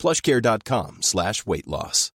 plushcare.com 0.00 1.02
slash 1.02 1.46
weight 1.46 1.68
loss. 1.68 2.10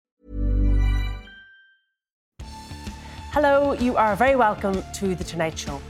Hello, 3.33 3.73
you 3.73 3.97
are 3.97 4.15
very 4.15 4.37
welcome 4.37 4.83
to 4.95 5.15
The 5.15 5.25
Tonight 5.25 5.59
Show. 5.59 5.81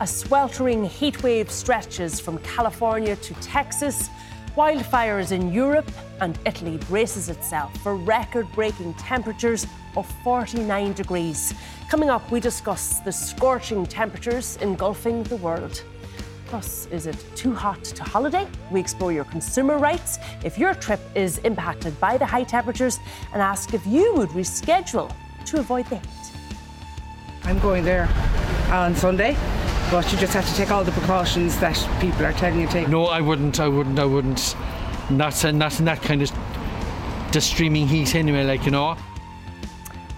A 0.00 0.06
sweltering 0.06 0.84
heatwave 0.84 1.48
stretches 1.48 2.20
from 2.20 2.38
California 2.38 3.14
to 3.16 3.34
Texas. 3.34 4.08
Wildfires 4.56 5.30
in 5.30 5.52
Europe 5.52 5.90
and 6.20 6.38
Italy 6.44 6.76
braces 6.88 7.28
itself 7.28 7.76
for 7.82 7.94
record 7.94 8.50
breaking 8.52 8.94
temperatures 8.94 9.64
of 9.96 10.10
49 10.24 10.92
degrees. 10.92 11.54
Coming 11.88 12.10
up, 12.10 12.28
we 12.32 12.40
discuss 12.40 12.98
the 13.00 13.12
scorching 13.12 13.86
temperatures 13.86 14.56
engulfing 14.60 15.22
the 15.24 15.36
world. 15.36 15.82
Plus, 16.48 16.86
is 16.86 17.06
it 17.06 17.22
too 17.36 17.54
hot 17.54 17.84
to 17.84 18.02
holiday? 18.02 18.48
We 18.70 18.80
explore 18.80 19.12
your 19.12 19.24
consumer 19.24 19.76
rights 19.76 20.18
if 20.42 20.56
your 20.56 20.72
trip 20.72 21.00
is 21.14 21.38
impacted 21.38 22.00
by 22.00 22.16
the 22.16 22.24
high 22.24 22.44
temperatures 22.44 22.98
and 23.34 23.42
ask 23.42 23.74
if 23.74 23.86
you 23.86 24.14
would 24.14 24.30
reschedule 24.30 25.14
to 25.44 25.60
avoid 25.60 25.84
the 25.86 25.96
heat. 25.96 26.32
I'm 27.44 27.58
going 27.58 27.84
there 27.84 28.08
on 28.70 28.96
Sunday, 28.96 29.36
but 29.90 30.10
you 30.10 30.16
just 30.16 30.32
have 30.32 30.48
to 30.48 30.54
take 30.54 30.70
all 30.70 30.84
the 30.84 30.92
precautions 30.92 31.58
that 31.60 31.76
people 32.00 32.24
are 32.24 32.32
telling 32.32 32.60
you 32.60 32.66
to 32.66 32.72
take. 32.72 32.88
No, 32.88 33.04
I 33.04 33.20
wouldn't. 33.20 33.60
I 33.60 33.68
wouldn't. 33.68 33.98
I 33.98 34.06
wouldn't. 34.06 34.56
Not, 35.10 35.44
not 35.52 35.78
in 35.78 35.84
that 35.84 36.00
kind 36.00 36.22
of 36.22 36.32
the 37.32 37.42
streaming 37.42 37.86
heat 37.86 38.14
anyway, 38.14 38.44
like, 38.44 38.64
you 38.64 38.70
know 38.70 38.96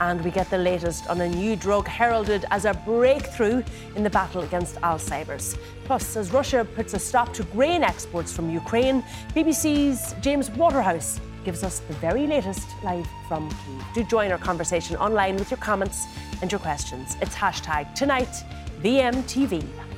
and 0.01 0.23
we 0.25 0.31
get 0.31 0.49
the 0.51 0.59
latest 0.59 1.07
on 1.09 1.21
a 1.21 1.29
new 1.29 1.55
drug 1.57 1.87
heralded 1.87 2.45
as 2.51 2.65
a 2.65 2.75
breakthrough 2.87 3.63
in 3.97 4.03
the 4.03 4.11
battle 4.11 4.43
against 4.43 4.77
Alzheimer's. 4.77 5.57
Plus, 5.85 6.17
as 6.17 6.33
Russia 6.33 6.67
puts 6.75 6.95
a 6.95 6.99
stop 6.99 7.33
to 7.35 7.43
grain 7.45 7.83
exports 7.83 8.33
from 8.33 8.51
Ukraine, 8.51 9.03
BBC's 9.35 10.15
James 10.21 10.51
Waterhouse 10.51 11.21
gives 11.45 11.63
us 11.63 11.81
the 11.81 11.95
very 11.95 12.27
latest 12.27 12.69
live 12.83 13.07
from 13.29 13.49
Kiev. 13.49 13.85
Do 13.95 14.05
join 14.05 14.31
our 14.31 14.39
conversation 14.39 14.97
online 14.97 15.37
with 15.37 15.51
your 15.51 15.59
comments 15.59 16.07
and 16.43 16.51
your 16.51 16.59
questions. 16.59 17.17
It's 17.21 17.35
hashtag 17.35 17.95
tonight 17.95 18.45
VMTV. 18.83 19.90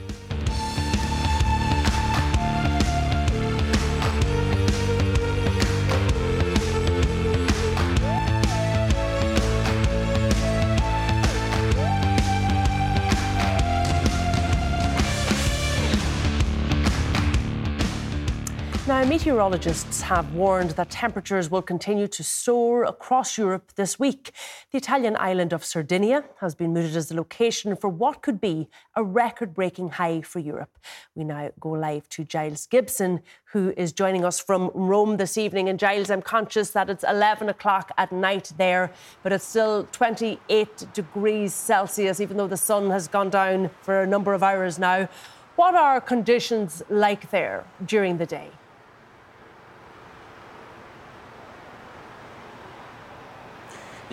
Meteorologists 19.12 20.00
have 20.00 20.32
warned 20.32 20.70
that 20.70 20.88
temperatures 20.88 21.50
will 21.50 21.60
continue 21.60 22.08
to 22.08 22.24
soar 22.24 22.84
across 22.84 23.36
Europe 23.36 23.70
this 23.76 23.98
week. 23.98 24.32
The 24.70 24.78
Italian 24.78 25.18
island 25.20 25.52
of 25.52 25.66
Sardinia 25.66 26.24
has 26.40 26.54
been 26.54 26.72
mooted 26.72 26.96
as 26.96 27.10
the 27.10 27.14
location 27.14 27.76
for 27.76 27.90
what 27.90 28.22
could 28.22 28.40
be 28.40 28.70
a 28.96 29.04
record 29.04 29.52
breaking 29.52 29.90
high 29.90 30.22
for 30.22 30.38
Europe. 30.38 30.78
We 31.14 31.24
now 31.24 31.50
go 31.60 31.72
live 31.72 32.08
to 32.08 32.24
Giles 32.24 32.66
Gibson, 32.66 33.20
who 33.52 33.74
is 33.76 33.92
joining 33.92 34.24
us 34.24 34.40
from 34.40 34.70
Rome 34.72 35.18
this 35.18 35.36
evening. 35.36 35.68
And 35.68 35.78
Giles, 35.78 36.10
I'm 36.10 36.22
conscious 36.22 36.70
that 36.70 36.88
it's 36.88 37.04
11 37.04 37.50
o'clock 37.50 37.92
at 37.98 38.12
night 38.12 38.50
there, 38.56 38.90
but 39.22 39.30
it's 39.30 39.44
still 39.44 39.86
28 39.92 40.86
degrees 40.94 41.52
Celsius, 41.52 42.18
even 42.18 42.38
though 42.38 42.48
the 42.48 42.56
sun 42.56 42.88
has 42.88 43.08
gone 43.08 43.28
down 43.28 43.68
for 43.82 44.00
a 44.00 44.06
number 44.06 44.32
of 44.32 44.42
hours 44.42 44.78
now. 44.78 45.06
What 45.56 45.74
are 45.74 46.00
conditions 46.00 46.82
like 46.88 47.30
there 47.30 47.66
during 47.84 48.16
the 48.16 48.24
day? 48.24 48.52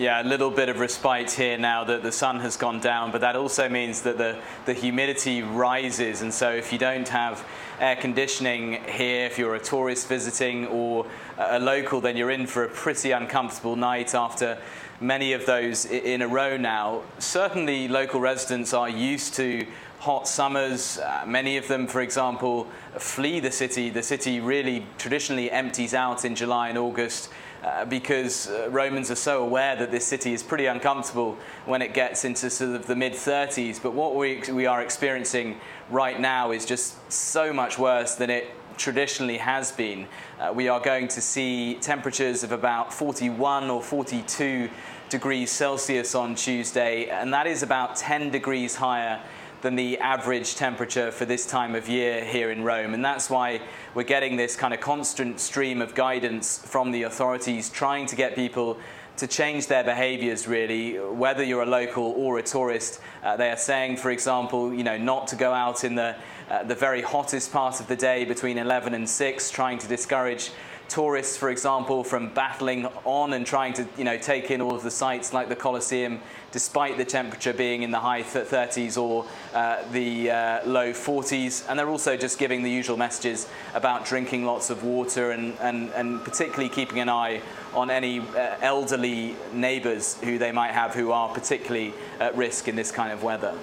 Yeah, 0.00 0.22
a 0.22 0.24
little 0.24 0.50
bit 0.50 0.70
of 0.70 0.80
respite 0.80 1.30
here 1.30 1.58
now 1.58 1.84
that 1.84 2.02
the 2.02 2.10
sun 2.10 2.40
has 2.40 2.56
gone 2.56 2.80
down, 2.80 3.12
but 3.12 3.20
that 3.20 3.36
also 3.36 3.68
means 3.68 4.00
that 4.00 4.16
the, 4.16 4.38
the 4.64 4.72
humidity 4.72 5.42
rises. 5.42 6.22
And 6.22 6.32
so, 6.32 6.50
if 6.50 6.72
you 6.72 6.78
don't 6.78 7.06
have 7.08 7.46
air 7.78 7.96
conditioning 7.96 8.82
here, 8.84 9.26
if 9.26 9.36
you're 9.36 9.56
a 9.56 9.60
tourist 9.60 10.08
visiting 10.08 10.66
or 10.68 11.04
a 11.36 11.60
local, 11.60 12.00
then 12.00 12.16
you're 12.16 12.30
in 12.30 12.46
for 12.46 12.64
a 12.64 12.68
pretty 12.70 13.10
uncomfortable 13.10 13.76
night 13.76 14.14
after 14.14 14.56
many 15.02 15.34
of 15.34 15.44
those 15.44 15.84
in 15.84 16.22
a 16.22 16.28
row 16.28 16.56
now. 16.56 17.02
Certainly, 17.18 17.88
local 17.88 18.20
residents 18.20 18.72
are 18.72 18.88
used 18.88 19.34
to 19.34 19.66
hot 19.98 20.26
summers. 20.26 20.96
Uh, 20.96 21.24
many 21.26 21.58
of 21.58 21.68
them, 21.68 21.86
for 21.86 22.00
example, 22.00 22.66
flee 22.98 23.38
the 23.38 23.52
city. 23.52 23.90
The 23.90 24.02
city 24.02 24.40
really 24.40 24.86
traditionally 24.96 25.50
empties 25.50 25.92
out 25.92 26.24
in 26.24 26.34
July 26.34 26.70
and 26.70 26.78
August. 26.78 27.28
Uh, 27.62 27.84
because 27.84 28.48
uh, 28.48 28.68
Romans 28.70 29.10
are 29.10 29.16
so 29.16 29.42
aware 29.44 29.76
that 29.76 29.90
this 29.90 30.06
city 30.06 30.32
is 30.32 30.42
pretty 30.42 30.64
uncomfortable 30.64 31.36
when 31.66 31.82
it 31.82 31.92
gets 31.92 32.24
into 32.24 32.48
sort 32.48 32.74
of 32.74 32.86
the 32.86 32.96
mid 32.96 33.12
30s. 33.12 33.82
But 33.82 33.92
what 33.92 34.16
we, 34.16 34.40
we 34.50 34.64
are 34.64 34.80
experiencing 34.80 35.60
right 35.90 36.18
now 36.18 36.52
is 36.52 36.64
just 36.64 36.94
so 37.12 37.52
much 37.52 37.78
worse 37.78 38.14
than 38.14 38.30
it 38.30 38.48
traditionally 38.78 39.36
has 39.36 39.72
been. 39.72 40.06
Uh, 40.40 40.52
we 40.54 40.68
are 40.68 40.80
going 40.80 41.06
to 41.08 41.20
see 41.20 41.74
temperatures 41.82 42.42
of 42.42 42.52
about 42.52 42.94
41 42.94 43.68
or 43.68 43.82
42 43.82 44.70
degrees 45.10 45.50
Celsius 45.50 46.14
on 46.14 46.34
Tuesday, 46.34 47.10
and 47.10 47.30
that 47.34 47.46
is 47.46 47.62
about 47.62 47.94
10 47.96 48.30
degrees 48.30 48.74
higher 48.74 49.20
than 49.62 49.76
the 49.76 49.98
average 49.98 50.54
temperature 50.54 51.10
for 51.10 51.24
this 51.24 51.46
time 51.46 51.74
of 51.74 51.88
year 51.88 52.24
here 52.24 52.50
in 52.50 52.62
Rome. 52.64 52.94
And 52.94 53.04
that's 53.04 53.28
why 53.28 53.60
we're 53.94 54.02
getting 54.02 54.36
this 54.36 54.56
kind 54.56 54.72
of 54.72 54.80
constant 54.80 55.40
stream 55.40 55.82
of 55.82 55.94
guidance 55.94 56.58
from 56.58 56.90
the 56.90 57.02
authorities 57.04 57.68
trying 57.68 58.06
to 58.06 58.16
get 58.16 58.34
people 58.34 58.78
to 59.16 59.26
change 59.26 59.66
their 59.66 59.84
behaviors 59.84 60.48
really 60.48 60.94
whether 60.94 61.42
you're 61.42 61.62
a 61.62 61.66
local 61.66 62.04
or 62.16 62.38
a 62.38 62.42
tourist 62.42 63.02
uh, 63.22 63.36
they 63.36 63.50
are 63.50 63.56
saying 63.56 63.94
for 63.94 64.10
example 64.10 64.72
you 64.72 64.82
know 64.82 64.96
not 64.96 65.26
to 65.26 65.36
go 65.36 65.52
out 65.52 65.84
in 65.84 65.94
the 65.94 66.16
uh, 66.48 66.62
the 66.62 66.74
very 66.74 67.02
hottest 67.02 67.52
part 67.52 67.80
of 67.80 67.86
the 67.86 67.96
day 67.96 68.24
between 68.24 68.56
11 68.56 68.94
and 68.94 69.06
6 69.06 69.50
trying 69.50 69.76
to 69.76 69.86
discourage 69.86 70.52
tourists, 70.90 71.36
for 71.36 71.48
example, 71.48 72.04
from 72.04 72.28
battling 72.34 72.86
on 73.04 73.32
and 73.32 73.46
trying 73.46 73.72
to 73.72 73.86
you 73.96 74.04
know, 74.04 74.18
take 74.18 74.50
in 74.50 74.60
all 74.60 74.74
of 74.74 74.82
the 74.82 74.90
sites 74.90 75.32
like 75.32 75.48
the 75.48 75.56
Colosseum, 75.56 76.20
despite 76.50 76.98
the 76.98 77.04
temperature 77.04 77.52
being 77.52 77.82
in 77.82 77.92
the 77.92 78.00
high 78.00 78.22
30s 78.22 79.00
or 79.00 79.24
uh, 79.54 79.82
the 79.92 80.30
uh, 80.30 80.66
low 80.66 80.92
40s. 80.92 81.64
And 81.68 81.78
they're 81.78 81.88
also 81.88 82.16
just 82.16 82.38
giving 82.38 82.62
the 82.62 82.70
usual 82.70 82.96
messages 82.96 83.48
about 83.72 84.04
drinking 84.04 84.44
lots 84.44 84.68
of 84.68 84.82
water 84.82 85.30
and, 85.30 85.56
and, 85.60 85.90
and 85.90 86.22
particularly 86.24 86.68
keeping 86.68 86.98
an 86.98 87.08
eye 87.08 87.40
on 87.72 87.88
any 87.88 88.18
uh, 88.18 88.56
elderly 88.60 89.36
neighbours 89.52 90.18
who 90.24 90.38
they 90.38 90.50
might 90.50 90.72
have 90.72 90.92
who 90.92 91.12
are 91.12 91.28
particularly 91.28 91.94
at 92.18 92.36
risk 92.36 92.66
in 92.66 92.74
this 92.74 92.90
kind 92.90 93.12
of 93.12 93.22
weather. 93.22 93.56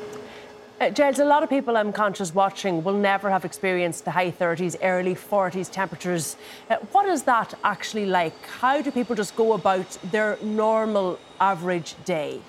Uh, 0.80 0.92
Giles, 0.92 1.18
a 1.18 1.26
lot 1.26 1.42
of 1.42 1.50
people 1.50 1.76
I'm 1.76 1.92
conscious 1.92 2.36
watching 2.36 2.84
will 2.84 2.94
never 2.94 3.32
have 3.32 3.44
experienced 3.44 4.06
the 4.06 4.12
high 4.12 4.30
30s, 4.30 4.76
early 4.84 5.16
40s 5.16 5.72
temperatures. 5.72 6.38
Uh, 6.70 6.76
what 6.92 7.08
is 7.08 7.24
that 7.24 7.56
actually 7.64 8.06
like? 8.06 8.46
How 8.46 8.80
do 8.84 8.92
people 8.92 9.16
just 9.16 9.36
go 9.36 9.54
about 9.54 9.98
their 10.12 10.38
normal 10.44 11.18
average 11.40 11.96
day? 12.06 12.42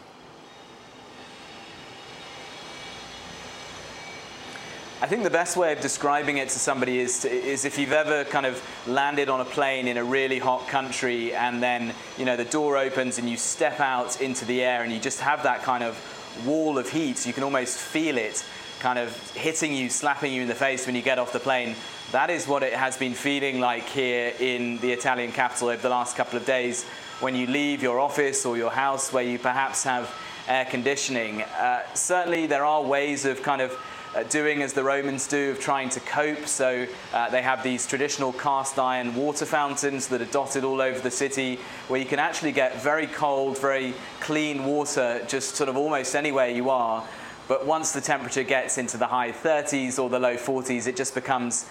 I 5.01 5.07
think 5.07 5.23
the 5.23 5.31
best 5.31 5.57
way 5.57 5.73
of 5.73 5.81
describing 5.81 6.37
it 6.37 6.51
to 6.51 6.59
somebody 6.59 6.99
is, 6.99 7.21
to, 7.21 7.31
is 7.31 7.65
if 7.65 7.79
you've 7.79 7.93
ever 7.93 8.25
kind 8.25 8.45
of 8.45 8.63
landed 8.87 9.31
on 9.31 9.41
a 9.41 9.45
plane 9.47 9.89
in 9.89 9.97
a 9.97 10.05
really 10.05 10.39
hot 10.39 10.69
country 10.69 11.33
and 11.33 11.63
then, 11.63 11.95
you 12.19 12.27
know, 12.27 12.37
the 12.37 12.45
door 12.45 12.77
opens 12.77 13.17
and 13.17 13.31
you 13.31 13.39
step 13.39 13.81
out 13.81 14.21
into 14.21 14.45
the 14.45 14.61
air 14.61 14.83
and 14.83 14.93
you 14.93 15.01
just 15.01 15.21
have 15.21 15.45
that 15.45 15.63
kind 15.63 15.83
of 15.83 15.97
wall 16.45 16.79
of 16.79 16.89
heat. 16.91 17.27
You 17.27 17.33
can 17.33 17.43
almost 17.43 17.79
feel 17.79 18.19
it 18.19 18.45
kind 18.79 18.99
of 18.99 19.17
hitting 19.35 19.73
you, 19.73 19.89
slapping 19.89 20.33
you 20.33 20.43
in 20.43 20.49
the 20.49 20.55
face 20.55 20.87
when 20.87 20.95
you 20.95 21.03
get 21.03 21.19
off 21.19 21.33
the 21.33 21.41
plane. 21.41 21.75
That 22.13 22.31
is 22.31 22.47
what 22.47 22.63
it 22.63 22.73
has 22.73 22.97
been 22.97 23.15
feeling 23.15 23.61
like 23.61 23.89
here 23.89 24.33
in 24.39 24.79
the 24.79 24.93
Italian 24.93 25.33
capital 25.33 25.69
over 25.69 25.83
the 25.83 25.89
last 25.89 26.17
couple 26.17 26.39
of 26.39 26.47
days 26.47 26.85
when 27.21 27.35
you 27.35 27.47
leave 27.47 27.83
your 27.83 27.99
office 27.99 28.47
or 28.47 28.57
your 28.57 28.71
house 28.71 29.13
where 29.13 29.25
you 29.25 29.39
perhaps 29.39 29.83
have 29.85 30.15
air 30.47 30.65
conditioning. 30.65 31.43
Uh, 31.43 31.83
certainly, 31.95 32.47
there 32.47 32.65
are 32.65 32.83
ways 32.83 33.25
of 33.25 33.43
kind 33.43 33.61
of 33.61 33.73
uh, 34.15 34.23
doing 34.25 34.63
as 34.63 34.73
the 34.73 34.83
Romans 34.83 35.27
do, 35.27 35.51
of 35.51 35.61
trying 35.61 35.89
to 35.91 36.01
cope. 36.01 36.47
So 36.47 36.87
uh, 37.13 37.31
they 37.31 37.43
have 37.43 37.63
these 37.63 37.87
traditional 37.87 38.33
cast 38.33 38.79
iron 38.79 39.15
water 39.15 39.47
fountains 39.47 40.09
that 40.09 40.21
are 40.21 40.27
dotted 40.27 40.65
all 40.65 40.81
over 40.81 40.99
the 40.99 41.11
city, 41.11 41.59
where 41.89 42.01
you 42.01 42.07
can 42.07 42.19
actually 42.19 42.53
get 42.53 42.83
very 42.83 43.07
cold, 43.07 43.59
very 43.59 43.95
clean 44.21 44.65
water 44.65 45.25
just 45.29 45.57
sort 45.57 45.69
of 45.69 45.77
almost 45.77 46.15
anywhere 46.15 46.49
you 46.49 46.71
are. 46.71 47.05
But 47.49 47.67
once 47.67 47.93
the 47.93 48.01
temperature 48.01 48.43
gets 48.43 48.77
into 48.77 48.99
the 48.99 49.07
high 49.07 49.33
30s 49.33 49.99
or 49.99 50.11
the 50.11 50.19
low 50.19 50.37
40s, 50.37 50.87
it 50.87 50.97
just 50.97 51.15
becomes 51.15 51.67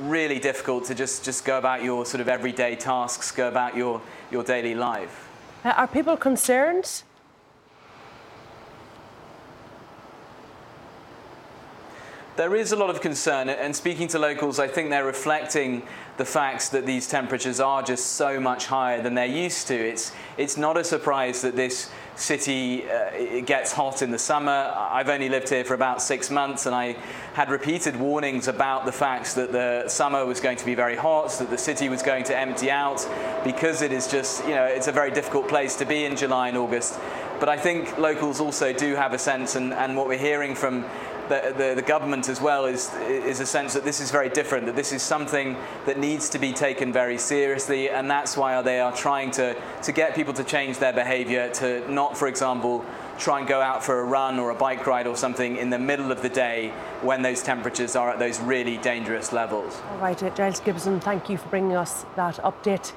really 0.00 0.38
difficult 0.38 0.84
to 0.86 0.94
just, 0.94 1.24
just 1.24 1.44
go 1.44 1.58
about 1.58 1.82
your 1.82 2.04
sort 2.06 2.20
of 2.20 2.28
everyday 2.28 2.76
tasks, 2.76 3.30
go 3.30 3.48
about 3.48 3.76
your, 3.76 4.00
your 4.30 4.42
daily 4.42 4.74
life. 4.74 5.28
Uh, 5.64 5.70
are 5.70 5.86
people 5.86 6.16
concerned? 6.16 7.02
There 12.34 12.56
is 12.56 12.72
a 12.72 12.76
lot 12.76 12.88
of 12.88 13.02
concern, 13.02 13.50
and 13.50 13.76
speaking 13.76 14.08
to 14.08 14.18
locals, 14.18 14.58
I 14.58 14.66
think 14.66 14.88
they're 14.88 15.04
reflecting 15.04 15.82
the 16.16 16.24
facts 16.24 16.70
that 16.70 16.86
these 16.86 17.06
temperatures 17.06 17.60
are 17.60 17.82
just 17.82 18.12
so 18.12 18.40
much 18.40 18.64
higher 18.64 19.02
than 19.02 19.12
they're 19.12 19.26
used 19.26 19.66
to. 19.66 19.74
It's, 19.74 20.12
it's 20.38 20.56
not 20.56 20.78
a 20.78 20.84
surprise 20.84 21.42
that 21.42 21.56
this 21.56 21.90
city 22.16 22.88
uh, 22.88 23.42
gets 23.42 23.72
hot 23.72 24.00
in 24.00 24.10
the 24.10 24.18
summer. 24.18 24.72
I've 24.74 25.10
only 25.10 25.28
lived 25.28 25.50
here 25.50 25.62
for 25.62 25.74
about 25.74 26.00
six 26.00 26.30
months, 26.30 26.64
and 26.64 26.74
I 26.74 26.96
had 27.34 27.50
repeated 27.50 27.96
warnings 27.96 28.48
about 28.48 28.86
the 28.86 28.92
fact 28.92 29.34
that 29.34 29.52
the 29.52 29.86
summer 29.88 30.24
was 30.24 30.40
going 30.40 30.56
to 30.56 30.64
be 30.64 30.74
very 30.74 30.96
hot, 30.96 31.32
that 31.32 31.50
the 31.50 31.58
city 31.58 31.90
was 31.90 32.02
going 32.02 32.24
to 32.24 32.38
empty 32.38 32.70
out, 32.70 33.06
because 33.44 33.82
it 33.82 33.92
is 33.92 34.10
just, 34.10 34.42
you 34.44 34.54
know, 34.54 34.64
it's 34.64 34.88
a 34.88 34.92
very 34.92 35.10
difficult 35.10 35.48
place 35.48 35.76
to 35.76 35.84
be 35.84 36.06
in 36.06 36.16
July 36.16 36.48
and 36.48 36.56
August. 36.56 36.98
But 37.40 37.50
I 37.50 37.58
think 37.58 37.98
locals 37.98 38.40
also 38.40 38.72
do 38.72 38.94
have 38.94 39.12
a 39.12 39.18
sense, 39.18 39.54
and, 39.54 39.74
and 39.74 39.98
what 39.98 40.06
we're 40.06 40.16
hearing 40.16 40.54
from 40.54 40.86
the, 41.28 41.54
the, 41.56 41.74
the, 41.76 41.82
government 41.82 42.28
as 42.28 42.40
well 42.40 42.66
is, 42.66 42.92
is 42.94 43.40
a 43.40 43.46
sense 43.46 43.74
that 43.74 43.84
this 43.84 44.00
is 44.00 44.10
very 44.10 44.28
different, 44.28 44.66
that 44.66 44.76
this 44.76 44.92
is 44.92 45.02
something 45.02 45.56
that 45.86 45.98
needs 45.98 46.28
to 46.30 46.38
be 46.38 46.52
taken 46.52 46.92
very 46.92 47.18
seriously, 47.18 47.90
and 47.90 48.10
that's 48.10 48.36
why 48.36 48.60
they 48.62 48.80
are 48.80 48.92
trying 48.92 49.30
to, 49.32 49.56
to 49.82 49.92
get 49.92 50.14
people 50.14 50.34
to 50.34 50.44
change 50.44 50.78
their 50.78 50.92
behavior, 50.92 51.50
to 51.54 51.90
not, 51.90 52.16
for 52.16 52.28
example, 52.28 52.84
try 53.18 53.38
and 53.38 53.48
go 53.48 53.60
out 53.60 53.84
for 53.84 54.00
a 54.00 54.04
run 54.04 54.38
or 54.38 54.50
a 54.50 54.54
bike 54.54 54.86
ride 54.86 55.06
or 55.06 55.16
something 55.16 55.56
in 55.56 55.70
the 55.70 55.78
middle 55.78 56.10
of 56.10 56.22
the 56.22 56.28
day 56.28 56.72
when 57.02 57.22
those 57.22 57.42
temperatures 57.42 57.94
are 57.94 58.10
at 58.10 58.18
those 58.18 58.40
really 58.40 58.78
dangerous 58.78 59.32
levels. 59.32 59.80
All 59.90 59.98
right, 59.98 60.20
uh, 60.22 60.30
Giles 60.30 60.60
Gibson, 60.60 61.00
thank 61.00 61.28
you 61.28 61.36
for 61.38 61.48
bringing 61.48 61.76
us 61.76 62.04
that 62.16 62.36
update. 62.36 62.92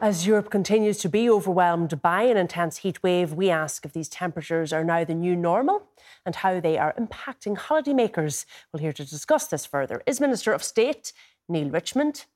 As 0.00 0.28
Europe 0.28 0.48
continues 0.48 0.98
to 0.98 1.08
be 1.08 1.28
overwhelmed 1.28 2.00
by 2.00 2.22
an 2.22 2.36
intense 2.36 2.76
heat 2.78 3.02
wave, 3.02 3.32
we 3.32 3.50
ask 3.50 3.84
if 3.84 3.92
these 3.92 4.08
temperatures 4.08 4.72
are 4.72 4.84
now 4.84 5.02
the 5.02 5.12
new 5.12 5.34
normal 5.34 5.88
and 6.24 6.36
how 6.36 6.60
they 6.60 6.78
are 6.78 6.94
impacting 6.94 7.56
holidaymakers. 7.56 8.46
Well, 8.72 8.80
here 8.80 8.92
to 8.92 9.04
discuss 9.04 9.48
this 9.48 9.66
further 9.66 10.00
is 10.06 10.20
Minister 10.20 10.52
of 10.52 10.62
State 10.62 11.12
Neale 11.48 11.70
Richmond, 11.70 12.26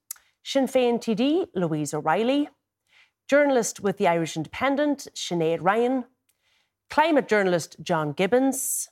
Sinn 0.43 0.67
Féin 0.67 0.99
TD 0.99 1.47
Louise 1.55 1.94
O'Reilly, 1.94 2.49
journalist 3.29 3.79
with 3.79 3.97
the 3.97 4.09
Irish 4.09 4.37
Independent 4.37 5.06
Sinead 5.14 5.59
Ryan, 5.61 6.06
climate 6.91 7.29
journalist 7.29 7.76
John 7.81 8.11
Gibbons, 8.11 8.88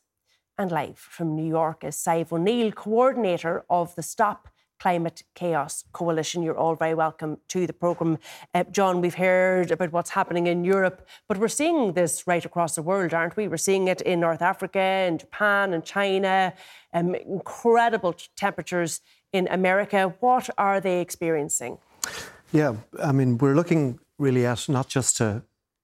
and 0.56 0.70
live 0.70 0.96
from 0.96 1.34
New 1.34 1.48
York 1.48 1.82
is 1.82 1.96
Sadhbh 1.96 2.34
O'Neill, 2.34 2.70
coordinator 2.70 3.64
of 3.68 3.96
the 3.96 4.02
Stop 4.02 4.48
Climate 4.80 5.22
Chaos 5.34 5.84
Coalition. 5.92 6.42
You're 6.42 6.56
all 6.56 6.74
very 6.74 6.94
welcome 6.94 7.38
to 7.48 7.66
the 7.66 7.72
programme. 7.72 8.18
Uh, 8.54 8.64
John, 8.72 9.00
we've 9.02 9.14
heard 9.14 9.70
about 9.70 9.92
what's 9.92 10.10
happening 10.10 10.46
in 10.46 10.64
Europe, 10.64 11.06
but 11.28 11.36
we're 11.36 11.48
seeing 11.48 11.92
this 11.92 12.26
right 12.26 12.44
across 12.44 12.74
the 12.74 12.82
world, 12.82 13.12
aren't 13.12 13.36
we? 13.36 13.46
We're 13.46 13.58
seeing 13.58 13.88
it 13.88 14.00
in 14.00 14.20
North 14.20 14.42
Africa, 14.42 14.80
and 14.80 15.20
Japan, 15.20 15.74
and 15.74 15.84
China. 15.84 16.54
Um, 16.94 17.14
incredible 17.14 18.14
temperatures 18.36 19.00
in 19.32 19.46
America. 19.48 20.14
What 20.20 20.48
are 20.56 20.80
they 20.80 21.00
experiencing? 21.00 21.78
Yeah, 22.52 22.76
I 23.02 23.12
mean, 23.12 23.38
we're 23.38 23.54
looking 23.54 24.00
really 24.18 24.46
at 24.46 24.68
not 24.68 24.88
just 24.88 25.20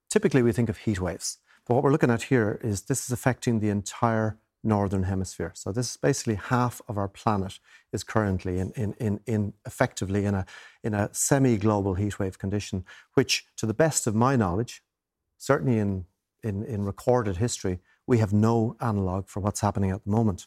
typically 0.08 0.42
we 0.42 0.52
think 0.52 0.68
of 0.68 0.78
heat 0.78 1.00
waves, 1.00 1.38
but 1.66 1.74
what 1.74 1.84
we're 1.84 1.92
looking 1.92 2.10
at 2.10 2.24
here 2.24 2.58
is 2.62 2.82
this 2.82 3.04
is 3.04 3.12
affecting 3.12 3.60
the 3.60 3.68
entire 3.68 4.38
northern 4.66 5.04
hemisphere. 5.04 5.52
So 5.54 5.72
this 5.72 5.92
is 5.92 5.96
basically 5.96 6.34
half 6.34 6.82
of 6.88 6.98
our 6.98 7.08
planet 7.08 7.58
is 7.92 8.02
currently 8.02 8.58
in, 8.58 8.72
in, 8.72 8.94
in, 8.94 9.20
in 9.26 9.52
effectively 9.64 10.24
in 10.24 10.34
a, 10.34 10.44
in 10.82 10.92
a 10.92 11.08
semi-global 11.12 11.96
heatwave 11.96 12.38
condition, 12.38 12.84
which 13.14 13.46
to 13.56 13.66
the 13.66 13.74
best 13.74 14.06
of 14.06 14.14
my 14.14 14.36
knowledge, 14.36 14.82
certainly 15.38 15.78
in, 15.78 16.04
in, 16.42 16.64
in 16.64 16.84
recorded 16.84 17.36
history, 17.36 17.78
we 18.06 18.18
have 18.18 18.32
no 18.32 18.76
analogue 18.80 19.28
for 19.28 19.40
what's 19.40 19.60
happening 19.60 19.90
at 19.90 20.04
the 20.04 20.10
moment. 20.10 20.46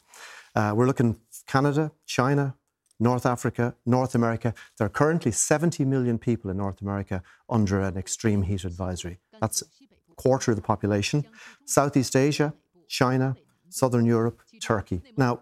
Uh, 0.55 0.73
we're 0.75 0.87
looking 0.87 1.17
Canada, 1.47 1.91
China, 2.05 2.55
North 2.99 3.25
Africa, 3.25 3.75
North 3.85 4.15
America. 4.15 4.53
There 4.77 4.85
are 4.85 4.89
currently 4.89 5.31
70 5.31 5.85
million 5.85 6.17
people 6.19 6.51
in 6.51 6.57
North 6.57 6.81
America 6.81 7.23
under 7.49 7.79
an 7.79 7.97
extreme 7.97 8.43
heat 8.43 8.65
advisory. 8.65 9.19
That's 9.41 9.61
a 9.61 10.15
quarter 10.15 10.51
of 10.51 10.57
the 10.57 10.61
population. 10.61 11.25
Southeast 11.65 12.15
Asia, 12.15 12.53
China, 12.87 13.35
Southern 13.69 14.05
Europe, 14.05 14.41
Turkey. 14.61 15.01
Now, 15.17 15.39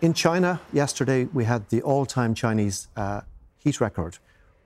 in 0.00 0.14
China, 0.14 0.60
yesterday 0.72 1.24
we 1.24 1.44
had 1.44 1.68
the 1.68 1.82
all 1.82 2.06
time 2.06 2.34
Chinese 2.34 2.88
uh, 2.96 3.20
heat 3.58 3.80
record 3.80 4.18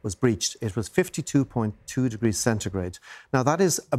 was 0.03 0.15
breached. 0.15 0.57
It 0.63 0.77
was 0.77 0.89
52.2 0.89 2.09
degrees 2.09 2.39
centigrade. 2.39 2.99
Now, 3.33 3.43
that 3.43 3.61
is 3.61 3.81
a 3.93 3.99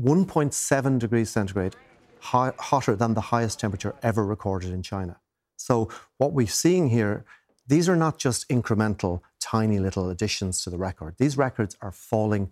1.7 0.00 0.98
degrees 0.98 1.30
centigrade 1.30 1.76
high, 2.20 2.52
hotter 2.58 2.96
than 2.96 3.14
the 3.14 3.20
highest 3.20 3.60
temperature 3.60 3.94
ever 4.02 4.24
recorded 4.24 4.72
in 4.72 4.82
China. 4.82 5.20
So, 5.56 5.88
what 6.18 6.32
we're 6.32 6.46
seeing 6.46 6.88
here, 6.90 7.24
these 7.66 7.88
are 7.88 7.96
not 7.96 8.18
just 8.18 8.48
incremental, 8.48 9.20
tiny 9.40 9.78
little 9.78 10.10
additions 10.10 10.62
to 10.64 10.70
the 10.70 10.78
record. 10.78 11.14
These 11.18 11.36
records 11.36 11.76
are 11.80 11.92
falling, 11.92 12.50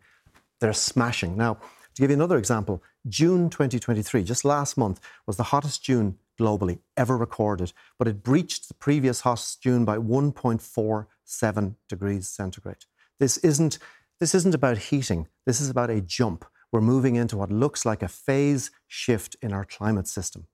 they're 0.60 0.72
smashing. 0.72 1.36
Now, 1.36 1.58
to 1.96 2.02
give 2.02 2.10
you 2.10 2.14
another 2.14 2.36
example, 2.36 2.82
June 3.08 3.48
2023, 3.48 4.22
just 4.22 4.44
last 4.44 4.76
month, 4.76 5.00
was 5.26 5.38
the 5.38 5.44
hottest 5.44 5.82
June 5.82 6.18
globally 6.38 6.78
ever 6.94 7.16
recorded, 7.16 7.72
but 7.98 8.06
it 8.06 8.22
breached 8.22 8.68
the 8.68 8.74
previous 8.74 9.22
hottest 9.22 9.62
June 9.62 9.86
by 9.86 9.96
1.47 9.96 11.74
degrees 11.88 12.28
centigrade. 12.28 12.84
This 13.18 13.38
isn't, 13.38 13.78
this 14.20 14.34
isn't 14.34 14.54
about 14.54 14.76
heating, 14.76 15.28
this 15.46 15.58
is 15.58 15.70
about 15.70 15.88
a 15.88 16.02
jump. 16.02 16.44
We're 16.70 16.82
moving 16.82 17.16
into 17.16 17.38
what 17.38 17.50
looks 17.50 17.86
like 17.86 18.02
a 18.02 18.08
phase 18.08 18.70
shift 18.86 19.34
in 19.40 19.54
our 19.54 19.64
climate 19.64 20.06
system. 20.06 20.48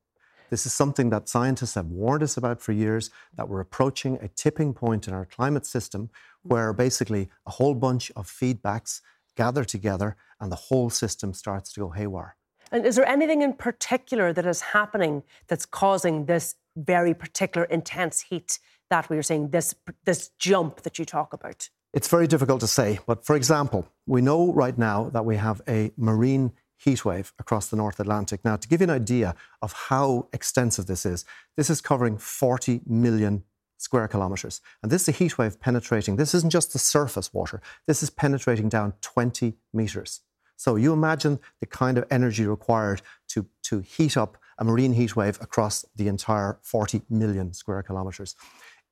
This 0.49 0.65
is 0.65 0.73
something 0.73 1.11
that 1.11 1.29
scientists 1.29 1.75
have 1.75 1.87
warned 1.87 2.23
us 2.23 2.37
about 2.37 2.61
for 2.61 2.71
years 2.71 3.11
that 3.35 3.49
we're 3.49 3.61
approaching 3.61 4.19
a 4.21 4.29
tipping 4.29 4.75
point 4.75 5.09
in 5.09 5.15
our 5.15 5.25
climate 5.25 5.67
system 5.67 6.11
where 6.43 6.73
basically 6.73 7.31
a 7.47 7.51
whole 7.51 7.75
bunch 7.75 8.13
of 8.15 8.29
feedbacks 8.29 9.01
gather 9.37 9.65
together 9.65 10.17
and 10.41 10.51
the 10.51 10.57
whole 10.57 10.91
system 10.91 11.33
starts 11.35 11.73
to 11.73 11.81
go 11.81 11.91
haywire. 11.91 12.37
And 12.71 12.87
is 12.87 12.97
there 12.97 13.07
anything 13.07 13.43
in 13.43 13.53
particular 13.53 14.33
that 14.33 14.47
is 14.47 14.61
happening 14.61 15.23
that's 15.47 15.67
causing 15.67 16.25
this 16.25 16.55
very 16.77 17.13
particular 17.13 17.67
intense 17.67 18.23
heat 18.23 18.59
that 18.89 19.11
we 19.11 19.19
are 19.19 19.23
seeing, 19.23 19.51
this, 19.51 19.75
this 20.05 20.31
jump 20.39 20.83
that 20.83 20.99
you 20.99 21.05
talk 21.05 21.33
about? 21.33 21.69
It's 21.93 22.09
very 22.09 22.27
difficult 22.27 22.61
to 22.61 22.67
say. 22.67 22.99
But 23.07 23.27
for 23.27 23.37
example, 23.37 23.87
we 24.07 24.23
know 24.23 24.53
right 24.53 24.77
now 24.77 25.11
that 25.11 25.27
we 25.27 25.37
have 25.37 25.61
a 25.69 25.93
marine 25.99 26.53
heat 26.79 27.05
wave 27.05 27.33
across 27.39 27.69
the 27.69 27.77
North 27.77 28.01
Atlantic. 28.01 28.45
Now, 28.45 28.57
to 28.57 28.67
give 28.67 28.81
you 28.81 28.85
an 28.85 28.91
idea 28.91 29.35
of 29.61 29.73
how 29.73 30.29
extensive 30.33 30.87
this 30.87 31.07
is, 31.07 31.25
this 31.57 31.71
is 31.71 31.81
covering 31.81 32.17
40 32.19 32.81
million 32.87 33.45
square 33.83 34.07
kilometres. 34.07 34.61
And 34.83 34.93
this 34.93 35.03
is 35.03 35.09
a 35.09 35.13
heat 35.13 35.39
wave 35.39 35.61
penetrating, 35.61 36.17
this 36.17 36.35
isn't 36.35 36.53
just 36.53 36.73
the 36.73 36.79
surface 36.79 37.35
water, 37.35 37.61
this 37.87 38.03
is 38.03 38.11
penetrating 38.11 38.69
down 38.69 38.95
20 39.01 39.55
metres. 39.73 40.21
So 40.57 40.77
you 40.77 40.93
imagine 40.93 41.41
the 41.59 41.67
kind 41.67 41.99
of 41.99 42.05
energy 42.11 42.47
required 42.47 43.03
to, 43.31 43.47
to 43.65 43.81
heat 43.81 44.17
up 44.17 44.39
a 44.59 44.65
marine 44.65 44.93
heat 44.93 45.17
wave 45.17 45.39
across 45.41 45.85
the 45.97 46.07
entire 46.07 46.59
40 46.63 47.03
million 47.11 47.53
square 47.53 47.83
kilometres. 47.83 48.37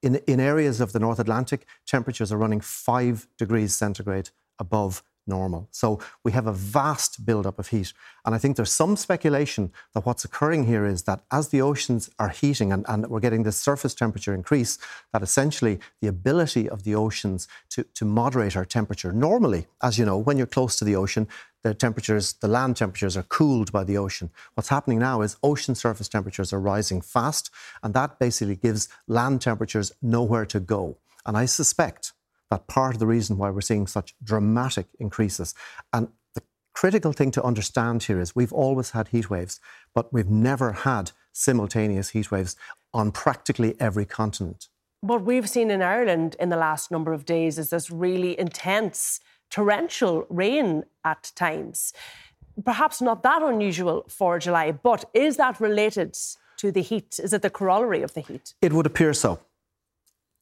In, 0.03 0.17
in 0.27 0.41
areas 0.41 0.81
of 0.81 0.93
the 0.93 0.99
North 0.99 1.21
Atlantic, 1.21 1.67
temperatures 1.87 2.33
are 2.33 2.39
running 2.39 2.61
five 2.61 3.29
degrees 3.39 3.75
centigrade 3.75 4.31
above 4.59 5.05
normal. 5.27 5.69
So 5.71 6.01
we 6.25 6.33
have 6.33 6.47
a 6.47 6.53
vast 6.53 7.25
buildup 7.25 7.59
of 7.59 7.69
heat. 7.69 7.93
And 8.25 8.35
I 8.35 8.39
think 8.39 8.57
there's 8.57 8.73
some 8.73 8.97
speculation 8.97 9.73
that 9.95 10.05
what's 10.05 10.25
occurring 10.25 10.65
here 10.65 10.85
is 10.85 11.05
that 11.05 11.23
as 11.31 11.49
the 11.49 11.63
oceans 11.63 12.11
are 12.19 12.29
heating 12.29 12.73
and, 12.73 12.85
and 12.89 13.07
we're 13.07 13.21
getting 13.21 13.43
this 13.43 13.57
surface 13.57 13.95
temperature 13.95 14.35
increase, 14.35 14.79
that 15.13 15.23
essentially 15.23 15.81
the 16.01 16.09
ability 16.09 16.69
of 16.69 16.85
the 16.85 16.95
oceans 16.95 17.49
to, 17.71 17.85
to 17.95 18.05
moderate 18.05 18.57
our 18.57 18.65
temperature. 18.65 19.13
Normally, 19.13 19.67
as 19.83 19.99
you 19.99 20.05
know, 20.05 20.19
when 20.19 20.37
you're 20.37 20.47
close 20.47 20.77
to 20.77 20.85
the 20.85 20.97
ocean, 20.97 21.29
the 21.63 21.75
temperatures, 21.75 22.33
the 22.35 22.49
land 22.49 22.77
temperatures 22.77 23.17
are 23.17 23.23
cooled 23.25 23.71
by 23.71 23.85
the 23.85 23.99
ocean. 23.99 24.31
What's 24.55 24.71
happening 24.71 24.99
now 24.99 25.21
is 25.21 25.37
ocean 25.43 25.75
surface 25.75 26.09
temperatures 26.09 26.53
are 26.53 26.61
rising 26.61 27.03
fast, 27.03 27.51
and 27.83 27.93
that 27.95 28.19
basically 28.19 28.57
gives 28.57 28.89
land 29.07 29.43
temperatures 29.43 29.93
nowhere 30.01 30.47
to 30.47 30.61
go. 30.61 30.97
And 31.27 31.37
I 31.37 31.45
suspect 31.45 32.13
that 32.51 32.67
part 32.67 32.95
of 32.95 32.99
the 32.99 33.07
reason 33.07 33.39
why 33.39 33.51
we're 33.51 33.61
seeing 33.61 33.87
such 33.87 34.15
dramatic 34.23 34.87
increases. 34.99 35.55
And 35.93 36.09
the 36.35 36.43
critical 36.75 37.13
thing 37.13 37.31
to 37.33 37.43
understand 37.43 38.03
here 38.05 38.21
is 38.21 38.37
we've 38.37 38.53
always 38.53 38.91
had 38.91 39.09
heat 39.09 39.31
waves, 39.31 39.61
but 39.95 40.13
we've 40.13 40.29
never 40.29 40.73
had 40.73 41.13
simultaneous 41.33 42.11
heat 42.11 42.31
waves 42.31 42.57
on 42.93 43.13
practically 43.13 43.81
every 43.81 44.05
continent. 44.05 44.69
What 45.01 45.23
we've 45.23 45.49
seen 45.49 45.71
in 45.71 45.81
Ireland 45.81 46.37
in 46.39 46.51
the 46.51 46.57
last 46.57 46.91
number 46.91 47.13
of 47.13 47.25
days 47.25 47.59
is 47.59 47.71
this 47.71 47.91
really 47.91 48.39
intense 48.39 49.21
torrential 49.51 50.27
rain 50.29 50.85
at 51.05 51.33
times. 51.35 51.93
Perhaps 52.65 53.01
not 53.01 53.23
that 53.23 53.43
unusual 53.43 54.05
for 54.09 54.39
July, 54.39 54.73
but 54.73 55.05
is 55.15 55.37
that 55.37 55.61
related 55.61 56.17
to 56.59 56.71
the 56.71 56.83
heat? 56.83 57.19
Is 57.23 57.33
it 57.33 57.43
the 57.43 57.51
corollary 57.51 58.03
of 58.03 58.13
the 58.13 58.21
heat? 58.21 58.55
It 58.61 58.73
would 58.73 58.87
appear 58.87 59.15
so. 59.15 59.41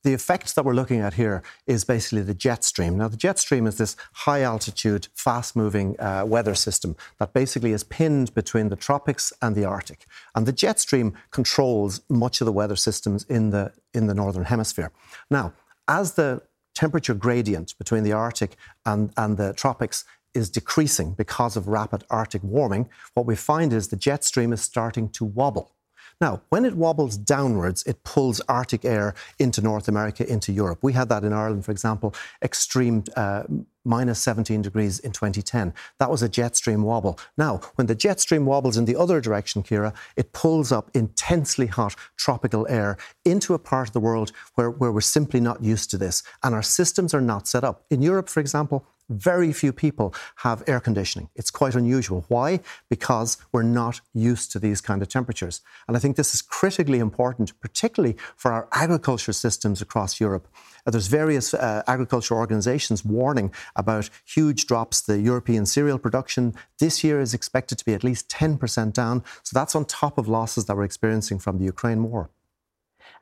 The 0.05 0.14
effect 0.14 0.55
that 0.55 0.64
we're 0.64 0.75
looking 0.75 1.00
at 1.00 1.14
here 1.14 1.43
is 1.67 1.85
basically 1.85 2.23
the 2.23 2.35
jet 2.35 2.62
stream. 2.62 2.99
Now, 2.99 3.09
the 3.09 3.17
jet 3.17 3.38
stream 3.38 3.67
is 3.67 3.78
this 3.78 3.97
high 4.12 4.43
altitude, 4.43 5.09
fast 5.14 5.57
moving 5.57 5.99
uh, 5.99 6.25
weather 6.25 6.55
system 6.55 6.97
that 7.19 7.33
basically 7.33 7.73
is 7.73 7.83
pinned 7.83 8.33
between 8.33 8.69
the 8.69 8.76
tropics 8.76 9.33
and 9.43 9.57
the 9.57 9.64
Arctic. 9.64 10.07
And 10.37 10.47
the 10.47 10.52
jet 10.52 10.78
stream 10.78 11.14
controls 11.33 12.00
much 12.09 12.40
of 12.40 12.45
the 12.45 12.52
weather 12.52 12.76
systems 12.76 13.25
in 13.25 13.50
the, 13.50 13.73
in 13.93 14.07
the 14.07 14.14
Northern 14.14 14.45
Hemisphere. 14.45 14.93
Now, 15.31 15.52
as 15.88 16.14
the 16.14 16.43
temperature 16.75 17.14
gradient 17.14 17.76
between 17.76 18.05
the 18.05 18.12
Arctic 18.12 18.57
and, 18.87 19.12
and 19.17 19.37
the 19.37 19.52
tropics 19.55 20.05
is 20.33 20.49
decreasing 20.49 21.12
because 21.12 21.57
of 21.57 21.67
rapid 21.67 22.05
Arctic 22.09 22.45
warming, 22.45 22.88
what 23.14 23.26
we 23.26 23.35
find 23.35 23.73
is 23.73 23.88
the 23.88 23.97
jet 23.97 24.23
stream 24.23 24.52
is 24.52 24.61
starting 24.61 25.09
to 25.09 25.25
wobble. 25.25 25.73
Now, 26.20 26.42
when 26.48 26.64
it 26.64 26.75
wobbles 26.75 27.16
downwards, 27.16 27.84
it 27.84 28.02
pulls 28.02 28.40
Arctic 28.48 28.84
air 28.84 29.14
into 29.38 29.62
North 29.62 29.87
America, 29.87 30.28
into 30.28 30.52
Europe. 30.52 30.80
We 30.82 30.92
had 30.92 31.08
that 31.10 31.22
in 31.22 31.32
Ireland, 31.32 31.64
for 31.64 31.70
example, 31.70 32.12
extreme 32.42 33.04
uh, 33.14 33.44
minus 33.84 34.20
17 34.20 34.60
degrees 34.62 34.98
in 34.98 35.12
2010. 35.12 35.72
That 36.00 36.10
was 36.10 36.22
a 36.22 36.28
jet 36.28 36.56
stream 36.56 36.82
wobble. 36.82 37.20
Now, 37.37 37.60
when 37.76 37.87
the 37.87 37.94
jet 37.94 38.18
stream 38.18 38.46
wobbles 38.46 38.76
in 38.76 38.84
the 38.84 38.96
other 38.96 39.20
direction, 39.20 39.62
Ciara, 39.62 39.94
it 40.16 40.32
pulls 40.32 40.72
up 40.72 40.90
intensely 40.92 41.66
hot 41.66 41.94
tropical 42.16 42.66
air 42.68 42.96
into 43.25 43.54
a 43.54 43.58
part 43.58 43.88
of 43.88 43.92
the 43.92 44.00
world 44.00 44.32
where, 44.56 44.70
where 44.70 44.90
we're 44.90 45.00
simply 45.00 45.38
not 45.38 45.62
used 45.62 45.88
to 45.90 45.98
this. 45.98 46.25
And 46.42 46.52
our 46.52 46.62
systems 46.62 47.14
are 47.14 47.20
not 47.20 47.46
set 47.46 47.62
up. 47.62 47.84
In 47.90 48.02
Europe, 48.02 48.28
for 48.28 48.40
example, 48.40 48.84
very 49.09 49.53
few 49.53 49.73
people 49.73 50.15
have 50.37 50.62
air 50.67 50.81
conditioning. 50.81 51.29
It's 51.35 51.50
quite 51.50 51.75
unusual. 51.75 52.25
Why? 52.29 52.61
Because 52.88 53.38
we're 53.53 53.62
not 53.62 54.00
used 54.15 54.53
to 54.53 54.59
these 54.59 54.81
kind 54.81 55.03
of 55.03 55.09
temperatures. 55.09 55.61
And 55.87 55.97
I 55.97 56.00
think 56.00 56.17
this 56.17 56.35
is 56.35 56.43
critically 56.43 56.99
important, 56.99 57.59
particularly 57.61 58.17
for 58.37 58.53
our 58.53 58.69
agriculture 58.73 59.33
systems 59.33 59.81
across 59.81 60.21
Europe. 60.21 60.49
Uh, 60.87 60.91
there's 60.91 61.07
various 61.07 61.55
uh, 61.55 61.83
agriculture 61.87 62.35
organizations 62.35 63.05
warning 63.05 63.53
about 63.77 64.11
huge 64.25 64.67
drops. 64.67 65.00
The 65.00 65.21
European 65.21 65.67
cereal 65.67 65.99
production 65.99 66.55
this 66.79 67.03
year 67.03 67.21
is 67.21 67.35
expected 67.35 67.79
to 67.79 67.85
be 67.85 67.95
at 67.95 68.05
least 68.05 68.29
10% 68.29 68.93
down. 68.93 69.25
So 69.43 69.59
that's 69.59 69.75
on 69.75 69.85
top 69.85 70.19
of 70.19 70.29
losses 70.29 70.67
that 70.67 70.77
we're 70.77 70.85
experiencing 70.85 71.38
from 71.38 71.59
the 71.59 71.65
Ukraine 71.65 72.03
war. 72.03 72.31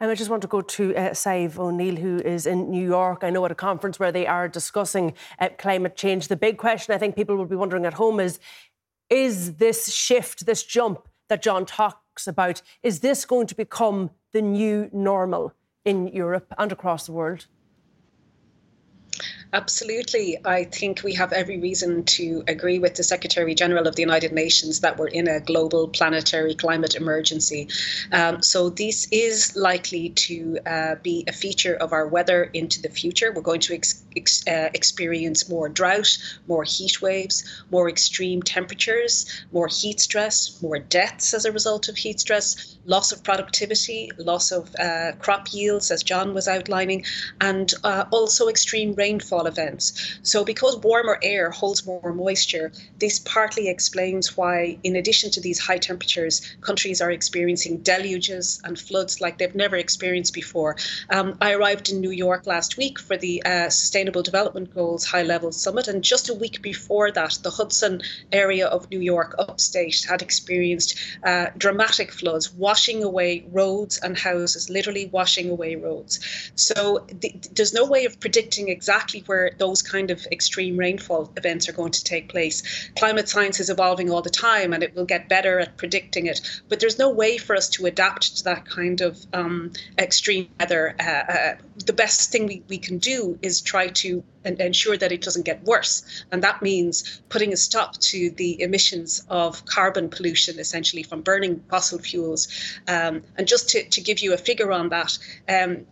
And 0.00 0.10
I 0.10 0.14
just 0.14 0.30
want 0.30 0.42
to 0.42 0.48
go 0.48 0.60
to 0.60 0.94
uh, 0.94 1.10
Sadhbh 1.10 1.58
O'Neill, 1.58 1.96
who 1.96 2.18
is 2.18 2.46
in 2.46 2.70
New 2.70 2.86
York. 2.86 3.24
I 3.24 3.30
know 3.30 3.44
at 3.44 3.50
a 3.50 3.54
conference 3.54 3.98
where 3.98 4.12
they 4.12 4.26
are 4.26 4.48
discussing 4.48 5.14
uh, 5.38 5.48
climate 5.58 5.96
change. 5.96 6.28
The 6.28 6.36
big 6.36 6.58
question 6.58 6.94
I 6.94 6.98
think 6.98 7.16
people 7.16 7.36
will 7.36 7.46
be 7.46 7.56
wondering 7.56 7.86
at 7.86 7.94
home 7.94 8.20
is 8.20 8.38
is 9.08 9.54
this 9.54 9.92
shift, 9.92 10.46
this 10.46 10.64
jump 10.64 11.08
that 11.28 11.42
John 11.42 11.64
talks 11.64 12.26
about, 12.26 12.62
is 12.82 13.00
this 13.00 13.24
going 13.24 13.46
to 13.46 13.54
become 13.54 14.10
the 14.32 14.42
new 14.42 14.90
normal 14.92 15.52
in 15.84 16.08
Europe 16.08 16.52
and 16.58 16.72
across 16.72 17.06
the 17.06 17.12
world? 17.12 17.46
Absolutely. 19.52 20.36
I 20.44 20.64
think 20.64 21.02
we 21.04 21.14
have 21.14 21.32
every 21.32 21.58
reason 21.58 22.02
to 22.04 22.42
agree 22.48 22.80
with 22.80 22.96
the 22.96 23.04
Secretary 23.04 23.54
General 23.54 23.86
of 23.86 23.94
the 23.94 24.02
United 24.02 24.32
Nations 24.32 24.80
that 24.80 24.98
we're 24.98 25.06
in 25.06 25.28
a 25.28 25.38
global 25.40 25.86
planetary 25.88 26.54
climate 26.54 26.96
emergency. 26.96 27.68
Um, 28.10 28.42
so, 28.42 28.70
this 28.70 29.06
is 29.12 29.54
likely 29.56 30.10
to 30.10 30.58
uh, 30.66 30.94
be 30.96 31.24
a 31.28 31.32
feature 31.32 31.74
of 31.74 31.92
our 31.92 32.08
weather 32.08 32.50
into 32.54 32.82
the 32.82 32.88
future. 32.88 33.32
We're 33.32 33.42
going 33.42 33.60
to 33.60 33.74
ex- 33.74 34.02
ex- 34.16 34.46
uh, 34.48 34.70
experience 34.74 35.48
more 35.48 35.68
drought, 35.68 36.18
more 36.48 36.64
heat 36.64 37.00
waves, 37.00 37.44
more 37.70 37.88
extreme 37.88 38.42
temperatures, 38.42 39.26
more 39.52 39.68
heat 39.68 40.00
stress, 40.00 40.60
more 40.60 40.80
deaths 40.80 41.32
as 41.34 41.44
a 41.44 41.52
result 41.52 41.88
of 41.88 41.96
heat 41.96 42.18
stress, 42.18 42.76
loss 42.84 43.12
of 43.12 43.22
productivity, 43.22 44.10
loss 44.18 44.50
of 44.50 44.74
uh, 44.80 45.12
crop 45.20 45.52
yields, 45.52 45.90
as 45.92 46.02
John 46.02 46.34
was 46.34 46.48
outlining, 46.48 47.04
and 47.40 47.72
uh, 47.84 48.04
also 48.10 48.48
extreme 48.48 48.92
rainfall 48.94 49.35
rainfall 49.36 49.46
events. 49.46 50.18
So, 50.22 50.44
because 50.44 50.76
warmer 50.78 51.18
air 51.22 51.50
holds 51.50 51.86
more 51.86 52.12
moisture, 52.12 52.72
this 52.98 53.18
partly 53.20 53.68
explains 53.68 54.36
why, 54.36 54.78
in 54.82 54.96
addition 54.96 55.30
to 55.32 55.40
these 55.40 55.58
high 55.58 55.78
temperatures, 55.78 56.42
countries 56.60 57.00
are 57.00 57.10
experiencing 57.10 57.82
deluges 57.82 58.60
and 58.64 58.78
floods 58.78 59.20
like 59.20 59.38
they've 59.38 59.54
never 59.54 59.76
experienced 59.76 60.34
before. 60.34 60.76
Um, 61.10 61.36
I 61.40 61.52
arrived 61.52 61.90
in 61.90 62.00
New 62.00 62.10
York 62.10 62.46
last 62.46 62.76
week 62.76 62.98
for 62.98 63.16
the 63.16 63.42
uh, 63.44 63.70
Sustainable 63.70 64.22
Development 64.22 64.72
Goals 64.74 65.04
High 65.04 65.22
Level 65.22 65.52
Summit, 65.52 65.88
and 65.88 66.02
just 66.02 66.28
a 66.28 66.34
week 66.34 66.62
before 66.62 67.10
that, 67.12 67.38
the 67.42 67.50
Hudson 67.50 68.02
area 68.32 68.66
of 68.66 68.90
New 68.90 69.00
York, 69.00 69.34
upstate, 69.38 70.06
had 70.08 70.22
experienced 70.22 70.98
uh, 71.24 71.46
dramatic 71.56 72.12
floods, 72.12 72.52
washing 72.52 73.02
away 73.02 73.44
roads 73.52 73.98
and 74.02 74.16
houses, 74.18 74.70
literally 74.70 75.06
washing 75.06 75.50
away 75.50 75.76
roads. 75.76 76.20
So, 76.54 77.06
th- 77.20 77.48
there's 77.52 77.74
no 77.74 77.84
way 77.86 78.04
of 78.06 78.18
predicting 78.20 78.68
exactly 78.68 79.22
where 79.26 79.52
those 79.58 79.82
kind 79.82 80.10
of 80.10 80.26
extreme 80.30 80.76
rainfall 80.76 81.32
events 81.36 81.68
are 81.68 81.72
going 81.72 81.92
to 81.92 82.04
take 82.04 82.28
place. 82.28 82.90
Climate 82.96 83.28
science 83.28 83.60
is 83.60 83.70
evolving 83.70 84.10
all 84.10 84.22
the 84.22 84.30
time 84.30 84.72
and 84.72 84.82
it 84.82 84.94
will 84.94 85.04
get 85.04 85.28
better 85.28 85.58
at 85.60 85.76
predicting 85.76 86.26
it, 86.26 86.40
but 86.68 86.80
there's 86.80 86.98
no 86.98 87.10
way 87.10 87.38
for 87.38 87.56
us 87.56 87.68
to 87.70 87.86
adapt 87.86 88.36
to 88.38 88.44
that 88.44 88.66
kind 88.66 89.00
of 89.00 89.18
um, 89.32 89.72
extreme 89.98 90.48
weather. 90.58 90.94
Uh, 91.00 91.32
uh, 91.32 91.54
the 91.84 91.92
best 91.92 92.30
thing 92.30 92.46
we, 92.46 92.62
we 92.68 92.78
can 92.78 92.98
do 92.98 93.38
is 93.42 93.60
try 93.60 93.88
to 93.88 94.22
ensure 94.44 94.96
that 94.96 95.12
it 95.12 95.20
doesn't 95.20 95.44
get 95.44 95.62
worse. 95.64 96.24
And 96.30 96.42
that 96.42 96.62
means 96.62 97.20
putting 97.28 97.52
a 97.52 97.56
stop 97.56 97.96
to 97.98 98.30
the 98.30 98.60
emissions 98.62 99.24
of 99.28 99.64
carbon 99.66 100.08
pollution, 100.08 100.58
essentially 100.58 101.02
from 101.02 101.22
burning 101.22 101.62
fossil 101.68 101.98
fuels. 101.98 102.48
Um, 102.86 103.22
and 103.36 103.46
just 103.46 103.70
to, 103.70 103.84
to 103.88 104.00
give 104.00 104.20
you 104.20 104.32
a 104.32 104.38
figure 104.38 104.72
on 104.72 104.90
that, 104.90 105.18
um, 105.48 105.86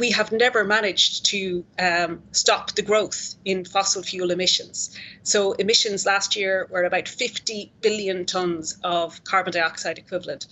we 0.00 0.10
have 0.10 0.32
never 0.32 0.64
managed 0.64 1.26
to 1.26 1.64
um, 1.78 2.22
stop 2.32 2.72
the 2.72 2.82
growth 2.82 3.34
in 3.44 3.64
fossil 3.66 4.02
fuel 4.02 4.30
emissions. 4.30 4.98
So, 5.22 5.52
emissions 5.52 6.06
last 6.06 6.34
year 6.36 6.66
were 6.70 6.84
about 6.84 7.06
50 7.06 7.70
billion 7.82 8.24
tonnes 8.24 8.78
of 8.82 9.22
carbon 9.24 9.52
dioxide 9.52 9.98
equivalent. 9.98 10.46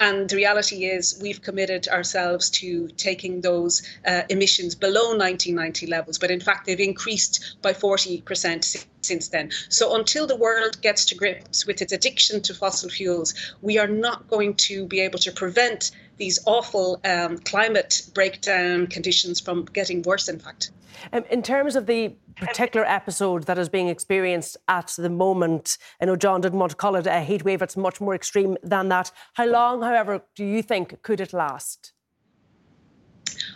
And 0.00 0.28
the 0.28 0.36
reality 0.36 0.84
is, 0.84 1.18
we've 1.22 1.42
committed 1.42 1.88
ourselves 1.88 2.50
to 2.50 2.88
taking 2.96 3.40
those 3.40 3.82
uh, 4.06 4.22
emissions 4.28 4.74
below 4.74 5.16
1990 5.16 5.86
levels, 5.86 6.18
but 6.18 6.30
in 6.30 6.40
fact, 6.40 6.66
they've 6.66 6.78
increased 6.78 7.56
by 7.62 7.72
40% 7.72 8.86
since 9.02 9.28
then. 9.28 9.50
So, 9.68 9.94
until 9.94 10.26
the 10.26 10.36
world 10.36 10.82
gets 10.82 11.04
to 11.06 11.14
grips 11.14 11.66
with 11.66 11.82
its 11.82 11.92
addiction 11.92 12.42
to 12.42 12.54
fossil 12.54 12.90
fuels, 12.90 13.34
we 13.62 13.78
are 13.78 13.88
not 13.88 14.28
going 14.28 14.54
to 14.68 14.86
be 14.86 15.00
able 15.00 15.20
to 15.20 15.30
prevent 15.32 15.92
these 16.18 16.38
awful 16.46 17.00
um, 17.04 17.38
climate 17.38 18.02
breakdown 18.14 18.86
conditions 18.86 19.40
from 19.40 19.64
getting 19.66 20.02
worse, 20.02 20.28
in 20.28 20.38
fact. 20.38 20.70
Um, 21.12 21.24
in 21.30 21.42
terms 21.42 21.76
of 21.76 21.86
the 21.86 22.14
particular 22.36 22.86
episode 22.86 23.44
that 23.44 23.58
is 23.58 23.68
being 23.68 23.88
experienced 23.88 24.56
at 24.68 24.94
the 24.96 25.10
moment, 25.10 25.78
I 26.00 26.06
know 26.06 26.16
John 26.16 26.40
didn't 26.40 26.58
want 26.58 26.70
to 26.70 26.76
call 26.76 26.96
it 26.96 27.06
a 27.06 27.20
heat 27.20 27.44
wave, 27.44 27.62
it's 27.62 27.76
much 27.76 28.00
more 28.00 28.14
extreme 28.14 28.56
than 28.62 28.88
that. 28.88 29.10
How 29.34 29.46
long, 29.46 29.82
however, 29.82 30.22
do 30.34 30.44
you 30.44 30.62
think 30.62 31.02
could 31.02 31.20
it 31.20 31.32
last? 31.32 31.92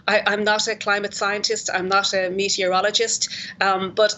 I, 0.07 0.33
am 0.33 0.45
not 0.45 0.67
a 0.69 0.77
climate 0.77 1.15
scientist, 1.15 1.71
I'm 1.73 1.89
not 1.89 2.13
a 2.13 2.31
meteorologist, 2.31 3.29
um, 3.61 3.93
but 3.95 4.15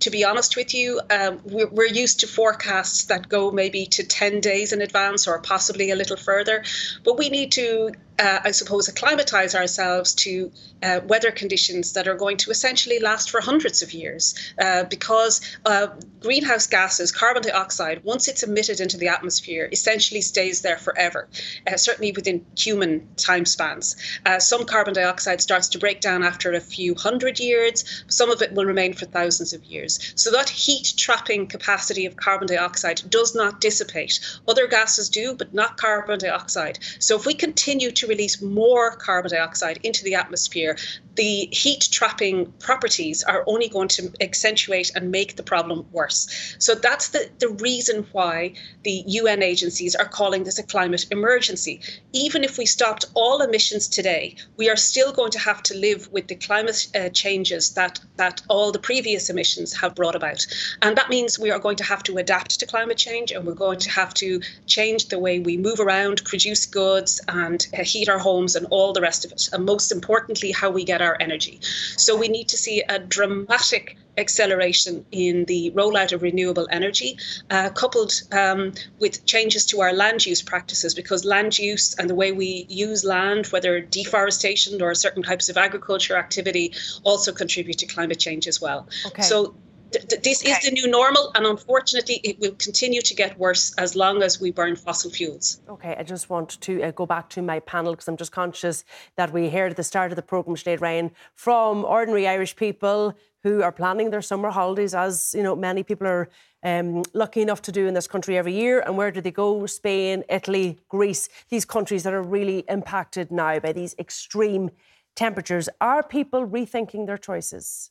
to 0.00 0.10
be 0.10 0.24
honest 0.24 0.56
with 0.56 0.74
you, 0.74 1.00
um, 1.10 1.40
we're, 1.44 1.68
we're, 1.68 1.86
used 1.86 2.20
to 2.20 2.26
forecasts 2.26 3.04
that 3.06 3.28
go 3.28 3.50
maybe 3.50 3.86
to 3.86 4.04
10 4.04 4.40
days 4.40 4.72
in 4.72 4.80
advance 4.80 5.26
or 5.26 5.40
possibly 5.40 5.90
a 5.90 5.96
little 5.96 6.16
further. 6.16 6.64
But 7.02 7.18
we 7.18 7.28
need 7.30 7.52
to 7.52 7.92
uh, 8.18 8.40
I 8.44 8.50
suppose, 8.50 8.88
acclimatise 8.88 9.54
ourselves 9.54 10.14
to 10.16 10.50
uh, 10.82 11.00
weather 11.06 11.30
conditions 11.30 11.92
that 11.92 12.08
are 12.08 12.14
going 12.14 12.36
to 12.38 12.50
essentially 12.50 12.98
last 12.98 13.30
for 13.30 13.40
hundreds 13.40 13.82
of 13.82 13.92
years. 13.92 14.34
Uh, 14.58 14.84
because 14.84 15.40
uh, 15.64 15.88
greenhouse 16.20 16.66
gases, 16.66 17.12
carbon 17.12 17.42
dioxide, 17.42 18.02
once 18.04 18.28
it's 18.28 18.42
emitted 18.42 18.80
into 18.80 18.96
the 18.96 19.08
atmosphere, 19.08 19.68
essentially 19.70 20.20
stays 20.20 20.62
there 20.62 20.78
forever, 20.78 21.28
uh, 21.66 21.76
certainly 21.76 22.12
within 22.12 22.44
human 22.56 23.06
time 23.16 23.44
spans. 23.44 23.96
Uh, 24.26 24.38
some 24.38 24.64
carbon 24.64 24.94
dioxide 24.94 25.40
starts 25.40 25.68
to 25.68 25.78
break 25.78 26.00
down 26.00 26.22
after 26.22 26.52
a 26.52 26.60
few 26.60 26.94
hundred 26.94 27.38
years, 27.38 28.04
some 28.08 28.30
of 28.30 28.42
it 28.42 28.52
will 28.52 28.64
remain 28.64 28.92
for 28.92 29.06
thousands 29.06 29.52
of 29.52 29.64
years. 29.64 30.12
So 30.16 30.30
that 30.32 30.48
heat 30.48 30.94
trapping 30.96 31.46
capacity 31.46 32.06
of 32.06 32.16
carbon 32.16 32.48
dioxide 32.48 33.02
does 33.08 33.34
not 33.34 33.60
dissipate. 33.60 34.18
Other 34.48 34.66
gases 34.66 35.08
do, 35.08 35.34
but 35.34 35.54
not 35.54 35.76
carbon 35.76 36.18
dioxide. 36.18 36.78
So 36.98 37.16
if 37.16 37.26
we 37.26 37.34
continue 37.34 37.90
to 37.92 38.07
release 38.08 38.40
more 38.42 38.90
carbon 38.96 39.30
dioxide 39.30 39.78
into 39.82 40.04
the 40.04 40.14
atmosphere, 40.14 40.76
the 41.18 41.48
heat 41.50 41.88
trapping 41.90 42.46
properties 42.60 43.24
are 43.24 43.42
only 43.48 43.68
going 43.68 43.88
to 43.88 44.12
accentuate 44.20 44.92
and 44.94 45.10
make 45.10 45.34
the 45.34 45.42
problem 45.42 45.84
worse. 45.90 46.56
So 46.60 46.76
that's 46.76 47.08
the, 47.08 47.28
the 47.40 47.48
reason 47.48 48.06
why 48.12 48.54
the 48.84 49.02
UN 49.04 49.42
agencies 49.42 49.96
are 49.96 50.06
calling 50.06 50.44
this 50.44 50.60
a 50.60 50.62
climate 50.62 51.06
emergency. 51.10 51.80
Even 52.12 52.44
if 52.44 52.56
we 52.56 52.66
stopped 52.66 53.04
all 53.14 53.42
emissions 53.42 53.88
today, 53.88 54.36
we 54.56 54.70
are 54.70 54.76
still 54.76 55.12
going 55.12 55.32
to 55.32 55.40
have 55.40 55.60
to 55.64 55.74
live 55.76 56.08
with 56.12 56.28
the 56.28 56.36
climate 56.36 56.86
uh, 56.94 57.08
changes 57.08 57.74
that, 57.74 57.98
that 58.14 58.40
all 58.48 58.70
the 58.70 58.78
previous 58.78 59.28
emissions 59.28 59.74
have 59.74 59.96
brought 59.96 60.14
about. 60.14 60.46
And 60.82 60.96
that 60.96 61.10
means 61.10 61.36
we 61.36 61.50
are 61.50 61.58
going 61.58 61.78
to 61.78 61.84
have 61.84 62.04
to 62.04 62.18
adapt 62.18 62.60
to 62.60 62.66
climate 62.66 62.96
change 62.96 63.32
and 63.32 63.44
we're 63.44 63.54
going 63.54 63.80
to 63.80 63.90
have 63.90 64.14
to 64.14 64.40
change 64.66 65.08
the 65.08 65.18
way 65.18 65.40
we 65.40 65.56
move 65.56 65.80
around, 65.80 66.24
produce 66.24 66.64
goods, 66.64 67.20
and 67.26 67.66
uh, 67.76 67.82
heat 67.82 67.97
our 68.06 68.18
homes 68.18 68.54
and 68.54 68.66
all 68.70 68.92
the 68.92 69.00
rest 69.00 69.24
of 69.24 69.32
it. 69.32 69.48
And 69.52 69.64
most 69.64 69.90
importantly, 69.90 70.52
how 70.52 70.70
we 70.70 70.84
get 70.84 71.00
our 71.02 71.16
energy. 71.18 71.58
So 71.96 72.16
we 72.16 72.28
need 72.28 72.48
to 72.48 72.56
see 72.56 72.82
a 72.88 72.98
dramatic 72.98 73.96
acceleration 74.18 75.04
in 75.12 75.44
the 75.46 75.70
rollout 75.74 76.12
of 76.12 76.22
renewable 76.22 76.66
energy, 76.70 77.16
uh, 77.50 77.70
coupled 77.70 78.12
um, 78.32 78.72
with 78.98 79.24
changes 79.26 79.64
to 79.66 79.80
our 79.80 79.92
land 79.92 80.26
use 80.26 80.42
practices, 80.42 80.94
because 80.94 81.24
land 81.24 81.58
use 81.58 81.94
and 81.94 82.10
the 82.10 82.14
way 82.14 82.32
we 82.32 82.66
use 82.68 83.04
land, 83.04 83.46
whether 83.46 83.80
deforestation 83.80 84.82
or 84.82 84.94
certain 84.94 85.22
types 85.22 85.48
of 85.48 85.56
agriculture 85.56 86.16
activity, 86.16 86.72
also 87.04 87.32
contribute 87.32 87.78
to 87.78 87.86
climate 87.86 88.18
change 88.18 88.46
as 88.46 88.60
well. 88.60 88.88
Okay. 89.06 89.22
So 89.22 89.54
this 89.90 90.42
okay. 90.42 90.52
is 90.52 90.60
the 90.60 90.70
new 90.70 90.88
normal, 90.88 91.32
and 91.34 91.46
unfortunately, 91.46 92.20
it 92.24 92.38
will 92.38 92.52
continue 92.52 93.00
to 93.00 93.14
get 93.14 93.38
worse 93.38 93.74
as 93.76 93.96
long 93.96 94.22
as 94.22 94.40
we 94.40 94.50
burn 94.50 94.76
fossil 94.76 95.10
fuels. 95.10 95.60
Okay, 95.68 95.96
I 95.98 96.02
just 96.02 96.28
want 96.28 96.60
to 96.60 96.82
uh, 96.82 96.90
go 96.90 97.06
back 97.06 97.28
to 97.30 97.42
my 97.42 97.60
panel 97.60 97.92
because 97.92 98.08
I'm 98.08 98.16
just 98.16 98.32
conscious 98.32 98.84
that 99.16 99.32
we 99.32 99.48
heard 99.48 99.70
at 99.70 99.76
the 99.76 99.84
start 99.84 100.12
of 100.12 100.16
the 100.16 100.22
programme, 100.22 100.56
Sinead 100.56 100.80
Ryan, 100.80 101.10
from 101.34 101.84
ordinary 101.84 102.28
Irish 102.28 102.56
people 102.56 103.16
who 103.42 103.62
are 103.62 103.72
planning 103.72 104.10
their 104.10 104.22
summer 104.22 104.50
holidays, 104.50 104.94
as 104.94 105.34
you 105.36 105.42
know, 105.42 105.54
many 105.54 105.82
people 105.82 106.06
are 106.06 106.28
um, 106.62 107.02
lucky 107.14 107.40
enough 107.40 107.62
to 107.62 107.72
do 107.72 107.86
in 107.86 107.94
this 107.94 108.08
country 108.08 108.36
every 108.36 108.52
year. 108.52 108.80
And 108.80 108.96
where 108.96 109.10
do 109.10 109.20
they 109.20 109.30
go? 109.30 109.64
Spain, 109.66 110.24
Italy, 110.28 110.78
Greece, 110.88 111.28
these 111.48 111.64
countries 111.64 112.02
that 112.02 112.12
are 112.12 112.22
really 112.22 112.64
impacted 112.68 113.30
now 113.30 113.58
by 113.60 113.72
these 113.72 113.94
extreme 113.98 114.70
temperatures. 115.14 115.68
Are 115.80 116.02
people 116.02 116.46
rethinking 116.46 117.06
their 117.06 117.18
choices? 117.18 117.88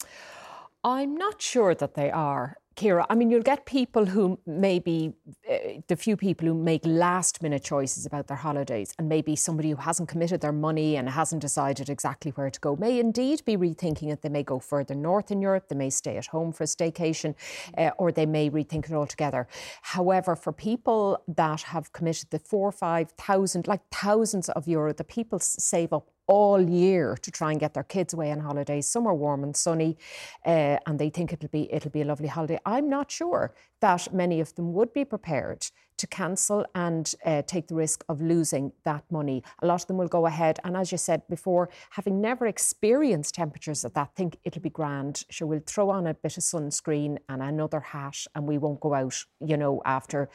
I'm 0.88 1.17
not 1.17 1.41
sure 1.41 1.75
that 1.75 1.96
they 1.96 2.10
are. 2.12 2.56
Ciara, 2.77 3.06
I 3.10 3.15
mean, 3.15 3.29
you'll 3.29 3.41
get 3.41 3.65
people 3.65 4.06
who 4.06 4.39
maybe, 4.46 5.12
uh, 5.51 5.82
the 5.89 5.98
few 5.98 6.15
people 6.15 6.48
who 6.48 6.53
make 6.53 6.86
last 6.86 7.44
minute 7.44 7.62
choices 7.62 8.06
about 8.06 8.27
their 8.27 8.38
holidays, 8.38 8.94
and 8.98 9.10
maybe 9.10 9.36
somebody 9.36 9.72
who 9.72 9.75
hasn't 9.77 10.08
committed 10.08 10.39
their 10.39 10.53
money 10.53 10.96
and 10.96 11.10
hasn't 11.10 11.41
decided 11.41 11.89
exactly 11.89 12.32
where 12.32 12.50
to 12.50 12.60
go 12.62 12.77
may 12.77 13.00
indeed 13.00 13.44
be 13.44 13.58
rethinking 13.58 14.13
it. 14.13 14.22
They 14.22 14.29
may 14.29 14.44
go 14.44 14.60
further 14.60 14.96
north 14.96 15.29
in 15.29 15.41
Europe, 15.41 15.67
they 15.67 15.75
may 15.75 15.89
stay 15.89 16.15
at 16.15 16.27
home 16.27 16.53
for 16.53 16.63
a 16.63 16.67
staycation, 16.67 17.36
uh, 17.77 17.89
or 17.98 18.13
they 18.13 18.25
may 18.25 18.50
rethink 18.50 18.86
it 18.86 18.94
altogether. 18.94 19.46
However, 19.82 20.38
for 20.38 20.53
people 20.53 21.22
that 21.27 21.63
have 21.63 21.91
committed 21.91 22.29
the 22.29 22.39
four, 22.39 22.70
or 22.70 22.72
five 22.72 23.12
thousand, 23.12 23.67
like 23.67 23.82
thousands 23.91 24.48
of 24.50 24.70
euro, 24.70 24.94
the 24.94 25.03
people 25.03 25.39
save 25.39 25.91
up 25.91 26.08
all 26.27 26.62
year 26.62 27.17
to 27.22 27.31
try 27.31 27.51
and 27.51 27.60
get 27.60 27.74
their 27.74 27.84
kids 27.84 28.13
away 28.13 28.31
on 28.31 28.39
holidays. 28.39 28.89
Some 28.89 29.07
are 29.07 29.15
warm 29.15 29.43
and 29.43 29.55
sunny, 29.55 29.98
uh, 30.46 30.77
and 30.86 31.00
they 31.00 31.10
think 31.10 31.34
it'll 31.34 31.50
be 31.50 31.72
it'll 31.74 31.91
be 31.91 32.01
a 32.01 32.05
lovely 32.05 32.27
holiday. 32.27 32.60
I'm 32.65 32.89
not 32.89 33.12
sure 33.12 33.53
that 33.81 34.13
many 34.13 34.39
of 34.39 34.53
them 34.55 34.74
would 34.74 34.93
be 34.93 35.05
prepared 35.05 35.67
to 35.97 36.07
cancel 36.07 36.65
and 36.75 37.13
uh, 37.25 37.41
take 37.43 37.67
the 37.67 37.75
risk 37.75 38.03
of 38.09 38.21
losing 38.21 38.71
that 38.83 39.03
money. 39.11 39.43
A 39.61 39.67
lot 39.67 39.81
of 39.81 39.87
them 39.87 39.97
will 39.97 40.07
go 40.07 40.25
ahead, 40.25 40.59
and 40.63 40.75
as 40.77 40.91
you 40.91 40.97
said 40.97 41.27
before, 41.29 41.69
having 41.91 42.21
never 42.21 42.47
experienced 42.47 43.35
temperatures 43.35 43.83
at 43.85 43.93
that, 43.93 44.15
think 44.15 44.37
it'll 44.43 44.61
be 44.61 44.69
grand. 44.69 45.25
So 45.31 45.45
we'll 45.45 45.61
throw 45.65 45.89
on 45.89 46.07
a 46.07 46.13
bit 46.13 46.37
of 46.37 46.43
sunscreen 46.43 47.17
and 47.29 47.41
another 47.41 47.79
hat, 47.79 48.17
and 48.35 48.47
we 48.47 48.57
won't 48.57 48.79
go 48.79 48.93
out, 48.93 49.23
you 49.39 49.57
know, 49.57 49.81
after 49.85 50.29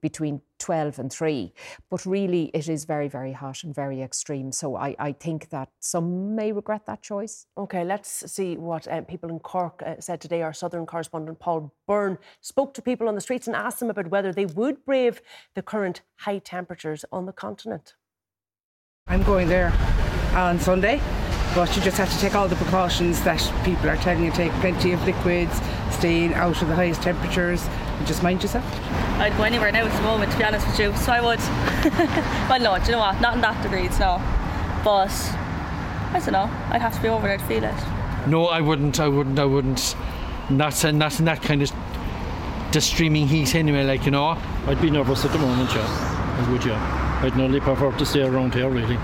between 0.00 0.40
12 0.62 0.98
and 1.00 1.12
3. 1.12 1.52
But 1.90 2.06
really, 2.06 2.44
it 2.54 2.68
is 2.68 2.84
very, 2.84 3.08
very 3.08 3.32
hot 3.32 3.64
and 3.64 3.74
very 3.74 4.00
extreme. 4.00 4.52
So 4.52 4.76
I, 4.76 4.94
I 4.98 5.12
think 5.12 5.50
that 5.50 5.68
some 5.80 6.36
may 6.36 6.52
regret 6.52 6.86
that 6.86 7.02
choice. 7.02 7.46
OK, 7.56 7.84
let's 7.84 8.30
see 8.32 8.56
what 8.56 8.86
uh, 8.86 9.00
people 9.02 9.28
in 9.30 9.40
Cork 9.40 9.82
uh, 9.84 9.96
said 9.98 10.20
today. 10.20 10.42
Our 10.42 10.52
Southern 10.52 10.86
correspondent 10.86 11.40
Paul 11.40 11.74
Byrne 11.86 12.18
spoke 12.40 12.74
to 12.74 12.82
people 12.82 13.08
on 13.08 13.14
the 13.14 13.20
streets 13.20 13.46
and 13.46 13.56
asked 13.56 13.80
them 13.80 13.90
about 13.90 14.08
whether 14.08 14.32
they 14.32 14.46
would 14.46 14.84
brave 14.84 15.20
the 15.54 15.62
current 15.62 16.02
high 16.16 16.38
temperatures 16.38 17.04
on 17.12 17.26
the 17.26 17.32
continent. 17.32 17.94
I'm 19.08 19.22
going 19.24 19.48
there 19.48 19.72
on 20.34 20.60
Sunday, 20.60 21.00
but 21.54 21.74
you 21.76 21.82
just 21.82 21.98
have 21.98 22.10
to 22.10 22.18
take 22.18 22.34
all 22.34 22.48
the 22.48 22.56
precautions 22.56 23.22
that 23.24 23.40
people 23.64 23.90
are 23.90 23.96
telling 23.96 24.24
you 24.24 24.30
to 24.30 24.36
take 24.36 24.52
plenty 24.52 24.92
of 24.92 25.04
liquids, 25.04 25.60
staying 25.90 26.34
out 26.34 26.60
of 26.62 26.68
the 26.68 26.74
highest 26.74 27.02
temperatures, 27.02 27.66
and 27.98 28.06
just 28.06 28.22
mind 28.22 28.42
yourself. 28.42 28.64
I'd 29.18 29.36
go 29.36 29.42
anywhere 29.42 29.72
now 29.72 29.84
at 29.84 29.92
the 29.94 30.02
moment, 30.02 30.30
to 30.32 30.38
be 30.38 30.44
honest 30.44 30.66
with 30.66 30.78
you, 30.78 30.96
so 30.96 31.12
I 31.12 31.20
would. 31.20 31.40
well, 32.48 32.60
no, 32.60 32.78
do 32.78 32.86
you 32.86 32.92
know 32.92 33.00
what? 33.00 33.20
Not 33.20 33.34
in 33.34 33.40
that 33.40 33.60
degree, 33.62 33.88
no. 33.98 34.22
But 34.84 35.12
I 36.14 36.20
don't 36.20 36.32
know, 36.32 36.50
I'd 36.70 36.80
have 36.80 36.94
to 36.94 37.02
be 37.02 37.08
over 37.08 37.26
there 37.26 37.38
to 37.38 37.44
feel 37.44 37.64
it. 37.64 38.28
No, 38.28 38.46
I 38.46 38.60
wouldn't, 38.60 39.00
I 39.00 39.08
wouldn't, 39.08 39.38
I 39.38 39.44
wouldn't. 39.44 39.96
Not, 40.56 40.84
not 40.92 41.18
in 41.18 41.24
that 41.26 41.42
kind 41.42 41.62
of 41.62 41.72
the 42.72 42.80
streaming 42.80 43.28
heat 43.28 43.54
anyway, 43.54 43.84
like, 43.84 44.04
you 44.04 44.10
know. 44.10 44.38
I'd 44.66 44.80
be 44.80 44.90
nervous 44.90 45.24
at 45.24 45.32
the 45.32 45.38
moment, 45.38 45.70
yeah. 45.74 46.38
I 46.38 46.50
would, 46.50 46.64
yeah. 46.64 47.20
I'd 47.22 47.36
nearly 47.36 47.60
prefer 47.60 47.92
to 47.92 48.06
stay 48.06 48.22
around 48.22 48.54
here, 48.54 48.70
really. 48.70 48.96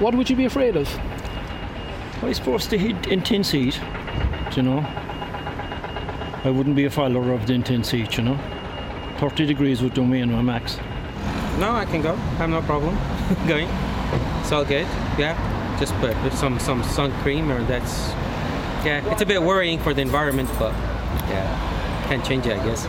What 0.00 0.14
would 0.14 0.30
you 0.30 0.36
be 0.36 0.44
afraid 0.44 0.76
of? 0.76 0.88
I 2.22 2.32
suppose 2.32 2.68
the 2.68 2.78
heat, 2.78 3.08
intense 3.08 3.50
heat, 3.50 3.80
you 4.56 4.62
know. 4.62 4.78
I 6.44 6.50
wouldn't 6.50 6.76
be 6.76 6.84
a 6.84 6.90
follower 6.90 7.32
of 7.32 7.46
the 7.46 7.54
intense 7.54 7.90
heat, 7.90 8.16
you 8.16 8.22
know. 8.24 8.38
30 9.18 9.46
degrees 9.46 9.82
would 9.82 9.94
do 9.94 10.04
me 10.04 10.20
in 10.20 10.30
my 10.30 10.42
max. 10.42 10.78
No, 11.58 11.72
I 11.72 11.86
can 11.86 12.02
go. 12.02 12.12
I 12.12 12.44
have 12.44 12.50
no 12.50 12.62
problem 12.62 12.94
going. 13.48 13.68
It's 14.40 14.52
all 14.52 14.64
good. 14.64 14.86
Yeah, 15.18 15.34
just 15.80 15.94
put 15.94 16.14
some 16.32 16.58
some 16.58 16.82
sun 16.84 17.10
cream, 17.22 17.50
or 17.50 17.62
that's 17.64 18.10
yeah. 18.86 19.12
It's 19.12 19.22
a 19.22 19.26
bit 19.26 19.42
worrying 19.42 19.78
for 19.78 19.92
the 19.92 20.00
environment, 20.00 20.48
but 20.58 20.72
yeah 21.28 21.66
can't 22.06 22.24
change 22.24 22.46
it, 22.46 22.56
I 22.56 22.64
guess. 22.64 22.86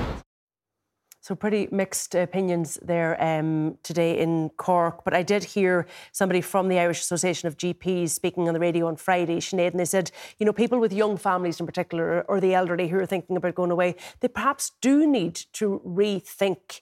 So, 1.21 1.36
pretty 1.36 1.67
mixed 1.71 2.13
opinions 2.13 2.77
there 2.83 3.21
um, 3.21 3.79
today 3.83 4.19
in 4.19 4.49
Cork. 4.57 5.03
But 5.03 5.13
I 5.13 5.23
did 5.23 5.43
hear 5.43 5.88
somebody 6.12 6.39
from 6.39 6.69
the 6.69 6.79
Irish 6.79 7.01
Association 7.01 7.47
of 7.47 7.57
GPs 7.57 8.12
speaking 8.12 8.47
on 8.47 8.53
the 8.53 8.60
radio 8.60 8.88
on 8.88 8.95
Friday, 8.95 9.38
Sinead, 9.38 9.71
and 9.71 9.79
they 9.79 9.86
said, 9.86 10.12
you 10.38 10.45
know, 10.45 10.53
people 10.53 10.79
with 10.79 10.93
young 10.93 11.17
families 11.17 11.60
in 11.60 11.65
particular, 11.65 12.21
or 12.29 12.39
the 12.39 12.53
elderly 12.53 12.88
who 12.88 12.99
are 12.99 13.05
thinking 13.07 13.36
about 13.36 13.55
going 13.55 13.71
away, 13.71 13.95
they 14.19 14.27
perhaps 14.27 14.71
do 14.81 15.05
need 15.07 15.36
to 15.53 15.81
rethink 15.86 16.81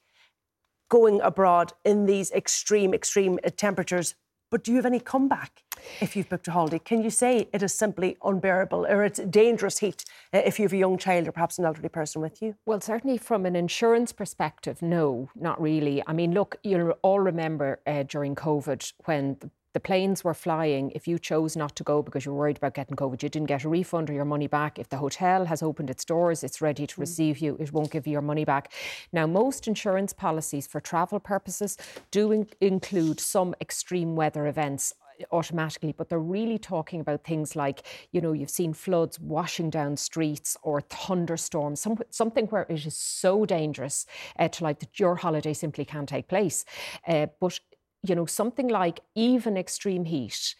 going 0.89 1.21
abroad 1.21 1.71
in 1.83 2.05
these 2.05 2.31
extreme, 2.31 2.93
extreme 2.93 3.39
temperatures 3.55 4.13
but 4.49 4.63
do 4.63 4.71
you 4.71 4.77
have 4.77 4.85
any 4.85 4.99
comeback 4.99 5.63
if 6.01 6.15
you've 6.15 6.29
booked 6.29 6.47
a 6.47 6.51
holiday? 6.51 6.79
Can 6.79 7.03
you 7.03 7.09
say 7.09 7.47
it 7.51 7.63
is 7.63 7.73
simply 7.73 8.17
unbearable 8.23 8.85
or 8.87 9.03
it's 9.03 9.19
dangerous 9.19 9.79
heat 9.79 10.05
uh, 10.33 10.41
if 10.45 10.59
you 10.59 10.63
have 10.63 10.73
a 10.73 10.77
young 10.77 10.97
child 10.97 11.27
or 11.27 11.31
perhaps 11.31 11.57
an 11.59 11.65
elderly 11.65 11.89
person 11.89 12.21
with 12.21 12.41
you? 12.41 12.55
Well, 12.65 12.81
certainly 12.81 13.17
from 13.17 13.45
an 13.45 13.55
insurance 13.55 14.11
perspective, 14.11 14.81
no, 14.81 15.29
not 15.35 15.61
really. 15.61 16.03
I 16.07 16.13
mean, 16.13 16.33
look, 16.33 16.57
you'll 16.63 16.91
all 17.01 17.19
remember 17.19 17.79
uh, 17.85 18.03
during 18.03 18.35
COVID 18.35 18.93
when 19.05 19.37
the 19.39 19.49
the 19.75 19.79
planes 19.81 20.23
were 20.23 20.33
flying. 20.33 20.89
If 20.95 21.05
you 21.05 21.19
chose 21.19 21.57
not 21.57 21.75
to 21.75 21.83
go 21.83 22.01
because 22.01 22.25
you 22.25 22.31
were 22.31 22.37
worried 22.37 22.55
about 22.55 22.75
getting 22.75 22.95
COVID, 22.95 23.21
you 23.21 23.27
didn't 23.27 23.49
get 23.49 23.65
a 23.65 23.69
refund 23.69 24.09
or 24.09 24.13
your 24.13 24.23
money 24.23 24.47
back. 24.47 24.79
If 24.79 24.87
the 24.87 24.95
hotel 24.95 25.43
has 25.43 25.61
opened 25.61 25.89
its 25.89 26.05
doors, 26.05 26.45
it's 26.45 26.61
ready 26.61 26.87
to 26.87 26.95
mm. 26.95 26.99
receive 26.99 27.39
you, 27.39 27.57
it 27.59 27.73
won't 27.73 27.91
give 27.91 28.07
you 28.07 28.13
your 28.13 28.21
money 28.21 28.45
back. 28.45 28.71
Now, 29.11 29.27
most 29.27 29.67
insurance 29.67 30.13
policies 30.13 30.65
for 30.65 30.79
travel 30.79 31.19
purposes 31.19 31.77
do 32.09 32.31
in- 32.31 32.47
include 32.61 33.19
some 33.19 33.53
extreme 33.59 34.15
weather 34.15 34.47
events 34.47 34.93
automatically, 35.33 35.91
but 35.91 36.07
they're 36.07 36.19
really 36.19 36.57
talking 36.57 37.01
about 37.01 37.25
things 37.25 37.55
like, 37.55 37.83
you 38.11 38.21
know, 38.21 38.31
you've 38.31 38.49
seen 38.49 38.73
floods 38.73 39.19
washing 39.19 39.69
down 39.69 39.97
streets 39.97 40.55
or 40.61 40.79
thunderstorms, 40.81 41.81
some, 41.81 41.97
something 42.09 42.45
where 42.47 42.65
it 42.69 42.85
is 42.85 42.95
so 42.95 43.45
dangerous 43.45 44.05
uh, 44.39 44.47
to 44.47 44.63
like 44.63 44.79
that 44.79 44.99
your 44.99 45.15
holiday 45.15 45.53
simply 45.53 45.83
can't 45.83 46.07
take 46.09 46.27
place. 46.29 46.63
Uh, 47.07 47.27
but 47.39 47.59
you 48.09 48.15
know, 48.15 48.25
something 48.25 48.67
like 48.67 48.99
even 49.15 49.57
extreme 49.57 50.05
heat 50.05 50.55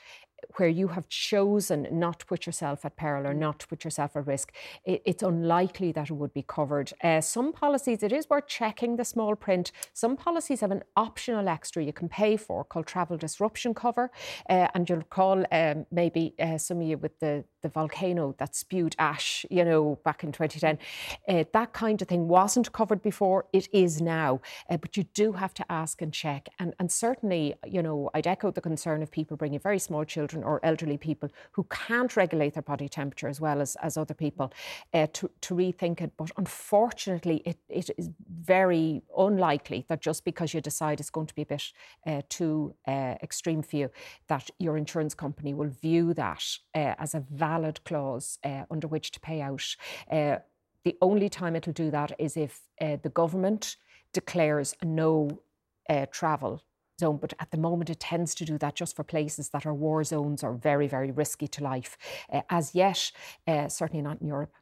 where 0.57 0.69
you 0.69 0.89
have 0.89 1.07
chosen 1.09 1.87
not 1.91 2.19
to 2.19 2.25
put 2.25 2.45
yourself 2.45 2.85
at 2.85 2.95
peril 2.95 3.27
or 3.27 3.33
not 3.33 3.59
to 3.59 3.67
put 3.67 3.83
yourself 3.83 4.15
at 4.15 4.27
risk, 4.27 4.51
it, 4.83 5.01
it's 5.05 5.23
unlikely 5.23 5.91
that 5.91 6.09
it 6.09 6.13
would 6.13 6.33
be 6.33 6.43
covered. 6.43 6.91
Uh, 7.03 7.21
some 7.21 7.51
policies, 7.51 8.03
it 8.03 8.11
is 8.11 8.29
worth 8.29 8.47
checking 8.47 8.95
the 8.95 9.05
small 9.05 9.35
print. 9.35 9.71
Some 9.93 10.15
policies 10.15 10.61
have 10.61 10.71
an 10.71 10.83
optional 10.95 11.47
extra 11.47 11.83
you 11.83 11.93
can 11.93 12.09
pay 12.09 12.37
for 12.37 12.63
called 12.63 12.87
travel 12.87 13.17
disruption 13.17 13.73
cover. 13.73 14.11
Uh, 14.49 14.67
and 14.73 14.89
you'll 14.89 14.99
recall 14.99 15.43
um, 15.51 15.85
maybe 15.91 16.33
uh, 16.39 16.57
some 16.57 16.81
of 16.81 16.87
you 16.87 16.97
with 16.97 17.19
the, 17.19 17.43
the 17.61 17.69
volcano 17.69 18.35
that 18.37 18.55
spewed 18.55 18.95
ash, 18.99 19.45
you 19.49 19.63
know, 19.63 19.99
back 20.03 20.23
in 20.23 20.31
2010. 20.31 20.77
Uh, 21.27 21.43
that 21.53 21.73
kind 21.73 22.01
of 22.01 22.07
thing 22.07 22.27
wasn't 22.27 22.71
covered 22.71 23.01
before. 23.01 23.45
It 23.53 23.67
is 23.73 24.01
now. 24.01 24.41
Uh, 24.69 24.77
but 24.77 24.97
you 24.97 25.03
do 25.13 25.33
have 25.33 25.53
to 25.55 25.71
ask 25.71 26.01
and 26.01 26.13
check. 26.13 26.49
And, 26.59 26.73
and 26.79 26.91
certainly, 26.91 27.55
you 27.65 27.81
know, 27.81 28.09
I'd 28.13 28.27
echo 28.27 28.51
the 28.51 28.61
concern 28.61 29.01
of 29.03 29.11
people 29.11 29.37
bringing 29.37 29.59
very 29.59 29.79
small 29.79 30.05
children 30.05 30.34
or 30.43 30.59
elderly 30.63 30.97
people 30.97 31.29
who 31.51 31.63
can't 31.69 32.15
regulate 32.15 32.53
their 32.53 32.63
body 32.63 32.89
temperature 32.89 33.27
as 33.27 33.41
well 33.41 33.61
as, 33.61 33.75
as 33.81 33.97
other 33.97 34.13
people 34.13 34.51
uh, 34.93 35.07
to, 35.13 35.29
to 35.41 35.55
rethink 35.55 36.01
it. 36.01 36.11
But 36.17 36.31
unfortunately, 36.37 37.41
it, 37.45 37.57
it 37.69 37.89
is 37.97 38.09
very 38.41 39.01
unlikely 39.17 39.85
that 39.87 40.01
just 40.01 40.25
because 40.25 40.53
you 40.53 40.61
decide 40.61 40.99
it's 40.99 41.09
going 41.09 41.27
to 41.27 41.35
be 41.35 41.43
a 41.43 41.45
bit 41.45 41.71
uh, 42.05 42.21
too 42.29 42.75
uh, 42.87 43.15
extreme 43.21 43.61
for 43.61 43.75
you, 43.77 43.89
that 44.27 44.49
your 44.59 44.77
insurance 44.77 45.13
company 45.13 45.53
will 45.53 45.69
view 45.69 46.13
that 46.13 46.43
uh, 46.73 46.95
as 46.97 47.15
a 47.15 47.23
valid 47.31 47.83
clause 47.83 48.39
uh, 48.43 48.63
under 48.69 48.87
which 48.87 49.11
to 49.11 49.19
pay 49.19 49.41
out. 49.41 49.75
Uh, 50.11 50.37
the 50.83 50.97
only 51.01 51.29
time 51.29 51.55
it'll 51.55 51.73
do 51.73 51.89
that 51.89 52.11
is 52.19 52.37
if 52.37 52.61
the 52.79 53.11
government 53.13 53.77
declares 54.13 54.75
no 54.83 55.39
travel 56.11 56.61
zone, 56.99 57.17
but 57.17 57.33
at 57.39 57.51
the 57.51 57.57
moment 57.57 57.89
it 57.89 57.99
tends 57.99 58.33
to 58.35 58.45
do 58.45 58.57
that 58.57 58.75
just 58.75 58.95
for 58.95 59.03
places 59.03 59.49
that 59.49 59.65
are 59.65 59.73
war 59.73 60.03
zones 60.03 60.43
or 60.43 60.53
very, 60.53 60.87
very 60.87 61.11
risky 61.11 61.47
to 61.47 61.63
life. 61.63 61.97
Uh, 62.31 62.41
as 62.49 62.75
yet, 62.75 63.11
uh, 63.47 63.67
certainly 63.67 64.01
not 64.01 64.21
in 64.21 64.27
Europe. 64.27 64.53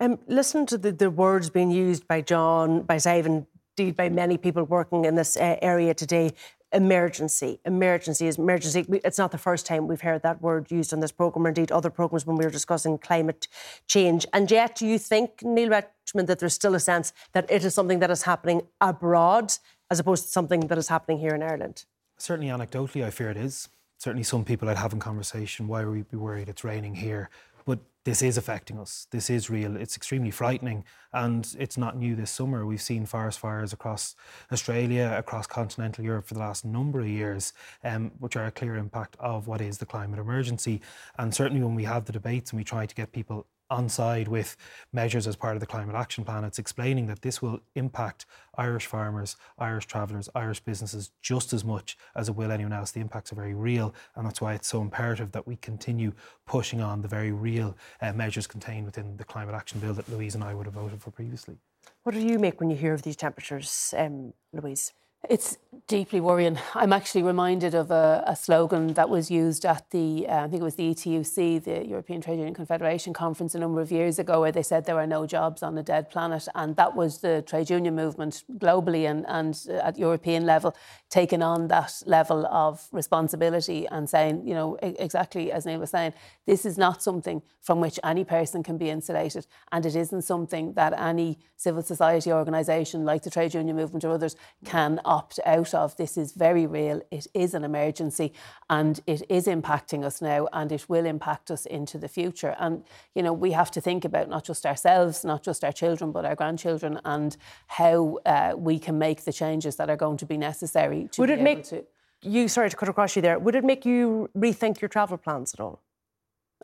Um, 0.00 0.18
listen 0.26 0.66
to 0.66 0.78
the, 0.78 0.92
the 0.92 1.10
words 1.10 1.50
being 1.50 1.70
used 1.70 2.08
by 2.08 2.22
John, 2.22 2.82
by 2.82 2.96
Zaven, 2.96 3.46
indeed 3.76 3.96
by 3.96 4.08
many 4.08 4.38
people 4.38 4.64
working 4.64 5.04
in 5.04 5.14
this 5.16 5.36
uh, 5.36 5.56
area 5.60 5.94
today. 5.94 6.32
Emergency, 6.72 7.60
emergency 7.64 8.26
is 8.26 8.38
emergency. 8.38 8.84
It's 9.04 9.18
not 9.18 9.30
the 9.30 9.38
first 9.38 9.66
time 9.66 9.86
we've 9.86 10.00
heard 10.00 10.22
that 10.22 10.42
word 10.42 10.70
used 10.70 10.92
on 10.92 11.00
this 11.00 11.12
programme, 11.12 11.46
or 11.46 11.48
indeed 11.48 11.70
other 11.70 11.90
programmes 11.90 12.26
when 12.26 12.36
we 12.36 12.44
were 12.44 12.50
discussing 12.50 12.98
climate 12.98 13.46
change. 13.86 14.26
And 14.32 14.50
yet, 14.50 14.74
do 14.74 14.86
you 14.86 14.98
think, 14.98 15.42
Neale 15.42 15.70
Richmond, 15.70 16.28
that 16.28 16.40
there's 16.40 16.54
still 16.54 16.74
a 16.74 16.80
sense 16.80 17.12
that 17.32 17.48
it 17.50 17.64
is 17.64 17.72
something 17.72 18.00
that 18.00 18.10
is 18.10 18.22
happening 18.22 18.62
abroad 18.80 19.54
as 19.90 20.00
opposed 20.00 20.24
to 20.24 20.30
something 20.30 20.60
that 20.60 20.78
is 20.78 20.88
happening 20.88 21.18
here 21.18 21.34
in 21.34 21.42
Ireland? 21.42 21.84
Certainly, 22.18 22.50
anecdotally, 22.50 23.04
I 23.04 23.10
fear 23.10 23.30
it 23.30 23.36
is. 23.36 23.68
Certainly, 23.98 24.24
some 24.24 24.44
people 24.44 24.68
I'd 24.68 24.76
have 24.76 24.92
in 24.92 25.00
conversation, 25.00 25.68
why 25.68 25.84
would 25.84 25.92
we 25.92 26.02
be 26.02 26.16
worried 26.16 26.48
it's 26.48 26.64
raining 26.64 26.94
here? 26.94 27.30
But 27.64 27.80
this 28.04 28.22
is 28.22 28.38
affecting 28.38 28.78
us. 28.78 29.08
This 29.10 29.28
is 29.28 29.50
real. 29.50 29.76
It's 29.76 29.96
extremely 29.96 30.30
frightening. 30.30 30.84
And 31.12 31.54
it's 31.58 31.76
not 31.76 31.96
new 31.96 32.14
this 32.14 32.30
summer. 32.30 32.64
We've 32.64 32.80
seen 32.80 33.04
forest 33.04 33.40
fires 33.40 33.72
across 33.72 34.14
Australia, 34.52 35.14
across 35.18 35.46
continental 35.48 36.04
Europe 36.04 36.26
for 36.26 36.34
the 36.34 36.40
last 36.40 36.64
number 36.64 37.00
of 37.00 37.08
years, 37.08 37.52
um, 37.82 38.12
which 38.20 38.36
are 38.36 38.46
a 38.46 38.52
clear 38.52 38.76
impact 38.76 39.16
of 39.18 39.48
what 39.48 39.60
is 39.60 39.78
the 39.78 39.86
climate 39.86 40.20
emergency. 40.20 40.80
And 41.18 41.34
certainly 41.34 41.64
when 41.64 41.74
we 41.74 41.84
have 41.84 42.04
the 42.04 42.12
debates 42.12 42.52
and 42.52 42.58
we 42.58 42.64
try 42.64 42.86
to 42.86 42.94
get 42.94 43.10
people 43.10 43.46
on 43.70 43.88
side 43.88 44.28
with 44.28 44.56
measures 44.92 45.26
as 45.26 45.36
part 45.36 45.56
of 45.56 45.60
the 45.60 45.66
climate 45.66 45.94
action 45.94 46.24
plan. 46.24 46.44
It's 46.44 46.58
explaining 46.58 47.06
that 47.06 47.22
this 47.22 47.42
will 47.42 47.60
impact 47.74 48.26
Irish 48.56 48.86
farmers, 48.86 49.36
Irish 49.58 49.86
travellers, 49.86 50.28
Irish 50.34 50.60
businesses 50.60 51.10
just 51.20 51.52
as 51.52 51.64
much 51.64 51.96
as 52.14 52.28
it 52.28 52.36
will 52.36 52.52
anyone 52.52 52.72
else. 52.72 52.90
The 52.90 53.00
impacts 53.00 53.32
are 53.32 53.36
very 53.36 53.54
real, 53.54 53.94
and 54.14 54.26
that's 54.26 54.40
why 54.40 54.54
it's 54.54 54.68
so 54.68 54.80
imperative 54.80 55.32
that 55.32 55.46
we 55.46 55.56
continue 55.56 56.12
pushing 56.46 56.80
on 56.80 57.02
the 57.02 57.08
very 57.08 57.32
real 57.32 57.76
uh, 58.00 58.12
measures 58.12 58.46
contained 58.46 58.86
within 58.86 59.16
the 59.16 59.24
climate 59.24 59.54
action 59.54 59.80
bill 59.80 59.94
that 59.94 60.08
Louise 60.08 60.34
and 60.34 60.44
I 60.44 60.54
would 60.54 60.66
have 60.66 60.74
voted 60.74 61.02
for 61.02 61.10
previously. 61.10 61.56
What 62.02 62.14
do 62.14 62.20
you 62.20 62.38
make 62.38 62.60
when 62.60 62.70
you 62.70 62.76
hear 62.76 62.94
of 62.94 63.02
these 63.02 63.16
temperatures, 63.16 63.94
um, 63.96 64.32
Louise? 64.52 64.92
It's 65.28 65.58
deeply 65.88 66.20
worrying. 66.20 66.58
I'm 66.74 66.92
actually 66.92 67.22
reminded 67.22 67.74
of 67.74 67.90
a, 67.90 68.24
a 68.26 68.34
slogan 68.34 68.94
that 68.94 69.08
was 69.08 69.30
used 69.30 69.64
at 69.64 69.88
the, 69.90 70.26
uh, 70.28 70.44
I 70.44 70.48
think 70.48 70.60
it 70.60 70.64
was 70.64 70.74
the 70.74 70.90
ETUC, 70.90 71.62
the 71.62 71.86
European 71.86 72.20
Trade 72.20 72.38
Union 72.38 72.54
Confederation 72.54 73.12
conference 73.12 73.54
a 73.54 73.58
number 73.58 73.80
of 73.80 73.92
years 73.92 74.18
ago, 74.18 74.40
where 74.40 74.50
they 74.50 74.64
said 74.64 74.84
there 74.84 74.98
are 74.98 75.06
no 75.06 75.26
jobs 75.26 75.62
on 75.62 75.78
a 75.78 75.82
dead 75.82 76.10
planet. 76.10 76.48
And 76.54 76.74
that 76.76 76.96
was 76.96 77.20
the 77.20 77.42
trade 77.42 77.70
union 77.70 77.94
movement 77.94 78.42
globally 78.58 79.08
and, 79.08 79.24
and 79.28 79.56
at 79.80 79.96
European 79.96 80.44
level, 80.44 80.76
taking 81.08 81.42
on 81.42 81.68
that 81.68 82.02
level 82.04 82.46
of 82.46 82.88
responsibility 82.90 83.86
and 83.88 84.10
saying, 84.10 84.46
you 84.46 84.54
know, 84.54 84.76
exactly 84.82 85.52
as 85.52 85.66
Neale 85.66 85.80
was 85.80 85.90
saying, 85.90 86.14
this 86.46 86.66
is 86.66 86.76
not 86.76 87.00
something 87.02 87.42
from 87.62 87.80
which 87.80 87.98
any 88.02 88.24
person 88.24 88.62
can 88.62 88.76
be 88.76 88.90
insulated. 88.90 89.46
And 89.70 89.86
it 89.86 89.94
isn't 89.94 90.22
something 90.22 90.72
that 90.74 90.92
any 90.98 91.38
civil 91.56 91.82
society 91.82 92.32
organisation 92.32 93.04
like 93.04 93.22
the 93.22 93.30
trade 93.30 93.54
union 93.54 93.76
movement 93.76 94.04
or 94.04 94.10
others 94.10 94.36
can 94.64 95.00
opt 95.16 95.40
out 95.46 95.72
of. 95.74 95.96
This 95.96 96.16
is 96.16 96.32
very 96.32 96.66
real. 96.66 97.00
It 97.10 97.26
is 97.32 97.54
an 97.54 97.64
emergency 97.64 98.28
and 98.68 99.00
it 99.06 99.22
is 99.28 99.46
impacting 99.46 100.04
us 100.04 100.20
now 100.20 100.48
and 100.52 100.70
it 100.70 100.84
will 100.88 101.06
impact 101.06 101.50
us 101.50 101.64
into 101.66 101.96
the 101.98 102.08
future. 102.08 102.54
And, 102.58 102.84
you 103.14 103.22
know, 103.22 103.32
we 103.32 103.52
have 103.52 103.70
to 103.72 103.80
think 103.80 104.04
about 104.04 104.28
not 104.28 104.44
just 104.44 104.66
ourselves, 104.66 105.24
not 105.24 105.42
just 105.42 105.64
our 105.64 105.72
children, 105.72 106.12
but 106.12 106.24
our 106.24 106.36
grandchildren 106.36 107.00
and 107.04 107.36
how 107.66 108.18
uh, 108.26 108.52
we 108.68 108.78
can 108.78 108.98
make 108.98 109.24
the 109.24 109.32
changes 109.32 109.76
that 109.76 109.88
are 109.88 109.96
going 109.96 110.18
to 110.18 110.26
be 110.26 110.36
necessary 110.36 111.08
to 111.12 111.20
Would 111.22 111.30
it 111.30 111.40
make 111.40 111.64
to... 111.64 111.84
you, 112.22 112.48
sorry 112.48 112.70
to 112.70 112.76
cut 112.76 112.88
across 112.88 113.16
you 113.16 113.22
there, 113.22 113.38
would 113.38 113.54
it 113.54 113.64
make 113.64 113.86
you 113.86 114.28
rethink 114.36 114.80
your 114.80 114.88
travel 114.88 115.16
plans 115.16 115.54
at 115.54 115.60
all? 115.60 115.80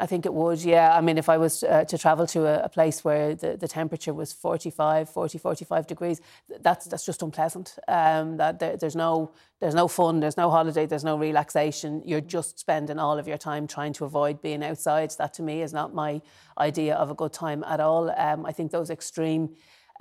I 0.02 0.06
think 0.06 0.26
it 0.26 0.34
would, 0.34 0.60
yeah. 0.64 0.96
I 0.96 1.00
mean, 1.00 1.16
if 1.16 1.28
I 1.28 1.38
was 1.38 1.62
uh, 1.62 1.84
to 1.84 1.96
travel 1.96 2.26
to 2.26 2.44
a, 2.44 2.64
a, 2.64 2.68
place 2.68 3.04
where 3.04 3.36
the, 3.36 3.56
the 3.56 3.68
temperature 3.68 4.12
was 4.12 4.32
45, 4.32 5.08
40, 5.08 5.38
45 5.38 5.86
degrees, 5.86 6.20
that's 6.60 6.86
that's 6.86 7.06
just 7.06 7.22
unpleasant. 7.22 7.78
Um, 7.86 8.36
that 8.38 8.58
there, 8.58 8.76
there's 8.76 8.96
no 8.96 9.30
there's 9.60 9.76
no 9.76 9.86
fun, 9.86 10.18
there's 10.18 10.36
no 10.36 10.50
holiday, 10.50 10.86
there's 10.86 11.04
no 11.04 11.16
relaxation. 11.16 12.02
You're 12.04 12.20
just 12.20 12.58
spending 12.58 12.98
all 12.98 13.16
of 13.16 13.28
your 13.28 13.38
time 13.38 13.68
trying 13.68 13.92
to 13.92 14.04
avoid 14.04 14.42
being 14.42 14.64
outside. 14.64 15.12
That 15.18 15.34
to 15.34 15.42
me 15.42 15.62
is 15.62 15.72
not 15.72 15.94
my 15.94 16.20
idea 16.58 16.96
of 16.96 17.08
a 17.08 17.14
good 17.14 17.32
time 17.32 17.62
at 17.62 17.78
all. 17.78 18.10
Um, 18.10 18.44
I 18.44 18.50
think 18.50 18.72
those 18.72 18.90
extreme 18.90 19.50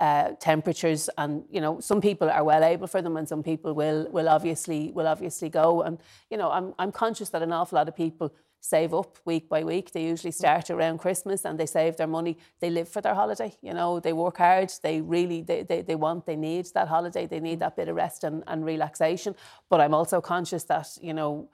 uh, 0.00 0.32
temperatures 0.40 1.08
and 1.16 1.44
you 1.48 1.60
know 1.60 1.78
some 1.78 2.00
people 2.00 2.28
are 2.28 2.42
well 2.42 2.64
able 2.64 2.88
for 2.88 3.02
them 3.02 3.16
and 3.16 3.28
some 3.28 3.44
people 3.44 3.72
will 3.72 4.08
will 4.10 4.28
obviously 4.28 4.90
will 4.90 5.06
obviously 5.06 5.48
go 5.48 5.82
and 5.82 5.98
you 6.28 6.36
know 6.36 6.50
I'm 6.50 6.74
I'm 6.76 6.90
conscious 6.90 7.28
that 7.28 7.42
an 7.42 7.52
awful 7.52 7.76
lot 7.76 7.86
of 7.86 7.94
people 7.94 8.32
save 8.62 8.94
up 8.94 9.18
week 9.24 9.48
by 9.48 9.64
week. 9.64 9.90
They 9.90 10.04
usually 10.04 10.30
mm. 10.30 10.36
start 10.36 10.70
around 10.70 10.98
Christmas 10.98 11.44
and 11.44 11.58
they 11.58 11.66
save 11.66 11.96
their 11.96 12.06
money. 12.06 12.38
They 12.60 12.70
live 12.70 12.88
for 12.88 13.00
their 13.00 13.14
holiday. 13.14 13.52
You 13.60 13.74
know, 13.74 13.98
they 13.98 14.12
work 14.12 14.38
hard. 14.38 14.72
They 14.82 15.00
really, 15.00 15.42
they, 15.42 15.64
they, 15.64 15.82
they 15.82 15.96
want, 15.96 16.26
they 16.26 16.36
need 16.36 16.66
that 16.74 16.86
holiday. 16.86 17.26
They 17.26 17.40
need 17.40 17.56
mm. 17.56 17.60
that 17.60 17.76
bit 17.76 17.88
of 17.88 17.96
rest 17.96 18.22
and, 18.22 18.44
and 18.46 18.64
relaxation. 18.64 19.34
But 19.68 19.80
I'm 19.80 19.92
also 19.92 20.20
conscious 20.20 20.62
that, 20.64 20.86
you 21.00 21.12
know, 21.12 21.48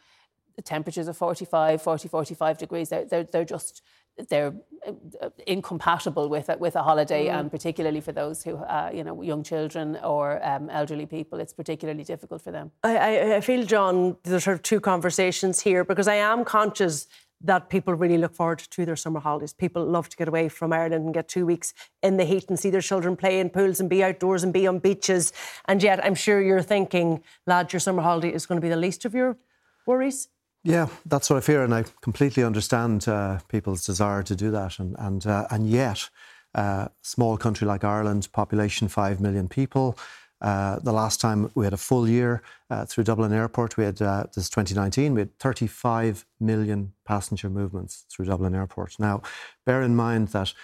the 0.56 0.62
temperatures 0.62 1.08
of 1.08 1.16
45, 1.16 1.80
40, 1.80 2.08
45 2.08 2.58
degrees, 2.58 2.90
they're, 2.90 3.06
they're, 3.06 3.24
they're 3.24 3.44
just, 3.44 3.80
they're 4.28 4.54
uh, 4.86 5.30
incompatible 5.46 6.28
with 6.28 6.48
it, 6.48 6.60
with 6.60 6.76
a 6.76 6.82
holiday, 6.82 7.26
mm. 7.26 7.38
and 7.38 7.50
particularly 7.50 8.00
for 8.00 8.12
those 8.12 8.42
who, 8.42 8.56
uh, 8.56 8.90
you 8.92 9.04
know, 9.04 9.22
young 9.22 9.42
children 9.42 9.96
or 10.02 10.44
um, 10.46 10.70
elderly 10.70 11.06
people, 11.06 11.40
it's 11.40 11.52
particularly 11.52 12.04
difficult 12.04 12.42
for 12.42 12.50
them. 12.50 12.70
I, 12.82 13.36
I 13.36 13.40
feel, 13.40 13.64
John, 13.64 14.16
there's 14.24 14.44
sort 14.44 14.56
of 14.56 14.62
two 14.62 14.80
conversations 14.80 15.60
here 15.60 15.84
because 15.84 16.08
I 16.08 16.14
am 16.14 16.44
conscious 16.44 17.06
that 17.40 17.68
people 17.68 17.94
really 17.94 18.18
look 18.18 18.34
forward 18.34 18.58
to 18.58 18.84
their 18.84 18.96
summer 18.96 19.20
holidays. 19.20 19.52
People 19.52 19.84
love 19.84 20.08
to 20.08 20.16
get 20.16 20.26
away 20.26 20.48
from 20.48 20.72
Ireland 20.72 21.04
and 21.04 21.14
get 21.14 21.28
two 21.28 21.46
weeks 21.46 21.72
in 22.02 22.16
the 22.16 22.24
heat 22.24 22.46
and 22.48 22.58
see 22.58 22.70
their 22.70 22.80
children 22.80 23.16
play 23.16 23.38
in 23.38 23.48
pools 23.50 23.78
and 23.78 23.88
be 23.88 24.02
outdoors 24.02 24.42
and 24.42 24.52
be 24.52 24.66
on 24.66 24.80
beaches. 24.80 25.32
And 25.66 25.82
yet, 25.82 26.04
I'm 26.04 26.16
sure 26.16 26.40
you're 26.40 26.62
thinking, 26.62 27.22
lad, 27.46 27.72
your 27.72 27.80
summer 27.80 28.02
holiday 28.02 28.32
is 28.32 28.46
going 28.46 28.60
to 28.60 28.62
be 28.62 28.68
the 28.68 28.76
least 28.76 29.04
of 29.04 29.14
your 29.14 29.38
worries. 29.86 30.28
Yeah, 30.64 30.88
that's 31.06 31.30
what 31.30 31.36
I 31.36 31.40
fear, 31.40 31.62
and 31.62 31.72
I 31.72 31.84
completely 32.02 32.42
understand 32.42 33.06
uh, 33.08 33.38
people's 33.48 33.86
desire 33.86 34.22
to 34.24 34.34
do 34.34 34.50
that. 34.50 34.78
And 34.78 34.96
and 34.98 35.26
uh, 35.26 35.46
and 35.50 35.68
yet, 35.68 36.10
uh, 36.54 36.88
small 37.02 37.36
country 37.36 37.66
like 37.66 37.84
Ireland, 37.84 38.28
population 38.32 38.88
five 38.88 39.20
million 39.20 39.48
people. 39.48 39.96
Uh, 40.40 40.78
the 40.80 40.92
last 40.92 41.20
time 41.20 41.50
we 41.54 41.64
had 41.64 41.72
a 41.72 41.78
full 41.78 42.08
year 42.08 42.42
uh, 42.70 42.84
through 42.84 43.02
Dublin 43.02 43.32
Airport, 43.32 43.76
we 43.76 43.84
had 43.84 44.00
uh, 44.00 44.24
this 44.36 44.48
2019, 44.48 45.14
we 45.14 45.22
had 45.22 45.36
35 45.40 46.24
million 46.38 46.92
passenger 47.04 47.50
movements 47.50 48.04
through 48.08 48.26
Dublin 48.26 48.54
Airport. 48.54 48.94
Now, 49.00 49.20
bear 49.66 49.82
in 49.82 49.96
mind 49.96 50.28
that 50.28 50.54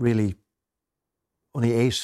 really 0.00 0.34
only 1.54 1.72
eight, 1.72 2.02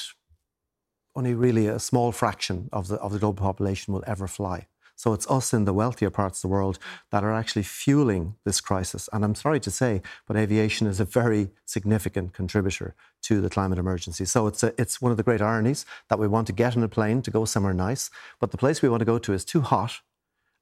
only 1.16 1.34
really 1.34 1.66
a 1.66 1.78
small 1.78 2.12
fraction 2.12 2.68
of 2.72 2.88
the 2.88 2.96
of 2.96 3.12
the 3.12 3.18
global 3.18 3.42
population 3.42 3.92
will 3.94 4.04
ever 4.06 4.28
fly. 4.28 4.66
So 4.96 5.12
it's 5.12 5.30
us 5.30 5.52
in 5.52 5.66
the 5.66 5.74
wealthier 5.74 6.10
parts 6.10 6.38
of 6.38 6.42
the 6.42 6.52
world 6.52 6.78
that 7.10 7.22
are 7.22 7.32
actually 7.32 7.62
fueling 7.62 8.34
this 8.44 8.60
crisis. 8.60 9.08
And 9.12 9.24
I'm 9.24 9.34
sorry 9.34 9.60
to 9.60 9.70
say, 9.70 10.02
but 10.26 10.36
aviation 10.36 10.86
is 10.86 10.98
a 11.00 11.04
very 11.04 11.50
significant 11.66 12.32
contributor 12.32 12.94
to 13.22 13.42
the 13.42 13.50
climate 13.50 13.78
emergency. 13.78 14.24
So 14.24 14.46
it's, 14.46 14.62
a, 14.62 14.72
it's 14.80 15.00
one 15.00 15.10
of 15.10 15.18
the 15.18 15.22
great 15.22 15.42
ironies 15.42 15.84
that 16.08 16.18
we 16.18 16.26
want 16.26 16.46
to 16.48 16.52
get 16.52 16.76
in 16.76 16.82
a 16.82 16.88
plane 16.88 17.20
to 17.22 17.30
go 17.30 17.44
somewhere 17.44 17.74
nice, 17.74 18.10
but 18.40 18.50
the 18.50 18.56
place 18.56 18.80
we 18.80 18.88
want 18.88 19.00
to 19.00 19.04
go 19.04 19.18
to 19.18 19.32
is 19.34 19.44
too 19.44 19.60
hot, 19.60 20.00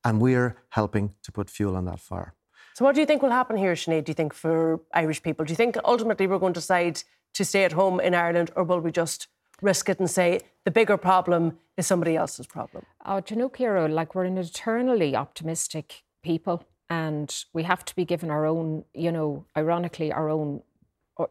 and 0.05 0.21
we're 0.21 0.57
helping 0.71 1.15
to 1.23 1.33
put 1.33 1.49
fuel 1.49 1.77
on 1.77 1.85
that 1.85 2.01
fire. 2.01 2.35
So, 2.75 2.85
what 2.85 2.97
do 2.97 3.01
you 3.01 3.07
think 3.07 3.23
will 3.23 3.31
happen 3.31 3.57
here, 3.57 3.75
Sinead? 3.75 4.05
Do 4.05 4.11
you 4.11 4.15
think 4.15 4.35
for 4.35 4.81
Irish 4.93 5.23
people? 5.23 5.45
Do 5.45 5.53
you 5.53 5.57
think 5.57 5.77
ultimately 5.85 6.27
we're 6.27 6.41
going 6.41 6.55
to 6.55 6.61
decide 6.61 7.03
to 7.35 7.45
stay 7.45 7.65
at 7.65 7.73
home 7.73 8.01
in 8.01 8.15
Ireland, 8.15 8.51
or 8.57 8.65
will 8.65 8.81
we 8.81 8.91
just 8.91 9.29
risk 9.65 9.89
it 9.89 9.99
and 9.99 10.11
say 10.11 10.41
the 10.65 10.71
bigger 10.71 10.97
problem 10.97 11.59
is 11.77 11.87
somebody 11.87 12.17
else's 12.17 12.47
problem? 12.47 12.85
Oh, 13.05 13.23
you 13.29 13.37
know, 13.37 13.49
Ciara, 13.49 13.89
like 13.89 14.15
we're 14.15 14.25
an 14.25 14.39
eternally 14.39 15.17
optimistic 15.17 16.05
people 16.23 16.65
and 16.91 17.35
we 17.53 17.63
have 17.65 17.85
to 17.87 17.97
be 17.97 18.05
given 18.05 18.31
our 18.31 18.47
own, 18.47 18.85
you 18.95 19.11
know, 19.11 19.47
ironically, 19.57 20.13
our 20.13 20.29
own 20.29 20.63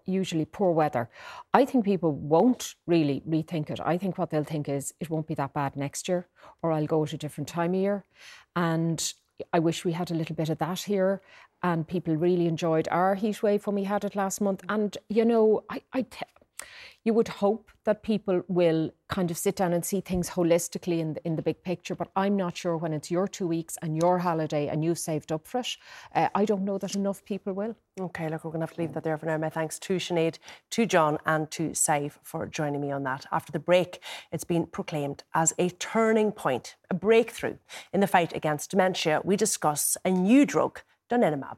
usually 0.05 0.45
poor 0.45 0.71
weather. 0.71 1.09
I 1.53 1.65
think 1.65 1.85
people 1.85 2.13
won't 2.13 2.75
really 2.87 3.21
rethink 3.27 3.69
it. 3.69 3.79
I 3.83 3.97
think 3.97 4.17
what 4.17 4.29
they'll 4.29 4.43
think 4.43 4.69
is 4.69 4.93
it 4.99 5.09
won't 5.09 5.27
be 5.27 5.35
that 5.35 5.53
bad 5.53 5.75
next 5.75 6.07
year, 6.07 6.27
or 6.61 6.71
I'll 6.71 6.87
go 6.87 7.03
at 7.03 7.13
a 7.13 7.17
different 7.17 7.49
time 7.49 7.73
of 7.73 7.81
year. 7.81 8.05
And 8.55 9.13
I 9.51 9.59
wish 9.59 9.83
we 9.83 9.91
had 9.91 10.09
a 10.09 10.15
little 10.15 10.35
bit 10.35 10.49
of 10.49 10.57
that 10.59 10.79
here. 10.79 11.21
And 11.61 11.87
people 11.87 12.15
really 12.15 12.47
enjoyed 12.47 12.87
our 12.91 13.15
heat 13.15 13.43
wave 13.43 13.67
when 13.67 13.75
we 13.75 13.83
had 13.83 14.03
it 14.03 14.15
last 14.15 14.41
month. 14.41 14.63
And, 14.69 14.97
you 15.09 15.25
know, 15.25 15.63
I, 15.69 15.81
I, 15.93 16.05
you 17.03 17.13
would 17.13 17.27
hope 17.27 17.69
that 17.83 18.01
people 18.01 18.43
will 18.47 18.91
kind 19.09 19.29
of 19.29 19.37
sit 19.37 19.57
down 19.57 19.73
and 19.73 19.83
see 19.83 19.99
things 19.99 20.29
holistically 20.29 20.99
in 20.99 21.13
the, 21.13 21.25
in 21.25 21.35
the 21.35 21.41
big 21.41 21.61
picture. 21.63 21.95
But 21.95 22.09
I'm 22.15 22.37
not 22.37 22.55
sure 22.55 22.77
when 22.77 22.93
it's 22.93 23.11
your 23.11 23.27
two 23.27 23.47
weeks 23.47 23.77
and 23.81 23.97
your 23.97 24.19
holiday 24.19 24.67
and 24.69 24.83
you've 24.83 24.99
saved 24.99 25.31
up 25.31 25.45
for 25.45 25.59
it. 25.59 25.77
Uh, 26.15 26.29
I 26.33 26.45
don't 26.45 26.63
know 26.63 26.77
that 26.77 26.95
enough 26.95 27.23
people 27.25 27.53
will. 27.53 27.75
Okay, 27.99 28.29
look, 28.29 28.43
we're 28.43 28.51
going 28.51 28.61
to 28.61 28.67
have 28.67 28.75
to 28.75 28.81
leave 28.81 28.93
that 28.93 29.03
there 29.03 29.17
for 29.17 29.25
now. 29.25 29.37
My 29.37 29.49
thanks 29.49 29.77
to 29.79 29.97
Sinead, 29.97 30.37
to 30.71 30.85
John, 30.85 31.19
and 31.25 31.51
to 31.51 31.71
Sadhbh 31.71 32.17
for 32.23 32.47
joining 32.47 32.81
me 32.81 32.91
on 32.91 33.03
that. 33.03 33.25
After 33.31 33.51
the 33.51 33.59
break, 33.59 34.01
it's 34.31 34.45
been 34.45 34.65
proclaimed 34.65 35.23
as 35.35 35.53
a 35.59 35.69
turning 35.69 36.31
point, 36.31 36.75
a 36.89 36.93
breakthrough 36.93 37.57
in 37.91 37.99
the 37.99 38.07
fight 38.07 38.35
against 38.35 38.71
dementia. 38.71 39.21
We 39.23 39.35
discuss 39.35 39.97
a 40.05 40.09
new 40.09 40.45
drug, 40.45 40.79
donanemab. 41.11 41.57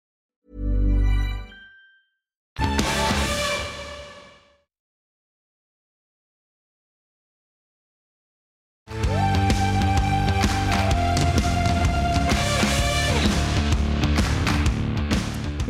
you 2.59 3.00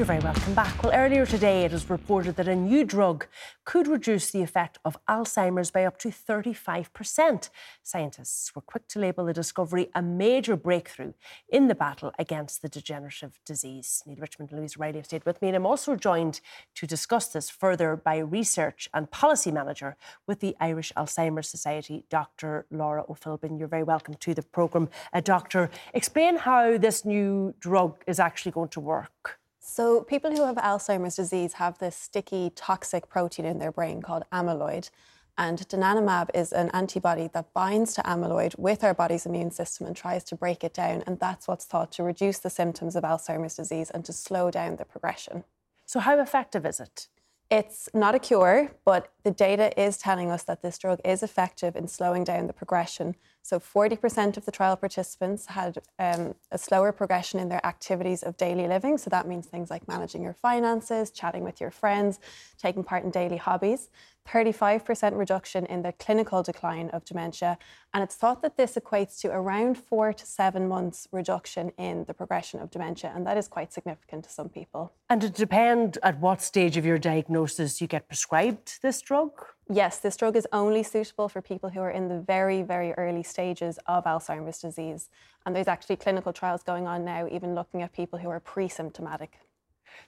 You're 0.01 0.07
very 0.07 0.19
welcome 0.19 0.55
back. 0.55 0.81
Well, 0.81 0.91
earlier 0.95 1.27
today 1.27 1.63
it 1.63 1.71
was 1.71 1.87
reported 1.87 2.35
that 2.37 2.47
a 2.47 2.55
new 2.55 2.83
drug 2.85 3.27
could 3.65 3.87
reduce 3.87 4.31
the 4.31 4.41
effect 4.41 4.79
of 4.83 4.97
Alzheimer's 5.05 5.69
by 5.69 5.85
up 5.85 5.99
to 5.99 6.09
35%. 6.09 7.49
Scientists 7.83 8.55
were 8.55 8.63
quick 8.63 8.87
to 8.87 8.99
label 8.99 9.25
the 9.25 9.33
discovery 9.33 9.91
a 9.93 10.01
major 10.01 10.55
breakthrough 10.55 11.13
in 11.47 11.67
the 11.67 11.75
battle 11.75 12.11
against 12.17 12.63
the 12.63 12.67
degenerative 12.67 13.39
disease. 13.45 14.01
Neale 14.07 14.17
Richmond 14.21 14.49
and 14.49 14.59
Louise 14.61 14.75
Riley 14.75 14.97
have 14.97 15.05
stayed 15.05 15.23
with 15.23 15.39
me, 15.39 15.49
and 15.49 15.55
I'm 15.55 15.67
also 15.67 15.95
joined 15.95 16.41
to 16.73 16.87
discuss 16.87 17.27
this 17.27 17.51
further 17.51 17.95
by 17.95 18.17
Research 18.17 18.89
and 18.95 19.11
Policy 19.11 19.51
Manager 19.51 19.97
with 20.25 20.39
the 20.39 20.55
Irish 20.59 20.91
Alzheimer's 20.97 21.47
Society, 21.47 22.05
Dr. 22.09 22.65
Laura 22.71 23.03
Ó 23.07 23.15
Phiblín. 23.15 23.59
You're 23.59 23.67
very 23.67 23.83
welcome 23.83 24.15
to 24.15 24.33
the 24.33 24.41
programme. 24.41 24.89
Uh, 25.13 25.21
doctor, 25.21 25.69
explain 25.93 26.37
how 26.37 26.79
this 26.79 27.05
new 27.05 27.53
drug 27.59 28.03
is 28.07 28.19
actually 28.19 28.53
going 28.53 28.69
to 28.69 28.79
work. 28.79 29.37
So, 29.73 30.01
people 30.01 30.36
who 30.36 30.43
have 30.43 30.57
Alzheimer's 30.57 31.15
disease 31.15 31.53
have 31.53 31.77
this 31.77 31.95
sticky, 31.95 32.51
toxic 32.57 33.07
protein 33.07 33.45
in 33.45 33.60
their 33.60 33.71
brain 33.71 34.01
called 34.01 34.25
amyloid. 34.29 34.89
And 35.38 35.60
donanemab 35.60 36.29
is 36.34 36.51
an 36.51 36.69
antibody 36.73 37.29
that 37.34 37.53
binds 37.53 37.93
to 37.93 38.01
amyloid 38.01 38.60
with 38.60 38.84
our 38.84 38.93
body's 38.93 39.25
immune 39.25 39.51
system 39.51 39.88
and 39.88 39.95
tries 39.95 40.25
to 40.25 40.36
break 40.36 40.65
it 40.65 40.73
down. 40.73 41.05
And 41.07 41.21
that's 41.21 41.47
what's 41.47 41.63
thought 41.63 41.93
to 41.93 42.03
reduce 42.03 42.39
the 42.39 42.49
symptoms 42.49 42.97
of 42.97 43.05
Alzheimer's 43.05 43.55
disease 43.55 43.89
and 43.89 44.03
to 44.03 44.12
slow 44.12 44.51
down 44.51 44.75
the 44.75 44.84
progression. 44.84 45.45
So, 45.86 46.01
how 46.01 46.19
effective 46.19 46.65
is 46.65 46.81
it? 46.81 47.07
It's 47.51 47.89
not 47.93 48.15
a 48.15 48.19
cure, 48.19 48.71
but 48.85 49.11
the 49.23 49.31
data 49.31 49.77
is 49.77 49.97
telling 49.97 50.31
us 50.31 50.43
that 50.43 50.61
this 50.61 50.77
drug 50.77 51.01
is 51.03 51.21
effective 51.21 51.75
in 51.75 51.85
slowing 51.85 52.23
down 52.23 52.47
the 52.47 52.53
progression. 52.53 53.13
So 53.41 53.59
40% 53.59 54.37
of 54.37 54.45
the 54.45 54.53
trial 54.53 54.77
participants 54.77 55.47
had 55.47 55.79
um, 55.99 56.33
a 56.49 56.57
slower 56.57 56.93
progression 56.93 57.41
in 57.41 57.49
their 57.49 57.65
activities 57.65 58.23
of 58.23 58.37
daily 58.37 58.69
living. 58.69 58.97
So 58.97 59.09
that 59.09 59.27
means 59.27 59.47
things 59.47 59.69
like 59.69 59.85
managing 59.85 60.23
your 60.23 60.33
finances, 60.33 61.11
chatting 61.11 61.43
with 61.43 61.59
your 61.59 61.71
friends, 61.71 62.21
taking 62.57 62.85
part 62.85 63.03
in 63.03 63.11
daily 63.11 63.35
hobbies. 63.35 63.89
35% 64.27 65.17
reduction 65.17 65.65
in 65.65 65.81
the 65.81 65.91
clinical 65.93 66.43
decline 66.43 66.89
of 66.89 67.03
dementia. 67.05 67.57
And 67.93 68.03
it's 68.03 68.15
thought 68.15 68.41
that 68.41 68.57
this 68.57 68.75
equates 68.75 69.19
to 69.21 69.29
around 69.29 69.77
four 69.77 70.13
to 70.13 70.25
seven 70.25 70.67
months 70.67 71.07
reduction 71.12 71.71
in 71.77 72.05
the 72.05 72.13
progression 72.13 72.60
of 72.60 72.71
dementia. 72.71 73.12
And 73.15 73.25
that 73.27 73.38
is 73.38 73.47
quite 73.47 73.73
significant 73.73 74.23
to 74.25 74.29
some 74.29 74.49
people. 74.49 74.93
And 75.10 75.23
it 75.23 75.34
depends 75.34 75.97
at 76.03 76.19
what 76.19 76.41
stage 76.41 76.77
of 76.77 76.86
your 76.86 76.97
diagnosis 76.97 77.81
you 77.81 77.88
get 77.88 78.07
prescribed 78.07 78.81
this 78.81 79.01
drug? 79.01 79.31
Yes, 79.69 79.99
this 79.99 80.17
drug 80.17 80.36
is 80.36 80.47
only 80.51 80.84
suitable 80.84 81.29
for 81.29 81.41
people 81.41 81.69
who 81.69 81.79
are 81.79 81.91
in 81.91 82.07
the 82.07 82.19
very, 82.19 82.62
very 82.62 82.91
early 82.93 83.23
stages 83.23 83.79
of 83.88 84.03
Alzheimer's 84.05 84.60
disease. 84.60 85.10
And 85.45 85.55
there's 85.55 85.67
actually 85.67 85.95
clinical 85.95 86.34
trials 86.34 86.63
going 86.63 86.88
on 86.88 87.05
now, 87.05 87.27
even 87.31 87.55
looking 87.55 87.81
at 87.81 87.93
people 87.93 88.19
who 88.19 88.29
are 88.29 88.39
pre 88.39 88.67
symptomatic. 88.67 89.39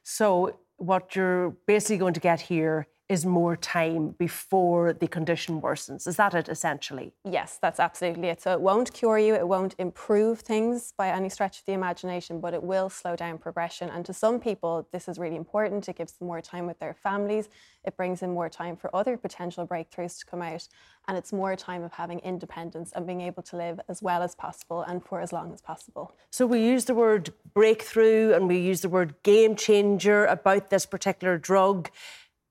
So, 0.03 0.57
what 0.77 1.15
you're 1.15 1.51
basically 1.65 1.97
going 1.97 2.13
to 2.13 2.19
get 2.19 2.41
here 2.41 2.87
is 3.09 3.25
more 3.25 3.55
time 3.55 4.15
before 4.17 4.93
the 4.93 5.07
condition 5.07 5.61
worsens. 5.61 6.07
Is 6.07 6.15
that 6.15 6.33
it 6.33 6.47
essentially? 6.47 7.13
Yes, 7.25 7.59
that's 7.61 7.79
absolutely 7.79 8.29
it. 8.29 8.41
So 8.41 8.53
it 8.53 8.61
won't 8.61 8.93
cure 8.93 9.17
you, 9.17 9.35
it 9.35 9.47
won't 9.47 9.75
improve 9.77 10.39
things 10.39 10.93
by 10.97 11.09
any 11.09 11.29
stretch 11.29 11.59
of 11.59 11.65
the 11.65 11.73
imagination, 11.73 12.39
but 12.39 12.53
it 12.53 12.63
will 12.63 12.89
slow 12.89 13.15
down 13.15 13.37
progression. 13.37 13.89
And 13.89 14.05
to 14.05 14.13
some 14.13 14.39
people, 14.39 14.87
this 14.91 15.07
is 15.09 15.19
really 15.19 15.35
important. 15.35 15.89
It 15.89 15.97
gives 15.97 16.13
them 16.13 16.27
more 16.27 16.41
time 16.41 16.65
with 16.65 16.79
their 16.79 16.93
families, 16.93 17.49
it 17.83 17.97
brings 17.97 18.21
in 18.21 18.31
more 18.31 18.49
time 18.49 18.77
for 18.77 18.93
other 18.95 19.17
potential 19.17 19.67
breakthroughs 19.67 20.19
to 20.19 20.25
come 20.25 20.41
out. 20.41 20.67
And 21.07 21.17
it's 21.17 21.33
more 21.33 21.55
time 21.57 21.83
of 21.83 21.91
having 21.91 22.19
independence 22.19 22.93
and 22.95 23.05
being 23.05 23.19
able 23.19 23.43
to 23.43 23.57
live 23.57 23.81
as 23.89 24.01
well 24.01 24.23
as 24.23 24.35
possible 24.35 24.83
and 24.83 25.03
for 25.03 25.19
as 25.19 25.33
long 25.33 25.51
as 25.53 25.61
possible. 25.61 26.15
So 26.31 26.47
we 26.47 26.63
use 26.63 26.85
the 26.85 26.95
word 26.95 27.33
breakthrough 27.53 28.33
and 28.33 28.47
we 28.47 28.57
use 28.57 28.81
the 28.81 28.89
word 28.89 29.15
game 29.23 29.57
changer 29.57 30.25
about 30.25 30.69
this 30.69 30.85
particular 30.85 31.37
drug. 31.37 31.89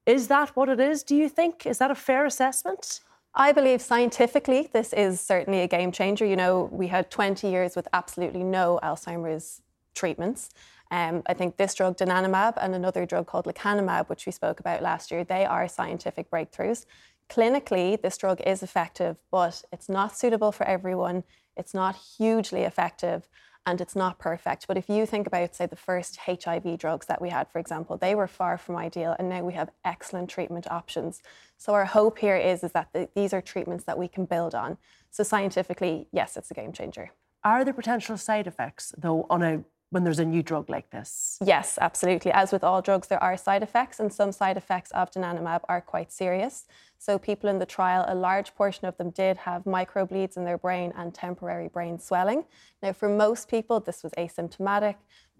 Is 0.07 0.29
that 0.29 0.51
what 0.57 0.69
it 0.69 0.81
is, 0.81 1.03
do 1.03 1.15
you 1.15 1.29
think? 1.29 1.65
Is 1.65 1.79
that 1.79 1.91
a 1.91 1.95
fair 1.95 2.27
assessment? 2.27 3.01
I 3.35 3.53
believe 3.53 3.81
scientifically 3.81 4.69
this 4.73 4.93
is 4.93 5.21
certainly 5.21 5.61
a 5.61 5.69
game 5.69 5.93
changer. 5.93 6.27
You 6.27 6.37
know, 6.37 6.69
we 6.73 6.88
had 6.88 7.11
20 7.11 7.49
years 7.49 7.77
with 7.77 7.88
absolutely 7.93 8.43
no 8.43 8.81
Alzheimer's 8.83 9.62
treatments. 9.95 10.51
Um, 10.91 11.23
I 11.27 11.33
think 11.33 11.57
this 11.57 11.75
drug, 11.75 11.97
donanemab, 11.97 12.55
and 12.61 12.75
another 12.75 13.07
drug 13.07 13.27
called 13.27 13.47
lecanemab, 13.47 14.09
which 14.09 14.27
we 14.27 14.33
spoke 14.33 14.61
about 14.61 14.83
last 14.83 15.11
year, 15.11 15.25
they 15.25 15.47
are 15.47 15.67
scientific 15.67 16.31
breakthroughs. 16.31 16.85
Clinically, 17.31 18.01
this 18.01 18.19
drug 18.19 18.43
is 18.43 18.62
effective, 18.62 19.17
but 19.31 19.62
it's 19.73 19.88
not 19.88 20.15
suitable 20.15 20.53
for 20.53 20.65
everyone. 20.65 21.25
It's 21.57 21.73
not 21.73 21.97
hugely 21.97 22.62
effective. 22.62 23.27
And 23.66 23.81
it's 23.81 23.94
not 23.94 24.18
perfect. 24.18 24.66
But 24.66 24.77
if 24.77 24.88
you 24.88 25.07
think 25.07 25.27
about, 25.27 25.55
say, 25.55 25.66
the 25.66 25.77
first 25.77 26.16
HIV 26.16 26.79
drugs 26.79 27.07
that 27.07 27.22
we 27.22 27.31
had, 27.31 27.48
for 27.48 27.59
example, 27.59 27.96
they 27.96 28.14
were 28.14 28.27
far 28.27 28.59
from 28.59 28.77
ideal, 28.77 29.14
and 29.18 29.29
now 29.29 29.42
we 29.42 29.53
have 29.53 29.70
excellent 29.85 30.29
treatment 30.29 30.66
options. 30.70 31.22
So 31.59 31.72
our 31.75 31.85
hope 31.85 32.18
here 32.18 32.37
is, 32.37 32.64
is 32.64 32.72
that 32.72 32.88
the, 32.92 33.09
these 33.14 33.33
are 33.33 33.40
treatments 33.40 33.85
that 33.85 33.98
we 33.98 34.09
can 34.09 34.25
build 34.25 34.55
on. 34.55 34.79
So 35.11 35.22
scientifically, 35.22 36.09
yes, 36.12 36.37
it's 36.37 36.51
a 36.51 36.55
game 36.55 36.72
changer. 36.72 37.12
Are 37.44 37.64
there 37.64 37.75
potential 37.75 38.16
side 38.16 38.46
effects, 38.46 38.94
though, 38.98 39.27
on 39.31 39.42
a 39.42 39.62
when 39.92 40.05
there's 40.05 40.18
a 40.18 40.24
new 40.24 40.42
drug 40.42 40.70
like 40.70 40.88
this? 40.90 41.38
Yes, 41.44 41.78
absolutely. 41.78 42.33
As 42.33 42.50
with 42.50 42.64
all 42.64 42.81
drugs, 42.81 43.09
there 43.09 43.22
are 43.22 43.37
side 43.37 43.62
effects, 43.62 44.00
and 44.00 44.11
some 44.11 44.33
side 44.33 44.57
effects 44.57 44.90
of 44.92 45.11
donanemab 45.11 45.61
are 45.68 45.83
quite 45.83 46.11
serious. 46.11 46.64
So, 46.98 47.18
people 47.18 47.50
in 47.50 47.59
the 47.59 47.66
trial, 47.66 48.07
a 48.09 48.14
large 48.14 48.55
portion 48.55 48.87
of 48.87 48.96
them 48.96 49.11
did 49.11 49.37
have 49.37 49.64
microbleeds 49.64 50.38
in 50.38 50.44
their 50.46 50.57
brain 50.57 50.94
and 50.96 51.12
temporary 51.12 51.68
brain 51.68 51.98
swelling. 51.98 52.44
Now, 52.83 52.94
for 52.94 53.11
most 53.11 53.50
people, 53.50 53.81
this 53.81 54.02
was 54.02 54.12
asymptomatic. 54.12 54.94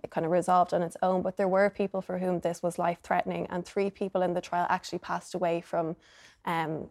It 0.05 0.11
kind 0.11 0.27
of 0.27 0.33
resolved 0.33 0.75
on 0.75 0.83
its 0.83 0.99
own, 1.03 1.23
but 1.23 1.39
there 1.39 1.49
were 1.49 1.71
people 1.71 2.03
for 2.03 2.19
whom 2.19 2.41
this 2.41 2.63
was 2.63 2.79
life 2.79 2.99
threatening, 3.03 3.47
and 3.49 3.65
three 3.65 3.89
people 3.89 4.21
in 4.21 4.35
the 4.35 4.43
trial 4.43 4.67
actually 4.69 4.99
passed 4.99 5.35
away 5.35 5.63
from 5.63 5.97
um, 6.45 6.89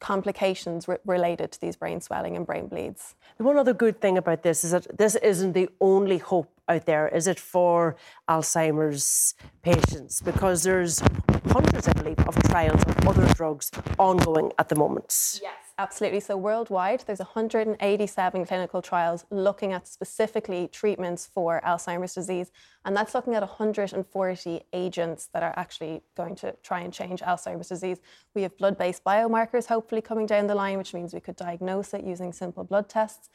complications 0.00 0.88
re- 0.88 0.96
related 1.04 1.52
to 1.52 1.60
these 1.60 1.76
brain 1.76 2.00
swelling 2.00 2.36
and 2.36 2.46
brain 2.46 2.66
bleeds. 2.66 3.14
The 3.38 3.44
one 3.44 3.56
other 3.56 3.74
good 3.74 4.00
thing 4.00 4.18
about 4.18 4.42
this 4.42 4.64
is 4.64 4.72
that 4.72 4.98
this 4.98 5.14
isn't 5.16 5.52
the 5.52 5.68
only 5.80 6.18
hope 6.18 6.50
out 6.68 6.86
there, 6.86 7.08
is 7.08 7.26
it, 7.26 7.38
for 7.38 7.96
Alzheimer's 8.28 9.34
patients? 9.62 10.20
Because 10.20 10.62
there's 10.62 11.02
hundreds, 11.46 11.88
I 11.88 11.92
believe, 11.92 12.18
of 12.20 12.34
trials 12.44 12.82
of 12.84 13.08
other 13.08 13.26
drugs 13.34 13.70
ongoing 13.98 14.52
at 14.58 14.68
the 14.68 14.76
moment. 14.76 15.40
Yes. 15.42 15.54
Absolutely. 15.80 16.20
So 16.20 16.36
worldwide, 16.36 17.04
there's 17.06 17.20
187 17.20 18.44
clinical 18.44 18.82
trials 18.82 19.24
looking 19.30 19.72
at 19.72 19.88
specifically 19.88 20.68
treatments 20.68 21.26
for 21.26 21.62
Alzheimer's 21.64 22.12
disease, 22.12 22.50
and 22.84 22.94
that's 22.94 23.14
looking 23.14 23.34
at 23.34 23.40
140 23.40 24.60
agents 24.74 25.30
that 25.32 25.42
are 25.42 25.54
actually 25.56 26.02
going 26.18 26.36
to 26.36 26.54
try 26.62 26.80
and 26.80 26.92
change 26.92 27.22
Alzheimer's 27.22 27.68
disease. 27.68 27.96
We 28.34 28.42
have 28.42 28.58
blood-based 28.58 29.02
biomarkers 29.04 29.64
hopefully 29.64 30.02
coming 30.02 30.26
down 30.26 30.48
the 30.48 30.54
line, 30.54 30.76
which 30.76 30.92
means 30.92 31.14
we 31.14 31.20
could 31.20 31.36
diagnose 31.36 31.94
it 31.94 32.04
using 32.04 32.34
simple 32.34 32.62
blood 32.62 32.90
tests. 32.90 33.30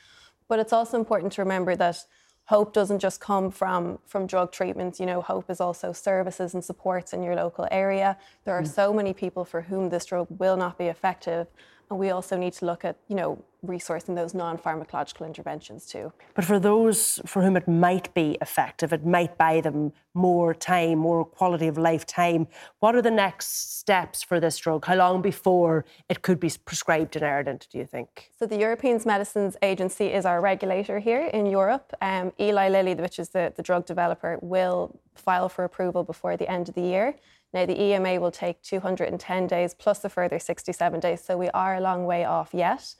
But 0.47 0.59
it's 0.59 0.73
also 0.73 0.99
important 0.99 1.33
to 1.33 1.41
remember 1.41 1.75
that 1.75 2.05
hope 2.45 2.73
doesn't 2.73 2.99
just 2.99 3.19
come 3.19 3.49
from 3.51 3.99
from 4.05 4.27
drug 4.27 4.51
treatments. 4.51 4.99
You 4.99 5.05
know 5.05 5.21
hope 5.21 5.49
is 5.49 5.59
also 5.59 5.91
services 5.91 6.53
and 6.53 6.63
supports 6.63 7.13
in 7.13 7.23
your 7.23 7.35
local 7.35 7.67
area. 7.71 8.17
There 8.43 8.55
are 8.55 8.63
mm. 8.63 8.67
so 8.67 8.93
many 8.93 9.13
people 9.13 9.45
for 9.45 9.61
whom 9.61 9.89
this 9.89 10.05
drug 10.05 10.27
will 10.29 10.57
not 10.57 10.77
be 10.77 10.85
effective 10.85 11.47
and 11.89 11.99
we 11.99 12.09
also 12.09 12.37
need 12.37 12.53
to 12.53 12.65
look 12.65 12.85
at, 12.85 12.97
you 13.07 13.15
know, 13.15 13.43
resourcing 13.65 14.15
those 14.15 14.33
non-pharmacological 14.33 15.25
interventions 15.25 15.85
too. 15.87 16.11
But 16.35 16.45
for 16.45 16.59
those 16.59 17.19
for 17.25 17.41
whom 17.41 17.57
it 17.57 17.67
might 17.67 18.13
be 18.13 18.37
effective, 18.41 18.93
it 18.93 19.05
might 19.05 19.37
buy 19.37 19.61
them 19.61 19.91
more 20.13 20.53
time, 20.53 20.99
more 20.99 21.25
quality 21.25 21.67
of 21.67 21.77
life 21.77 22.05
time. 22.05 22.47
What 22.79 22.95
are 22.95 23.01
the 23.01 23.11
next 23.11 23.79
steps 23.79 24.23
for 24.23 24.39
this 24.39 24.57
drug? 24.57 24.85
How 24.85 24.95
long 24.95 25.21
before 25.21 25.85
it 26.09 26.21
could 26.21 26.39
be 26.39 26.51
prescribed 26.63 27.15
in 27.15 27.23
Ireland, 27.23 27.67
do 27.71 27.77
you 27.77 27.85
think? 27.85 28.31
So 28.37 28.45
the 28.45 28.57
European 28.57 28.99
Medicines 29.05 29.57
Agency 29.61 30.07
is 30.13 30.25
our 30.25 30.41
regulator 30.41 30.99
here 30.99 31.25
in 31.25 31.45
Europe. 31.45 31.93
Um, 32.01 32.31
Eli 32.39 32.69
Lilly, 32.69 32.95
which 32.95 33.19
is 33.19 33.29
the, 33.29 33.51
the 33.55 33.63
drug 33.63 33.85
developer, 33.85 34.37
will 34.41 34.99
file 35.15 35.49
for 35.49 35.63
approval 35.63 36.03
before 36.03 36.37
the 36.37 36.49
end 36.49 36.69
of 36.69 36.75
the 36.75 36.81
year. 36.81 37.15
Now, 37.55 37.65
the 37.65 37.81
EMA 37.81 38.19
will 38.19 38.31
take 38.31 38.61
210 38.63 39.47
days 39.47 39.73
plus 39.73 40.03
a 40.03 40.09
further 40.09 40.39
67 40.39 40.99
days, 40.99 41.23
so 41.23 41.37
we 41.37 41.49
are 41.51 41.75
a 41.75 41.79
long 41.79 42.05
way 42.05 42.25
off 42.25 42.49
yet. 42.53 42.95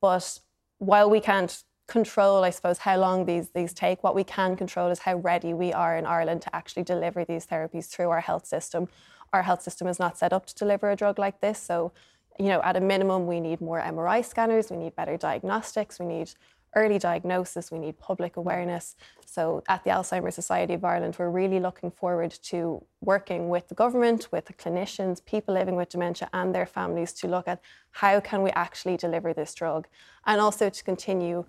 But 0.00 0.40
while 0.78 1.10
we 1.10 1.20
can't 1.20 1.62
control, 1.88 2.42
I 2.42 2.48
suppose, 2.48 2.78
how 2.78 2.96
long 2.96 3.26
these, 3.26 3.50
these 3.50 3.74
take, 3.74 4.02
what 4.02 4.14
we 4.14 4.24
can 4.24 4.56
control 4.56 4.88
is 4.88 5.00
how 5.00 5.16
ready 5.16 5.52
we 5.52 5.74
are 5.74 5.94
in 5.94 6.06
Ireland 6.06 6.40
to 6.42 6.56
actually 6.56 6.84
deliver 6.84 7.22
these 7.22 7.46
therapies 7.46 7.90
through 7.90 8.08
our 8.08 8.22
health 8.22 8.46
system. 8.46 8.88
Our 9.34 9.42
health 9.42 9.60
system 9.60 9.86
is 9.86 9.98
not 9.98 10.16
set 10.16 10.32
up 10.32 10.46
to 10.46 10.54
deliver 10.54 10.90
a 10.90 10.96
drug 10.96 11.18
like 11.18 11.42
this, 11.42 11.58
so 11.58 11.92
you 12.38 12.46
know, 12.46 12.62
at 12.62 12.78
a 12.78 12.80
minimum, 12.80 13.26
we 13.26 13.40
need 13.40 13.60
more 13.60 13.78
MRI 13.78 14.24
scanners, 14.24 14.70
we 14.70 14.78
need 14.78 14.96
better 14.96 15.18
diagnostics, 15.18 16.00
we 16.00 16.06
need 16.06 16.30
early 16.74 16.98
diagnosis, 16.98 17.70
we 17.70 17.78
need 17.78 17.98
public 17.98 18.36
awareness. 18.36 18.96
So 19.26 19.62
at 19.68 19.84
the 19.84 19.90
Alzheimer's 19.90 20.34
Society 20.34 20.74
of 20.74 20.84
Ireland, 20.84 21.16
we're 21.18 21.30
really 21.30 21.60
looking 21.60 21.90
forward 21.90 22.30
to 22.44 22.84
working 23.00 23.48
with 23.48 23.68
the 23.68 23.74
government, 23.74 24.28
with 24.30 24.46
the 24.46 24.52
clinicians, 24.54 25.24
people 25.24 25.54
living 25.54 25.76
with 25.76 25.90
dementia 25.90 26.28
and 26.32 26.54
their 26.54 26.66
families 26.66 27.12
to 27.14 27.28
look 27.28 27.48
at 27.48 27.60
how 27.90 28.20
can 28.20 28.42
we 28.42 28.50
actually 28.50 28.96
deliver 28.96 29.32
this 29.32 29.54
drug 29.54 29.86
and 30.26 30.40
also 30.40 30.70
to 30.70 30.84
continue 30.84 31.44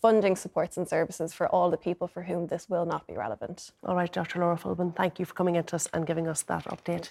funding 0.00 0.36
supports 0.36 0.76
and 0.76 0.88
services 0.88 1.32
for 1.32 1.48
all 1.48 1.70
the 1.70 1.76
people 1.76 2.06
for 2.06 2.22
whom 2.22 2.46
this 2.46 2.68
will 2.68 2.84
not 2.84 3.06
be 3.06 3.14
relevant. 3.14 3.72
All 3.84 3.96
right, 3.96 4.12
Dr. 4.12 4.40
Laura 4.40 4.56
Ó 4.56 4.76
Phiblín, 4.76 4.94
thank 4.94 5.18
you 5.18 5.24
for 5.24 5.34
coming 5.34 5.56
into 5.56 5.76
us 5.76 5.88
and 5.92 6.06
giving 6.06 6.28
us 6.28 6.42
that 6.42 6.64
update. 6.64 7.10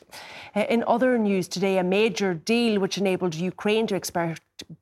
Uh, 0.55 0.65
in 0.69 0.83
other 0.87 1.17
news 1.17 1.47
today, 1.47 1.77
a 1.77 1.83
major 1.83 2.33
deal 2.33 2.79
which 2.79 2.97
enabled 2.97 3.35
Ukraine 3.35 3.87
to 3.87 3.95
export, 3.95 4.39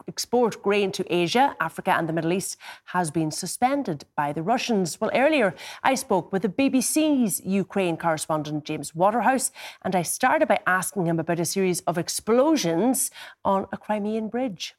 export 0.08 0.62
grain 0.62 0.92
to 0.92 1.14
Asia, 1.14 1.56
Africa, 1.60 1.92
and 1.92 2.08
the 2.08 2.14
Middle 2.14 2.34
East 2.34 2.58
has 2.86 3.12
been 3.12 3.32
suspended 3.32 4.06
by 4.16 4.34
the 4.34 4.44
Russians. 4.44 5.00
Well, 5.00 5.12
earlier 5.14 5.56
I 5.84 5.96
spoke 5.96 6.32
with 6.32 6.44
the 6.44 6.50
BBC's 6.50 7.42
Ukraine 7.44 7.98
correspondent, 7.98 8.66
James 8.66 8.94
Waterhouse, 8.94 9.52
and 9.84 9.96
I 9.96 10.04
started 10.04 10.48
by 10.48 10.60
asking 10.68 11.06
him 11.08 11.20
about 11.20 11.40
a 11.40 11.46
series 11.46 11.82
of 11.82 11.98
explosions 11.98 13.12
on 13.44 13.68
a 13.72 13.78
Crimean 13.78 14.30
bridge. 14.30 14.76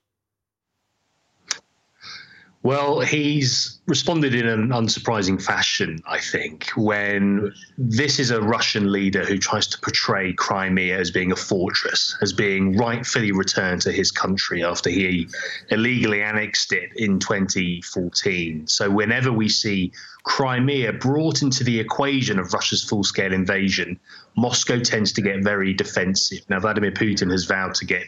Well, 2.63 3.01
he's 3.01 3.79
responded 3.87 4.35
in 4.35 4.49
an 4.49 4.71
unsurprising 4.71 5.41
fashion, 5.41 6.01
I 6.05 6.19
think, 6.19 6.71
when 6.77 7.53
this 7.79 8.19
is 8.19 8.33
a 8.33 8.41
Russian 8.41 8.91
leader 8.91 9.25
who 9.25 9.39
tries 9.39 9.69
to 9.69 9.79
portray 9.79 10.33
Crimea 10.33 10.99
as 10.99 11.13
being 11.13 11.31
a 11.31 11.37
fortress, 11.37 12.17
as 12.23 12.33
being 12.33 12.77
rightfully 12.77 13.31
returned 13.31 13.83
to 13.83 13.93
his 13.93 14.11
country 14.11 14.65
after 14.65 14.91
he 14.91 15.29
illegally 15.71 16.23
annexed 16.23 16.73
it 16.73 16.91
in 16.97 17.21
2014. 17.21 18.67
So, 18.67 18.91
whenever 18.91 19.31
we 19.31 19.49
see 19.49 19.93
Crimea 20.25 20.95
brought 20.95 21.43
into 21.43 21.63
the 21.63 21.79
equation 21.79 22.41
of 22.41 22.53
Russia's 22.53 22.83
full 22.83 23.05
scale 23.05 23.33
invasion, 23.33 24.01
Moscow 24.37 24.81
tends 24.81 25.13
to 25.13 25.23
get 25.23 25.45
very 25.45 25.73
defensive. 25.73 26.41
Now, 26.49 26.59
Vladimir 26.59 26.91
Putin 26.91 27.31
has 27.31 27.45
vowed 27.45 27.75
to 27.77 27.85
get 27.85 28.07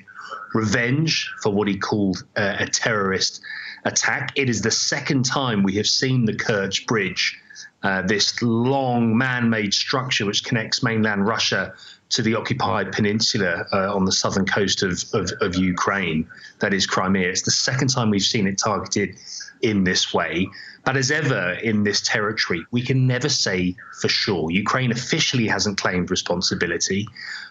revenge 0.53 1.33
for 1.43 1.53
what 1.53 1.69
he 1.69 1.77
called 1.77 2.25
uh, 2.37 2.57
a 2.59 2.67
terrorist 2.67 3.41
attack. 3.89 4.33
It 4.37 4.49
is 4.49 4.63
the 4.63 4.71
second 4.71 5.25
time 5.25 5.63
we 5.63 5.75
have 5.77 5.87
seen 5.87 6.25
the 6.25 6.35
Kerch 6.35 6.87
Bridge, 6.87 7.37
uh, 7.83 8.03
this 8.03 8.41
long 8.43 9.17
man 9.17 9.49
made 9.51 9.73
structure 9.73 10.27
which 10.27 10.45
connects 10.45 10.83
mainland 10.83 11.27
Russia 11.27 11.73
to 12.11 12.23
the 12.23 12.35
occupied 12.35 12.91
peninsula 12.93 13.67
uh, 13.73 13.95
on 13.95 14.05
the 14.05 14.13
southern 14.13 14.47
coast 14.47 14.83
of, 14.83 15.05
of, 15.13 15.31
of, 15.41 15.55
Ukraine, 15.57 16.27
that 16.59 16.73
is 16.73 16.87
Crimea. 16.87 17.29
It's 17.29 17.43
the 17.43 17.51
second 17.51 17.89
time 17.89 18.11
we've 18.11 18.23
seen 18.23 18.47
it 18.47 18.59
targeted 18.59 19.17
in 19.63 19.85
this 19.85 20.13
way. 20.13 20.49
But 20.85 20.97
as 20.97 21.11
ever 21.11 21.53
in 21.63 21.85
this 21.85 22.01
territory, 22.01 22.65
we 22.71 22.83
can 22.83 23.07
never 23.07 23.29
say 23.29 23.77
for 24.01 24.09
sure. 24.09 24.51
Ukraine 24.51 24.91
officially 24.91 25.47
hasn't 25.47 25.79
claimed 25.79 26.11
responsibility. 26.11 27.07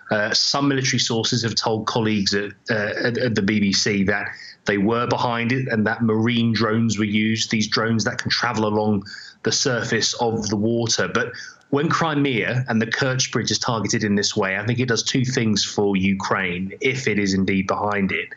Uh, 0.09 0.33
some 0.33 0.67
military 0.67 0.99
sources 0.99 1.43
have 1.43 1.55
told 1.55 1.85
colleagues 1.85 2.33
at, 2.33 2.51
uh, 2.71 3.07
at, 3.07 3.17
at 3.17 3.35
the 3.35 3.41
BBC 3.41 4.07
that 4.07 4.27
they 4.67 4.77
were 4.77 5.07
behind 5.07 5.51
it 5.51 5.67
and 5.69 5.87
that 5.87 6.03
marine 6.03 6.53
drones 6.53 6.97
were 6.97 7.05
used, 7.05 7.49
these 7.49 7.67
drones 7.67 8.03
that 8.03 8.19
can 8.19 8.29
travel 8.29 8.65
along 8.65 9.05
the 9.43 9.51
surface 9.51 10.13
of 10.15 10.47
the 10.49 10.57
water. 10.57 11.07
But 11.07 11.31
when 11.69 11.89
Crimea 11.89 12.65
and 12.69 12.81
the 12.81 12.87
Kerch 12.87 13.31
Bridge 13.31 13.51
is 13.51 13.59
targeted 13.59 14.03
in 14.03 14.15
this 14.15 14.35
way, 14.35 14.57
I 14.57 14.65
think 14.65 14.79
it 14.79 14.87
does 14.87 15.03
two 15.03 15.25
things 15.25 15.65
for 15.65 15.97
Ukraine, 15.97 16.73
if 16.81 17.07
it 17.07 17.19
is 17.19 17.33
indeed 17.33 17.67
behind 17.67 18.11
it. 18.11 18.29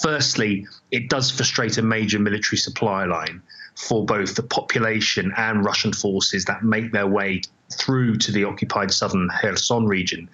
Firstly, 0.00 0.66
it 0.90 1.08
does 1.08 1.30
frustrate 1.30 1.78
a 1.78 1.82
major 1.82 2.18
military 2.18 2.58
supply 2.58 3.04
line 3.04 3.42
for 3.74 4.04
both 4.04 4.34
the 4.34 4.42
population 4.42 5.32
and 5.36 5.64
Russian 5.64 5.92
forces 5.92 6.44
that 6.46 6.62
make 6.62 6.92
their 6.92 7.06
way 7.06 7.42
through 7.72 8.16
to 8.18 8.32
the 8.32 8.44
occupied 8.44 8.92
southern 8.92 9.28
Kherson 9.40 9.86
region. 9.86 10.28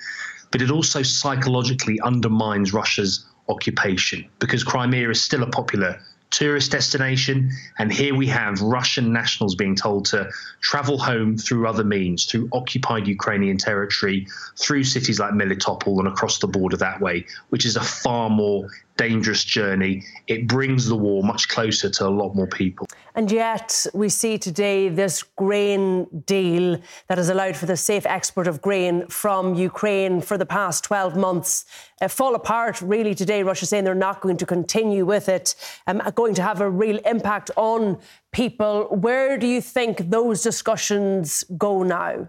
But 0.51 0.61
it 0.63 0.71
also 0.71 1.03
psychologically 1.03 1.99
undermines 2.01 2.75
Russia's 2.75 3.25
occupation 3.49 4.29
because 4.39 4.65
Crimea 4.65 5.11
is 5.11 5.23
still 5.23 5.43
a 5.43 5.51
popular 5.51 6.01
tourist 6.33 6.73
destination. 6.73 7.51
And 7.79 7.93
here 7.93 8.15
we 8.15 8.27
have 8.29 8.61
Russian 8.61 9.13
nationals 9.13 9.55
being 9.55 9.77
told 9.77 10.07
to 10.07 10.31
travel 10.61 10.99
home 10.99 11.37
through 11.37 11.69
other 11.69 11.85
means, 11.85 12.25
through 12.25 12.49
occupied 12.53 13.07
Ukrainian 13.07 13.59
territory, 13.59 14.27
through 14.59 14.85
cities 14.85 15.21
like 15.21 15.33
Melitopol 15.33 15.99
and 15.99 16.09
across 16.09 16.39
the 16.39 16.49
border 16.49 16.77
that 16.79 17.01
way, 17.01 17.27
which 17.51 17.65
is 17.65 17.77
a 17.77 17.83
far 17.83 18.31
more 18.31 18.67
dangerous 18.97 19.45
journey. 19.45 20.05
It 20.27 20.47
brings 20.47 20.87
the 20.87 20.97
war 20.97 21.23
much 21.23 21.49
closer 21.49 21.89
to 21.91 22.07
a 22.07 22.11
lot 22.11 22.35
more 22.35 22.47
people. 22.47 22.87
And 23.15 23.31
yet, 23.31 23.87
we 23.93 24.09
see 24.09 24.39
today 24.39 24.89
this 24.89 25.23
grain 25.23 26.07
deal 26.25 26.81
that 27.09 27.19
has 27.19 27.29
allowed 27.29 27.57
for 27.57 27.67
the 27.67 27.77
safe 27.77 28.07
export 28.07 28.47
of 28.47 28.63
grain 28.63 29.07
from 29.09 29.55
Ukraine 29.55 30.21
for 30.21 30.39
the 30.39 30.47
past 30.47 30.85
12 30.85 31.17
months 31.17 31.67
uh, 32.01 32.09
fall 32.09 32.35
apart. 32.35 32.81
Really, 32.81 33.15
today, 33.15 33.43
Russia 33.43 33.65
is 33.65 33.69
saying 33.69 33.85
they're 33.85 33.95
not 33.95 34.21
going 34.21 34.39
to 34.39 34.47
continue 34.47 35.05
with 35.05 35.29
it, 35.29 35.55
um, 35.87 36.01
going 36.15 36.35
to 36.35 36.43
have 36.43 36.61
a 36.61 36.71
real 36.71 36.99
impact 37.05 37.51
on 37.57 37.99
people. 38.33 38.89
Where 38.91 39.37
do 39.37 39.47
you 39.47 39.61
think 39.61 40.11
those 40.11 40.43
discussions 40.43 41.45
go 41.59 41.83
now? 41.83 42.29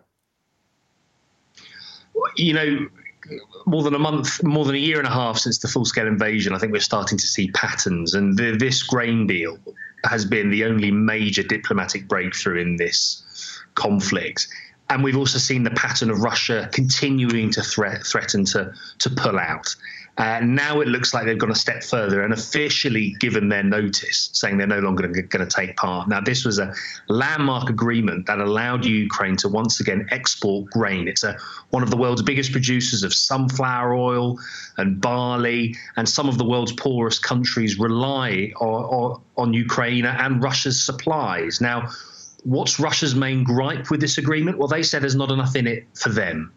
You 2.35 2.53
know, 2.53 2.89
more 3.65 3.83
than 3.83 3.95
a 3.95 3.99
month, 3.99 4.43
more 4.43 4.65
than 4.65 4.75
a 4.75 4.79
year 4.79 4.97
and 4.97 5.07
a 5.07 5.11
half 5.11 5.37
since 5.37 5.59
the 5.59 5.67
full 5.67 5.85
scale 5.85 6.07
invasion, 6.07 6.53
I 6.53 6.57
think 6.59 6.71
we're 6.71 6.79
starting 6.79 7.17
to 7.17 7.27
see 7.27 7.51
patterns. 7.51 8.13
And 8.13 8.37
the, 8.37 8.55
this 8.57 8.83
grain 8.83 9.27
deal 9.27 9.57
has 10.05 10.25
been 10.25 10.49
the 10.49 10.65
only 10.65 10.91
major 10.91 11.43
diplomatic 11.43 12.07
breakthrough 12.07 12.61
in 12.61 12.75
this 12.77 13.23
conflict. 13.75 14.47
And 14.89 15.03
we've 15.03 15.17
also 15.17 15.39
seen 15.39 15.63
the 15.63 15.71
pattern 15.71 16.09
of 16.09 16.19
Russia 16.19 16.69
continuing 16.71 17.51
to 17.51 17.61
threat, 17.61 18.05
threaten 18.05 18.45
to, 18.45 18.73
to 18.99 19.09
pull 19.09 19.39
out. 19.39 19.75
Uh, 20.17 20.39
now 20.43 20.79
it 20.79 20.87
looks 20.87 21.11
like 21.11 21.25
they've 21.25 21.39
gone 21.39 21.51
a 21.51 21.55
step 21.55 21.83
further 21.83 22.21
and 22.21 22.33
officially 22.33 23.15
given 23.19 23.49
their 23.49 23.63
notice, 23.63 24.29
saying 24.33 24.57
they're 24.57 24.67
no 24.67 24.79
longer 24.79 25.07
going 25.07 25.47
to 25.47 25.47
take 25.47 25.75
part. 25.75 26.07
Now, 26.07 26.21
this 26.21 26.45
was 26.45 26.59
a 26.59 26.71
landmark 27.09 27.69
agreement 27.69 28.27
that 28.27 28.39
allowed 28.39 28.85
Ukraine 28.85 29.35
to 29.37 29.49
once 29.49 29.79
again 29.79 30.07
export 30.11 30.69
grain. 30.69 31.07
It's 31.07 31.23
a, 31.23 31.35
one 31.71 31.81
of 31.81 31.89
the 31.89 31.97
world's 31.97 32.21
biggest 32.21 32.51
producers 32.51 33.01
of 33.01 33.11
sunflower 33.11 33.95
oil 33.95 34.39
and 34.77 35.01
barley, 35.01 35.75
and 35.95 36.07
some 36.07 36.29
of 36.29 36.37
the 36.37 36.45
world's 36.45 36.73
poorest 36.73 37.23
countries 37.23 37.79
rely 37.79 38.51
on, 38.61 38.83
on, 38.83 39.21
on 39.37 39.53
Ukraine 39.53 40.05
and 40.05 40.43
Russia's 40.43 40.83
supplies. 40.83 41.59
Now, 41.59 41.89
what's 42.43 42.79
Russia's 42.79 43.15
main 43.15 43.43
gripe 43.43 43.89
with 43.89 43.99
this 43.99 44.19
agreement? 44.19 44.59
Well, 44.59 44.67
they 44.67 44.83
said 44.83 45.01
there's 45.01 45.15
not 45.15 45.31
enough 45.31 45.55
in 45.55 45.65
it 45.65 45.87
for 45.95 46.09
them 46.09 46.53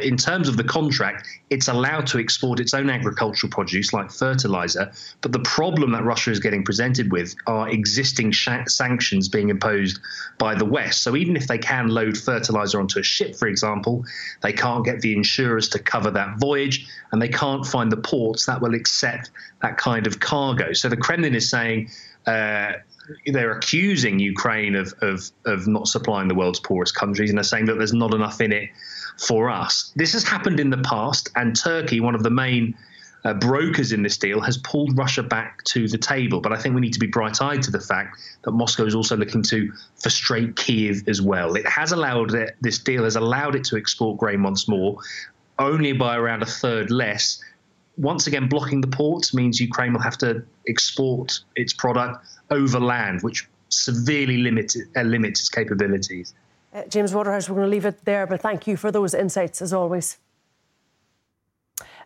in 0.00 0.16
terms 0.16 0.48
of 0.48 0.56
the 0.56 0.64
contract, 0.64 1.26
it's 1.50 1.66
allowed 1.66 2.06
to 2.06 2.18
export 2.18 2.60
its 2.60 2.72
own 2.72 2.88
agricultural 2.88 3.50
produce 3.50 3.92
like 3.92 4.10
fertilizer. 4.10 4.92
But 5.20 5.32
the 5.32 5.40
problem 5.40 5.90
that 5.92 6.04
Russia 6.04 6.30
is 6.30 6.38
getting 6.38 6.64
presented 6.64 7.10
with 7.10 7.34
are 7.46 7.68
existing 7.68 8.32
sanctions 8.32 9.28
being 9.28 9.50
imposed 9.50 9.98
by 10.38 10.54
the 10.54 10.64
West. 10.64 11.02
So 11.02 11.16
even 11.16 11.36
if 11.36 11.48
they 11.48 11.58
can 11.58 11.88
load 11.88 12.16
fertilizer 12.16 12.78
onto 12.78 13.00
a 13.00 13.02
ship, 13.02 13.34
for 13.34 13.48
example, 13.48 14.04
they 14.40 14.52
can't 14.52 14.84
get 14.84 15.00
the 15.00 15.14
insurers 15.14 15.68
to 15.70 15.78
cover 15.80 16.10
that 16.12 16.38
voyage 16.38 16.86
and 17.10 17.20
they 17.20 17.28
can't 17.28 17.66
find 17.66 17.90
the 17.90 17.96
ports 17.96 18.46
that 18.46 18.62
will 18.62 18.74
accept 18.74 19.30
that 19.62 19.78
kind 19.78 20.06
of 20.06 20.20
cargo. 20.20 20.72
So 20.72 20.88
the 20.88 20.96
Kremlin 20.96 21.34
is 21.34 21.50
saying, 21.50 21.90
uh, 22.26 22.74
they're 23.26 23.50
accusing 23.50 24.20
Ukraine 24.20 24.76
of, 24.76 24.94
of, 25.02 25.28
of 25.44 25.66
not 25.66 25.88
supplying 25.88 26.28
the 26.28 26.36
world's 26.36 26.60
poorest 26.60 26.94
countries, 26.94 27.30
and 27.30 27.36
they're 27.36 27.42
saying 27.42 27.66
that 27.66 27.74
there's 27.74 27.92
not 27.92 28.14
enough 28.14 28.40
in 28.40 28.52
it 28.52 28.70
for 29.18 29.50
us. 29.50 29.92
This 29.96 30.12
has 30.12 30.24
happened 30.24 30.60
in 30.60 30.70
the 30.70 30.78
past, 30.78 31.30
and 31.36 31.56
Turkey, 31.56 32.00
one 32.00 32.14
of 32.14 32.22
the 32.22 32.30
main 32.30 32.74
uh, 33.24 33.34
brokers 33.34 33.92
in 33.92 34.02
this 34.02 34.16
deal, 34.16 34.40
has 34.40 34.58
pulled 34.58 34.96
Russia 34.96 35.22
back 35.22 35.62
to 35.64 35.86
the 35.88 35.98
table. 35.98 36.40
But 36.40 36.52
I 36.52 36.56
think 36.56 36.74
we 36.74 36.80
need 36.80 36.92
to 36.94 36.98
be 36.98 37.06
bright 37.06 37.40
eyed 37.40 37.62
to 37.62 37.70
the 37.70 37.80
fact 37.80 38.18
that 38.42 38.52
Moscow 38.52 38.84
is 38.84 38.94
also 38.94 39.16
looking 39.16 39.42
to 39.44 39.72
frustrate 40.00 40.56
Kiev 40.56 41.02
as 41.06 41.22
well. 41.22 41.54
It 41.54 41.66
has 41.66 41.92
allowed 41.92 42.34
it, 42.34 42.56
this 42.60 42.78
deal 42.78 43.04
has 43.04 43.16
allowed 43.16 43.54
it 43.54 43.64
to 43.64 43.76
export 43.76 44.18
grain 44.18 44.42
once 44.42 44.68
more, 44.68 44.98
only 45.58 45.92
by 45.92 46.16
around 46.16 46.42
a 46.42 46.46
third 46.46 46.90
less. 46.90 47.42
Once 47.96 48.26
again, 48.26 48.48
blocking 48.48 48.80
the 48.80 48.88
ports 48.88 49.34
means 49.34 49.60
Ukraine 49.60 49.92
will 49.92 50.00
have 50.00 50.18
to 50.18 50.42
export 50.66 51.40
its 51.56 51.72
product 51.72 52.24
over 52.50 52.80
land, 52.80 53.22
which 53.22 53.46
severely 53.68 54.38
limits, 54.38 54.76
uh, 54.96 55.02
limits 55.02 55.40
its 55.40 55.48
capabilities. 55.48 56.34
Uh, 56.72 56.84
James 56.88 57.12
Waterhouse, 57.12 57.48
we're 57.48 57.56
going 57.56 57.66
to 57.66 57.70
leave 57.70 57.84
it 57.84 58.04
there, 58.04 58.26
but 58.26 58.40
thank 58.40 58.66
you 58.66 58.78
for 58.78 58.90
those 58.90 59.12
insights 59.12 59.60
as 59.60 59.74
always. 59.74 60.18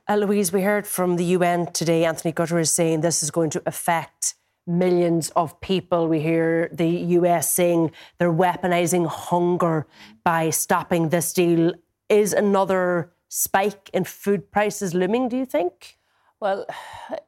Uh, 0.08 0.16
Louise, 0.16 0.52
we 0.52 0.62
heard 0.62 0.86
from 0.86 1.16
the 1.16 1.24
UN 1.24 1.70
today, 1.72 2.04
Anthony 2.04 2.32
Guterres 2.32 2.68
saying 2.68 3.00
this 3.00 3.22
is 3.22 3.30
going 3.30 3.50
to 3.50 3.62
affect 3.64 4.34
millions 4.66 5.30
of 5.30 5.60
people. 5.60 6.08
We 6.08 6.20
hear 6.20 6.68
the 6.72 6.88
US 6.88 7.52
saying 7.52 7.92
they're 8.18 8.32
weaponizing 8.32 9.06
hunger 9.06 9.86
by 10.24 10.50
stopping 10.50 11.10
this 11.10 11.32
deal. 11.32 11.74
Is 12.08 12.32
another 12.32 13.12
spike 13.28 13.90
in 13.92 14.04
food 14.04 14.50
prices 14.50 14.94
looming, 14.94 15.28
do 15.28 15.36
you 15.36 15.46
think? 15.46 15.98
Well, 16.40 16.66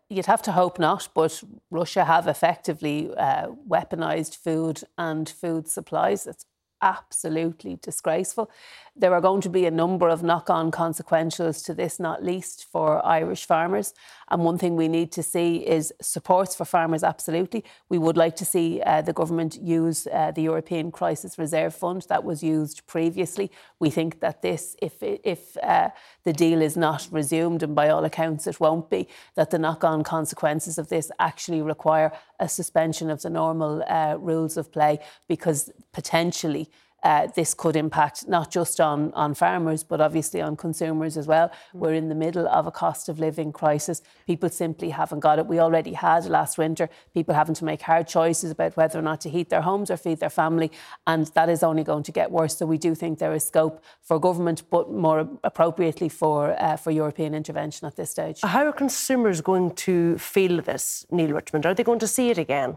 you'd 0.08 0.26
have 0.26 0.42
to 0.42 0.52
hope 0.52 0.78
not, 0.78 1.08
but 1.14 1.42
Russia 1.70 2.04
have 2.04 2.26
effectively 2.26 3.14
uh, 3.16 3.48
weaponized 3.68 4.36
food 4.36 4.82
and 4.96 5.28
food 5.28 5.68
supplies. 5.68 6.26
It's 6.26 6.44
absolutely 6.82 7.76
disgraceful. 7.82 8.50
There 8.98 9.14
are 9.14 9.20
going 9.20 9.42
to 9.42 9.48
be 9.48 9.64
a 9.64 9.70
number 9.70 10.08
of 10.08 10.24
knock 10.24 10.50
on 10.50 10.72
consequentials 10.72 11.64
to 11.66 11.72
this, 11.72 12.00
not 12.00 12.24
least 12.24 12.66
for 12.72 13.04
Irish 13.06 13.46
farmers. 13.46 13.94
And 14.28 14.42
one 14.42 14.58
thing 14.58 14.74
we 14.74 14.88
need 14.88 15.12
to 15.12 15.22
see 15.22 15.58
is 15.58 15.94
supports 16.02 16.56
for 16.56 16.64
farmers, 16.64 17.04
absolutely. 17.04 17.64
We 17.88 17.98
would 17.98 18.16
like 18.16 18.34
to 18.36 18.44
see 18.44 18.82
uh, 18.82 19.02
the 19.02 19.12
government 19.12 19.56
use 19.62 20.08
uh, 20.08 20.32
the 20.32 20.42
European 20.42 20.90
Crisis 20.90 21.38
Reserve 21.38 21.76
Fund 21.76 22.06
that 22.08 22.24
was 22.24 22.42
used 22.42 22.88
previously. 22.88 23.52
We 23.78 23.90
think 23.90 24.18
that 24.18 24.42
this, 24.42 24.74
if, 24.82 24.94
if 25.00 25.56
uh, 25.58 25.90
the 26.24 26.32
deal 26.32 26.60
is 26.60 26.76
not 26.76 27.06
resumed, 27.12 27.62
and 27.62 27.76
by 27.76 27.90
all 27.90 28.04
accounts 28.04 28.48
it 28.48 28.58
won't 28.58 28.90
be, 28.90 29.06
that 29.36 29.50
the 29.50 29.60
knock 29.60 29.84
on 29.84 30.02
consequences 30.02 30.76
of 30.76 30.88
this 30.88 31.12
actually 31.20 31.62
require 31.62 32.10
a 32.40 32.48
suspension 32.48 33.10
of 33.10 33.22
the 33.22 33.30
normal 33.30 33.84
uh, 33.86 34.16
rules 34.18 34.56
of 34.56 34.72
play 34.72 34.98
because 35.28 35.70
potentially 35.92 36.68
uh, 37.02 37.28
this 37.34 37.54
could 37.54 37.76
impact 37.76 38.28
not 38.28 38.50
just 38.50 38.80
on, 38.80 39.12
on 39.12 39.34
farmers, 39.34 39.84
but 39.84 40.00
obviously 40.00 40.40
on 40.40 40.56
consumers 40.56 41.16
as 41.16 41.26
well. 41.26 41.48
Mm. 41.48 41.54
We're 41.74 41.94
in 41.94 42.08
the 42.08 42.14
middle 42.14 42.48
of 42.48 42.66
a 42.66 42.70
cost 42.70 43.08
of 43.08 43.18
living 43.18 43.52
crisis. 43.52 44.02
People 44.26 44.48
simply 44.48 44.90
haven't 44.90 45.20
got 45.20 45.38
it. 45.38 45.46
We 45.46 45.60
already 45.60 45.92
had 45.92 46.24
last 46.26 46.58
winter 46.58 46.88
people 47.14 47.34
having 47.34 47.54
to 47.54 47.64
make 47.64 47.82
hard 47.82 48.08
choices 48.08 48.50
about 48.50 48.76
whether 48.76 48.98
or 48.98 49.02
not 49.02 49.20
to 49.22 49.30
heat 49.30 49.48
their 49.48 49.62
homes 49.62 49.90
or 49.90 49.96
feed 49.96 50.20
their 50.20 50.30
family, 50.30 50.70
and 51.06 51.26
that 51.28 51.48
is 51.48 51.62
only 51.62 51.84
going 51.84 52.02
to 52.04 52.12
get 52.12 52.30
worse. 52.30 52.56
So 52.56 52.66
we 52.66 52.78
do 52.78 52.94
think 52.94 53.18
there 53.18 53.34
is 53.34 53.46
scope 53.46 53.82
for 54.02 54.18
government, 54.18 54.62
but 54.70 54.90
more 54.90 55.28
appropriately 55.44 56.08
for 56.08 56.60
uh, 56.60 56.76
for 56.76 56.90
European 56.90 57.34
intervention 57.34 57.86
at 57.86 57.96
this 57.96 58.10
stage. 58.10 58.40
How 58.42 58.66
are 58.66 58.72
consumers 58.72 59.40
going 59.40 59.74
to 59.86 60.18
feel 60.18 60.60
this, 60.60 61.06
Neale 61.10 61.32
Richmond? 61.32 61.66
Are 61.66 61.74
they 61.74 61.84
going 61.84 62.00
to 62.00 62.08
see 62.08 62.30
it 62.30 62.38
again? 62.38 62.76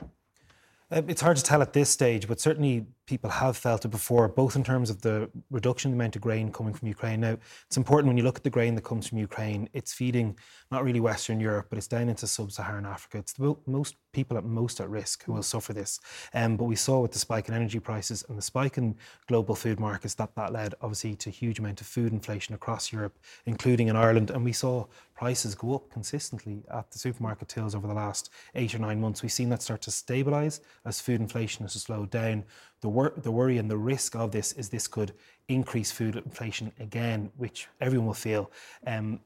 Uh, 0.92 1.02
it's 1.08 1.22
hard 1.22 1.38
to 1.38 1.44
tell 1.44 1.62
at 1.62 1.72
this 1.72 1.90
stage, 1.90 2.28
but 2.28 2.40
certainly 2.42 2.86
people 3.08 3.30
have 3.30 3.56
felt 3.56 3.86
it 3.86 3.88
before, 3.88 4.28
both 4.28 4.58
in 4.58 4.64
terms 4.64 4.90
of 4.90 5.02
the 5.02 5.30
reduction 5.50 5.92
in 5.92 5.98
the 5.98 6.04
amount 6.04 6.16
of 6.18 6.22
grain 6.22 6.52
coming 6.52 6.74
from 6.74 6.88
Ukraine. 6.88 7.22
Now, 7.22 7.38
it's 7.68 7.78
important 7.78 8.08
when 8.08 8.18
you 8.18 8.24
look 8.24 8.38
at 8.38 8.44
the 8.44 8.50
grain 8.50 8.76
that 8.76 8.84
comes 8.84 9.08
from 9.08 9.18
Ukraine, 9.18 9.70
it's 9.74 9.94
feeding 9.94 10.38
not 10.72 10.84
really 10.84 11.00
Western 11.00 11.40
Europe, 11.40 11.68
but 11.70 11.78
it's 11.78 11.88
down 11.88 12.10
into 12.10 12.26
sub 12.26 12.52
Saharan 12.52 12.86
Africa. 12.86 13.18
It's 13.18 13.34
the 13.34 13.56
most 13.68 13.96
people 14.14 14.38
at 14.38 14.44
most 14.44 14.80
at 14.80 14.90
risk 14.90 15.24
who 15.24 15.34
will 15.34 15.44
suffer 15.44 15.74
this. 15.74 16.00
Um, 16.34 16.58
but 16.58 16.66
we 16.66 16.76
saw 16.76 17.00
with 17.02 17.12
the 17.12 17.20
spike 17.20 17.50
in 17.50 17.54
energy 17.54 17.80
prices 17.80 18.24
and 18.28 18.38
the 18.38 18.42
spike 18.42 18.78
in 18.78 18.96
global 19.28 19.56
food 19.56 19.80
markets 19.80 20.14
that 20.16 20.36
that 20.36 20.54
led 20.54 20.76
obviously 20.82 21.16
to 21.16 21.30
a 21.30 21.32
huge 21.32 21.60
amount 21.60 21.82
of 21.82 21.88
food 21.88 22.14
inflation 22.14 22.56
across 22.56 22.92
Europe, 22.92 23.18
including 23.46 23.90
in 23.90 23.96
Ireland. 23.96 24.32
And 24.32 24.44
we 24.44 24.54
saw 24.54 24.86
prices 25.14 25.56
go 25.56 25.76
up 25.76 25.90
consistently 25.92 26.64
at 26.74 26.90
the 26.92 27.00
supermarket 27.00 27.50
tills 27.50 27.76
over 27.76 27.88
the 27.88 27.94
last 27.94 28.30
eight 28.56 28.74
or 28.74 28.80
nine 28.80 29.00
months. 29.00 29.22
We've 29.22 29.32
seen 29.32 29.50
that 29.50 29.62
start 29.62 29.82
to 29.84 29.92
stabilise 29.92 30.62
as 30.86 31.02
food 31.02 31.22
inflation 31.22 31.64
has 31.66 31.74
slowed 31.74 32.10
down. 32.10 32.44
The, 32.82 32.90
wor- 32.90 33.14
the 33.16 33.32
worry 33.32 33.58
and 33.58 33.70
the 33.70 33.78
risk 33.78 34.16
of 34.16 34.32
this 34.32 34.54
is 34.54 34.70
this 34.70 34.88
could 34.88 35.14
increase 35.48 35.92
food 35.92 36.16
inflation 36.16 36.72
again, 36.80 37.32
which 37.38 37.68
everyone 37.80 38.08
will 38.08 38.14
feel. 38.14 38.52
Um, 38.88 39.20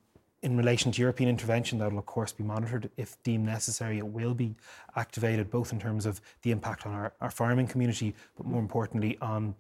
in 0.45 0.55
relation 0.55 0.91
to 0.91 1.01
European 1.01 1.27
intervention, 1.27 1.79
that 1.79 1.91
will 1.91 1.97
of 1.97 2.05
course 2.05 2.31
be 2.31 2.43
monitored. 2.43 2.91
If 2.97 3.21
deemed 3.23 3.45
necessary, 3.45 3.97
it 3.97 4.05
will 4.05 4.35
be 4.35 4.53
activated, 4.95 5.49
both 5.49 5.73
in 5.73 5.79
terms 5.79 6.05
of 6.05 6.21
the 6.43 6.51
impact 6.51 6.85
on 6.85 6.93
our, 6.93 7.13
our 7.19 7.31
farming 7.31 7.67
community, 7.67 8.13
but 8.37 8.45
more 8.45 8.61
importantly 8.61 9.17
on 9.21 9.55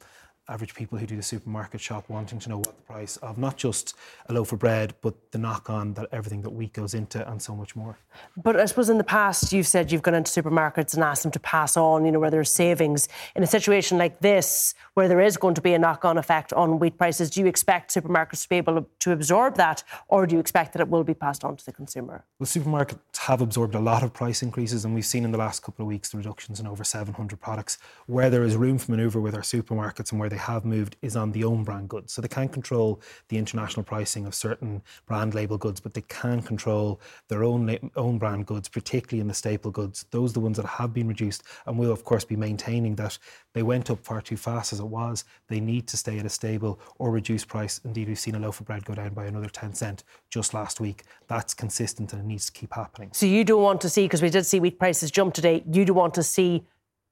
average 0.47 0.75
people 0.75 0.97
who 0.97 1.05
do 1.05 1.15
the 1.15 1.23
supermarket 1.23 1.81
shop 1.81 2.05
wanting 2.07 2.39
to 2.39 2.49
know 2.49 2.57
what 2.57 2.75
the 2.75 2.83
price 2.83 3.17
of 3.17 3.37
not 3.37 3.57
just 3.57 3.95
a 4.29 4.33
loaf 4.33 4.51
of 4.51 4.59
bread, 4.59 4.93
but 5.01 5.31
the 5.31 5.37
knock 5.37 5.69
on 5.69 5.93
that 5.95 6.07
everything 6.11 6.41
that 6.43 6.51
wheat 6.51 6.73
goes 6.73 6.93
into 6.93 7.27
and 7.29 7.41
so 7.41 7.55
much 7.55 7.75
more. 7.75 7.97
But 8.37 8.59
I 8.59 8.65
suppose 8.65 8.89
in 8.89 8.97
the 8.97 9.03
past 9.03 9.51
you've 9.51 9.67
said 9.67 9.91
you've 9.91 10.03
gone 10.03 10.13
into 10.13 10.31
supermarkets 10.31 10.93
and 10.93 11.03
asked 11.03 11.23
them 11.23 11.31
to 11.31 11.39
pass 11.39 11.75
on, 11.75 12.05
you 12.05 12.11
know, 12.11 12.19
where 12.19 12.29
there's 12.29 12.51
savings. 12.51 13.07
In 13.35 13.43
a 13.43 13.47
situation 13.47 13.97
like 13.97 14.19
this, 14.19 14.75
where 14.93 15.07
there 15.07 15.21
is 15.21 15.35
going 15.35 15.55
to 15.55 15.61
be 15.61 15.73
a 15.73 15.79
knock 15.79 16.05
on 16.05 16.17
effect 16.17 16.53
on 16.53 16.79
wheat 16.79 16.97
prices, 16.97 17.29
do 17.29 17.41
you 17.41 17.47
expect 17.47 17.93
supermarkets 17.93 18.43
to 18.43 18.49
be 18.49 18.57
able 18.57 18.87
to 18.99 19.11
absorb 19.11 19.55
that, 19.57 19.83
or 20.07 20.27
do 20.27 20.35
you 20.35 20.39
expect 20.39 20.73
that 20.73 20.79
it 20.79 20.87
will 20.87 21.03
be 21.03 21.13
passed 21.13 21.43
on 21.43 21.55
to 21.57 21.65
the 21.65 21.73
consumer? 21.73 22.23
Well, 22.39 22.47
supermarket 22.47 22.99
have 23.17 23.41
absorbed 23.41 23.75
a 23.75 23.79
lot 23.79 24.03
of 24.03 24.13
price 24.13 24.41
increases, 24.41 24.85
and 24.85 24.93
we've 24.93 25.05
seen 25.05 25.23
in 25.23 25.31
the 25.31 25.37
last 25.37 25.61
couple 25.61 25.83
of 25.83 25.87
weeks 25.87 26.09
the 26.09 26.17
reductions 26.17 26.59
in 26.59 26.67
over 26.67 26.83
700 26.83 27.39
products. 27.39 27.77
Where 28.07 28.29
there 28.29 28.43
is 28.43 28.55
room 28.55 28.77
for 28.77 28.91
manoeuvre 28.91 29.21
with 29.21 29.35
our 29.35 29.41
supermarkets 29.41 30.11
and 30.11 30.19
where 30.19 30.29
they 30.29 30.37
have 30.37 30.65
moved 30.65 30.95
is 31.01 31.15
on 31.15 31.31
the 31.31 31.43
own 31.43 31.63
brand 31.63 31.89
goods. 31.89 32.13
So 32.13 32.21
they 32.21 32.27
can't 32.27 32.51
control 32.51 33.01
the 33.29 33.37
international 33.37 33.83
pricing 33.83 34.25
of 34.25 34.35
certain 34.35 34.81
brand 35.05 35.33
label 35.33 35.57
goods, 35.57 35.79
but 35.79 35.93
they 35.93 36.01
can 36.01 36.41
control 36.41 36.99
their 37.27 37.43
own 37.43 37.77
own 37.95 38.17
brand 38.17 38.45
goods, 38.45 38.69
particularly 38.69 39.21
in 39.21 39.27
the 39.27 39.33
staple 39.33 39.71
goods. 39.71 40.05
Those 40.11 40.31
are 40.31 40.33
the 40.33 40.39
ones 40.41 40.57
that 40.57 40.65
have 40.65 40.93
been 40.93 41.07
reduced, 41.07 41.43
and 41.65 41.77
will 41.77 41.91
of 41.91 42.03
course 42.03 42.25
be 42.25 42.35
maintaining 42.35 42.95
that 42.95 43.17
they 43.53 43.63
went 43.63 43.89
up 43.89 44.03
far 44.03 44.21
too 44.21 44.37
fast 44.37 44.73
as 44.73 44.79
it 44.79 44.87
was. 44.87 45.23
They 45.47 45.59
need 45.59 45.87
to 45.87 45.97
stay 45.97 46.19
at 46.19 46.25
a 46.25 46.29
stable 46.29 46.79
or 46.99 47.11
reduce 47.11 47.45
price. 47.45 47.79
Indeed, 47.85 48.09
we've 48.09 48.19
seen 48.19 48.35
a 48.35 48.39
loaf 48.39 48.59
of 48.59 48.65
bread 48.65 48.83
go 48.83 48.93
down 48.93 49.13
by 49.13 49.25
another 49.25 49.47
10 49.47 49.73
cent 49.73 50.03
just 50.29 50.53
last 50.53 50.79
week. 50.79 51.03
That's 51.27 51.53
consistent 51.53 52.11
and 52.11 52.21
it 52.21 52.25
needs 52.25 52.47
to 52.47 52.51
keep 52.51 52.73
happening. 52.73 53.04
So 53.11 53.25
you 53.25 53.43
don't 53.43 53.61
want 53.61 53.81
to 53.81 53.89
see, 53.89 54.05
because 54.05 54.21
we 54.21 54.29
did 54.29 54.45
see 54.45 54.59
wheat 54.59 54.79
prices 54.79 55.11
jump 55.11 55.33
today, 55.33 55.63
you 55.71 55.85
don't 55.85 55.95
want 55.95 56.13
to 56.15 56.23
see 56.23 56.65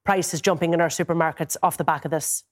prices 0.03 0.41
jumping 0.41 0.73
in 0.73 0.81
our 0.81 0.89
supermarkets 0.89 1.55
off 1.63 1.77
the 1.77 1.83
back 1.83 2.05
of 2.05 2.11
this? 2.11 2.43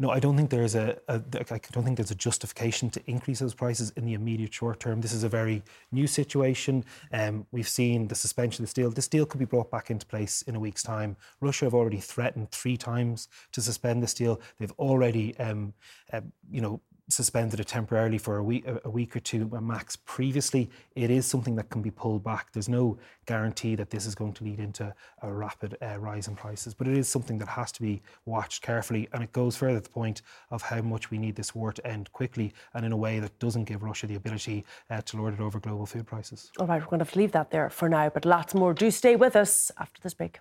No, 0.00 0.10
I 0.10 0.20
don't 0.20 0.36
think 0.36 0.50
there's 0.50 0.76
a, 0.76 0.96
a 1.08 1.14
I 1.50 1.58
don't 1.72 1.82
think 1.82 1.96
there's 1.96 2.12
a 2.12 2.14
justification 2.14 2.88
to 2.90 3.02
increase 3.10 3.40
those 3.40 3.52
prices 3.52 3.90
in 3.96 4.06
the 4.06 4.14
immediate 4.14 4.54
short 4.54 4.78
term. 4.78 5.00
This 5.00 5.12
is 5.12 5.24
a 5.24 5.28
very 5.28 5.60
new 5.90 6.06
situation. 6.06 6.84
Um, 7.12 7.46
we've 7.50 7.68
seen 7.68 8.06
the 8.06 8.14
suspension 8.14 8.62
of 8.62 8.68
this 8.68 8.74
deal. 8.74 8.90
This 8.90 9.08
deal 9.08 9.26
could 9.26 9.40
be 9.40 9.44
brought 9.44 9.72
back 9.72 9.90
into 9.90 10.06
place 10.06 10.42
in 10.42 10.54
a 10.54 10.60
week's 10.60 10.84
time. 10.84 11.16
Russia 11.40 11.64
have 11.64 11.74
already 11.74 11.98
threatened 11.98 12.52
three 12.52 12.76
times 12.76 13.28
to 13.50 13.60
suspend 13.60 14.00
this 14.00 14.14
deal. 14.14 14.40
They've 14.60 14.72
already, 14.78 15.36
um, 15.38 15.74
uh, 16.12 16.20
you 16.48 16.60
know, 16.60 16.80
suspended 17.08 17.60
it 17.60 17.66
temporarily 17.66 18.18
for 18.18 18.36
a 18.36 18.42
week, 18.42 18.64
a 18.84 18.90
week 18.90 19.16
or 19.16 19.20
two 19.20 19.48
max 19.60 19.96
previously, 19.96 20.70
it 20.94 21.10
is 21.10 21.26
something 21.26 21.56
that 21.56 21.70
can 21.70 21.82
be 21.82 21.90
pulled 21.90 22.22
back. 22.22 22.52
There's 22.52 22.68
no 22.68 22.98
guarantee 23.26 23.74
that 23.76 23.90
this 23.90 24.06
is 24.06 24.14
going 24.14 24.34
to 24.34 24.44
lead 24.44 24.58
into 24.60 24.94
a 25.22 25.32
rapid 25.32 25.76
uh, 25.82 25.98
rise 25.98 26.28
in 26.28 26.36
prices, 26.36 26.74
but 26.74 26.86
it 26.86 26.96
is 26.96 27.08
something 27.08 27.38
that 27.38 27.48
has 27.48 27.72
to 27.72 27.82
be 27.82 28.02
watched 28.26 28.62
carefully. 28.62 29.08
And 29.12 29.22
it 29.22 29.32
goes 29.32 29.56
further 29.56 29.78
to 29.78 29.84
the 29.84 29.90
point 29.90 30.22
of 30.50 30.62
how 30.62 30.82
much 30.82 31.10
we 31.10 31.18
need 31.18 31.36
this 31.36 31.54
war 31.54 31.72
to 31.72 31.86
end 31.86 32.12
quickly 32.12 32.52
and 32.74 32.84
in 32.84 32.92
a 32.92 32.96
way 32.96 33.20
that 33.20 33.38
doesn't 33.38 33.64
give 33.64 33.82
Russia 33.82 34.06
the 34.06 34.16
ability 34.16 34.64
uh, 34.90 35.00
to 35.02 35.16
lord 35.16 35.34
it 35.34 35.40
over 35.40 35.58
global 35.60 35.86
food 35.86 36.06
prices. 36.06 36.50
All 36.58 36.66
right, 36.66 36.80
we're 36.80 36.86
going 36.86 36.98
to, 36.98 37.04
have 37.04 37.12
to 37.12 37.18
leave 37.18 37.32
that 37.32 37.50
there 37.50 37.70
for 37.70 37.88
now, 37.88 38.08
but 38.08 38.24
lots 38.24 38.54
more. 38.54 38.74
Do 38.74 38.90
stay 38.90 39.16
with 39.16 39.36
us 39.36 39.70
after 39.78 40.00
this 40.02 40.14
break. 40.14 40.40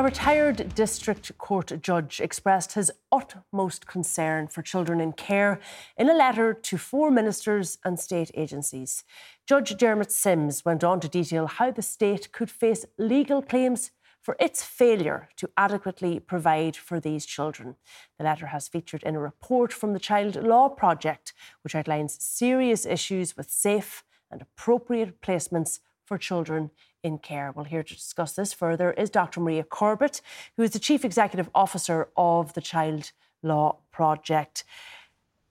A 0.00 0.02
retired 0.02 0.74
district 0.74 1.36
court 1.36 1.74
judge 1.82 2.20
expressed 2.20 2.72
his 2.72 2.90
utmost 3.12 3.86
concern 3.86 4.48
for 4.48 4.62
children 4.62 4.98
in 4.98 5.12
care 5.12 5.60
in 5.98 6.08
a 6.08 6.14
letter 6.14 6.54
to 6.54 6.78
four 6.78 7.10
ministers 7.10 7.76
and 7.84 8.00
state 8.00 8.30
agencies. 8.32 9.04
Judge 9.46 9.76
Dermot 9.76 10.10
Simms 10.10 10.64
went 10.64 10.82
on 10.82 11.00
to 11.00 11.08
detail 11.08 11.46
how 11.46 11.70
the 11.70 11.82
state 11.82 12.32
could 12.32 12.50
face 12.50 12.86
legal 12.96 13.42
claims 13.42 13.90
for 14.22 14.36
its 14.40 14.64
failure 14.64 15.28
to 15.36 15.50
adequately 15.58 16.18
provide 16.18 16.76
for 16.76 16.98
these 16.98 17.26
children. 17.26 17.76
The 18.16 18.24
letter 18.24 18.46
has 18.46 18.68
featured 18.68 19.02
in 19.02 19.16
a 19.16 19.20
report 19.20 19.70
from 19.70 19.92
the 19.92 20.00
Child 20.00 20.36
Law 20.36 20.70
Project, 20.70 21.34
which 21.62 21.74
outlines 21.74 22.16
serious 22.24 22.86
issues 22.86 23.36
with 23.36 23.50
safe 23.50 24.02
and 24.30 24.40
appropriate 24.40 25.20
placements 25.20 25.80
for 26.06 26.16
children 26.16 26.70
in 27.02 27.18
care. 27.18 27.52
Well, 27.52 27.64
here 27.64 27.82
to 27.82 27.94
discuss 27.94 28.32
this 28.32 28.52
further 28.52 28.92
is 28.92 29.10
Dr. 29.10 29.40
Maria 29.40 29.64
Corbett, 29.64 30.20
who 30.56 30.62
is 30.62 30.70
the 30.70 30.78
Chief 30.78 31.04
Executive 31.04 31.50
Officer 31.54 32.08
of 32.16 32.54
the 32.54 32.60
Child 32.60 33.12
Law 33.42 33.78
Project. 33.90 34.64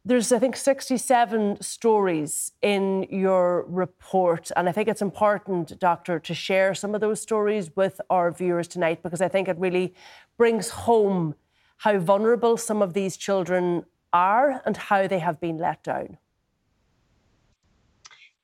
There's, 0.05 0.31
I 0.31 0.39
think, 0.39 0.55
67 0.55 1.61
stories 1.61 2.53
in 2.61 3.03
your 3.09 3.65
report, 3.67 4.49
and 4.55 4.69
I 4.69 4.71
think 4.71 4.87
it's 4.87 5.01
important, 5.01 5.77
Doctor, 5.77 6.19
to 6.19 6.33
share 6.33 6.73
some 6.73 6.95
of 6.95 7.01
those 7.01 7.21
stories 7.21 7.69
with 7.75 7.99
our 8.09 8.31
viewers 8.31 8.67
tonight 8.67 9.03
because 9.03 9.21
I 9.21 9.27
think 9.27 9.47
it 9.47 9.57
really 9.57 9.93
brings 10.37 10.69
home 10.69 11.35
how 11.77 11.97
vulnerable 11.99 12.57
some 12.57 12.81
of 12.81 12.93
these 12.93 13.17
children 13.17 13.85
are 14.13 14.61
and 14.65 14.77
how 14.77 15.05
they 15.07 15.19
have 15.19 15.39
been 15.39 15.57
let 15.57 15.83
down. 15.83 16.17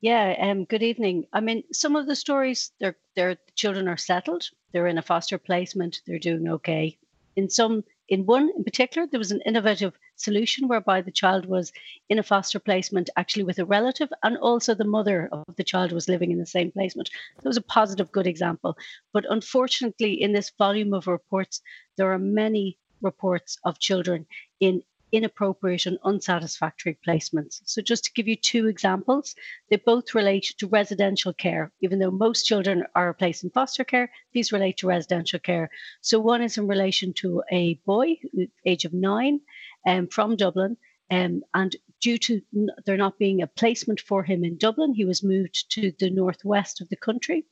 Yeah, 0.06 0.36
um, 0.38 0.66
good 0.66 0.84
evening. 0.84 1.26
I 1.32 1.40
mean, 1.40 1.64
some 1.72 1.96
of 1.96 2.06
the 2.06 2.14
stories, 2.14 2.70
their 2.78 2.96
their 3.16 3.38
children 3.56 3.88
are 3.88 3.96
settled. 3.96 4.48
They're 4.70 4.86
in 4.86 4.98
a 4.98 5.02
foster 5.02 5.36
placement. 5.36 6.00
They're 6.06 6.20
doing 6.20 6.46
okay. 6.48 6.96
In 7.34 7.50
some, 7.50 7.82
in 8.08 8.24
one 8.24 8.52
in 8.56 8.62
particular, 8.62 9.08
there 9.08 9.18
was 9.18 9.32
an 9.32 9.42
innovative 9.44 9.98
solution 10.14 10.68
whereby 10.68 11.00
the 11.00 11.10
child 11.10 11.46
was 11.46 11.72
in 12.08 12.20
a 12.20 12.22
foster 12.22 12.60
placement, 12.60 13.10
actually 13.16 13.42
with 13.42 13.58
a 13.58 13.64
relative, 13.64 14.08
and 14.22 14.36
also 14.36 14.76
the 14.76 14.92
mother 14.96 15.28
of 15.32 15.56
the 15.56 15.64
child 15.64 15.90
was 15.90 16.08
living 16.08 16.30
in 16.30 16.38
the 16.38 16.54
same 16.56 16.70
placement. 16.70 17.10
That 17.42 17.48
was 17.48 17.56
a 17.56 17.72
positive, 17.78 18.12
good 18.12 18.28
example. 18.28 18.78
But 19.12 19.26
unfortunately, 19.28 20.22
in 20.22 20.32
this 20.32 20.52
volume 20.56 20.94
of 20.94 21.08
reports, 21.08 21.60
there 21.96 22.12
are 22.12 22.20
many 22.20 22.78
reports 23.02 23.58
of 23.64 23.80
children 23.80 24.26
in 24.60 24.84
inappropriate 25.12 25.86
and 25.86 25.98
unsatisfactory 26.04 26.98
placements. 27.06 27.60
So, 27.64 27.80
just 27.82 28.04
to 28.04 28.12
give 28.12 28.28
you 28.28 28.36
two 28.36 28.66
examples, 28.66 29.34
they 29.70 29.76
both 29.76 30.14
relate 30.14 30.54
to 30.58 30.66
residential 30.66 31.32
care. 31.32 31.72
Even 31.80 31.98
though 31.98 32.10
most 32.10 32.44
children 32.44 32.84
are 32.94 33.14
placed 33.14 33.44
in 33.44 33.50
foster 33.50 33.84
care, 33.84 34.10
these 34.32 34.52
relate 34.52 34.78
to 34.78 34.88
residential 34.88 35.38
care. 35.38 35.70
So, 36.00 36.18
one 36.18 36.42
is 36.42 36.58
in 36.58 36.66
relation 36.66 37.12
to 37.14 37.42
a 37.50 37.74
boy, 37.86 38.16
age 38.64 38.84
of 38.84 38.92
nine, 38.92 39.40
um, 39.86 40.08
from 40.08 40.36
Dublin. 40.36 40.76
Um, 41.10 41.42
and 41.54 41.76
due 42.00 42.18
to 42.18 42.42
there 42.84 42.96
not 42.96 43.18
being 43.18 43.42
a 43.42 43.46
placement 43.46 44.00
for 44.00 44.24
him 44.24 44.44
in 44.44 44.58
Dublin, 44.58 44.92
he 44.92 45.04
was 45.04 45.22
moved 45.22 45.70
to 45.70 45.92
the 45.98 46.10
northwest 46.10 46.80
of 46.80 46.88
the 46.88 46.96
country. 46.96 47.44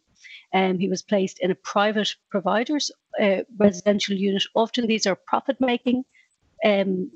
Um, 0.53 0.79
he 0.79 0.89
was 0.89 1.03
placed 1.03 1.39
in 1.41 1.51
a 1.51 1.57
private 1.57 2.15
provider's 2.31 2.91
uh, 3.21 3.43
residential 3.59 4.17
unit. 4.17 4.43
Often 4.55 4.87
these 4.87 5.07
are 5.07 5.17
profit 5.17 5.61
making 5.61 6.05
um, 6.65 7.11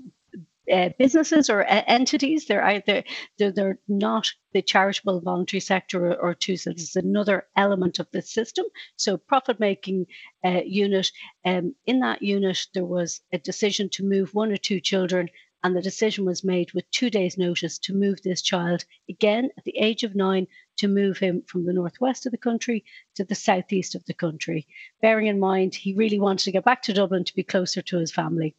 uh, 0.72 0.90
businesses 0.98 1.50
or 1.50 1.62
uh, 1.62 1.82
entities. 1.86 2.46
They're 2.46 2.64
either 2.64 3.04
they're, 3.38 3.52
they're, 3.52 3.78
not 3.88 4.30
the 4.52 4.62
charitable 4.62 5.20
voluntary 5.20 5.60
sector 5.60 6.06
or, 6.06 6.16
or 6.16 6.34
two. 6.34 6.56
So 6.56 6.72
this 6.72 6.82
is 6.82 6.96
another 6.96 7.46
element 7.56 7.98
of 7.98 8.10
the 8.10 8.22
system. 8.22 8.66
So 8.96 9.16
profit 9.16 9.60
making 9.60 10.06
uh, 10.44 10.60
unit. 10.64 11.10
Um, 11.44 11.74
in 11.86 12.00
that 12.00 12.22
unit, 12.22 12.66
there 12.74 12.84
was 12.84 13.20
a 13.32 13.38
decision 13.38 13.88
to 13.90 14.04
move 14.04 14.34
one 14.34 14.52
or 14.52 14.56
two 14.56 14.80
children. 14.80 15.28
And 15.64 15.74
the 15.74 15.82
decision 15.82 16.24
was 16.24 16.44
made 16.44 16.72
with 16.72 16.88
two 16.92 17.10
days' 17.10 17.36
notice 17.36 17.78
to 17.80 17.94
move 17.94 18.22
this 18.22 18.42
child 18.42 18.84
again 19.08 19.50
at 19.58 19.64
the 19.64 19.76
age 19.76 20.04
of 20.04 20.14
nine 20.14 20.46
to 20.76 20.86
move 20.86 21.18
him 21.18 21.42
from 21.46 21.64
the 21.64 21.72
northwest 21.72 22.26
of 22.26 22.32
the 22.32 22.38
country 22.38 22.84
to 23.16 23.24
the 23.24 23.34
southeast 23.34 23.96
of 23.96 24.04
the 24.06 24.14
country. 24.14 24.68
Bearing 25.02 25.26
in 25.26 25.40
mind, 25.40 25.74
he 25.74 25.94
really 25.94 26.20
wanted 26.20 26.44
to 26.44 26.52
get 26.52 26.64
back 26.64 26.82
to 26.82 26.92
Dublin 26.92 27.24
to 27.24 27.34
be 27.34 27.42
closer 27.42 27.82
to 27.82 27.98
his 27.98 28.12
family. 28.12 28.54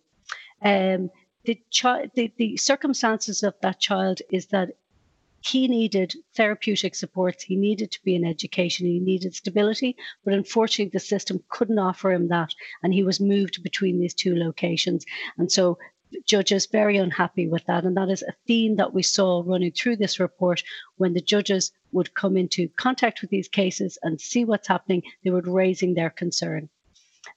Um, 0.61 1.09
the 1.45 1.61
child, 1.69 2.11
the, 2.15 2.31
the 2.37 2.57
circumstances 2.57 3.43
of 3.43 3.53
that 3.61 3.79
child 3.79 4.21
is 4.31 4.47
that 4.47 4.69
he 5.41 5.67
needed 5.67 6.13
therapeutic 6.35 6.95
supports. 6.95 7.43
He 7.43 7.55
needed 7.55 7.91
to 7.91 8.03
be 8.03 8.13
in 8.15 8.25
education. 8.25 8.85
He 8.85 8.99
needed 8.99 9.33
stability. 9.33 9.95
But 10.25 10.33
unfortunately, 10.33 10.91
the 10.91 10.99
system 10.99 11.43
couldn't 11.49 11.79
offer 11.79 12.11
him 12.11 12.27
that. 12.27 12.53
And 12.83 12.93
he 12.93 13.03
was 13.03 13.21
moved 13.21 13.63
between 13.63 13.99
these 13.99 14.13
two 14.13 14.35
locations. 14.35 15.05
And 15.37 15.49
so 15.49 15.77
judges 16.25 16.65
very 16.65 16.97
unhappy 16.97 17.47
with 17.47 17.65
that. 17.65 17.85
And 17.85 17.95
that 17.95 18.09
is 18.09 18.23
a 18.23 18.35
theme 18.47 18.75
that 18.77 18.93
we 18.93 19.03
saw 19.03 19.43
running 19.45 19.71
through 19.71 19.97
this 19.97 20.19
report 20.19 20.63
when 20.97 21.13
the 21.13 21.21
judges 21.21 21.71
would 21.91 22.13
come 22.15 22.35
into 22.35 22.67
contact 22.69 23.21
with 23.21 23.29
these 23.29 23.47
cases 23.47 23.97
and 24.03 24.19
see 24.19 24.43
what's 24.43 24.67
happening, 24.67 25.03
they 25.23 25.29
were 25.29 25.41
raising 25.41 25.93
their 25.93 26.09
concern. 26.09 26.69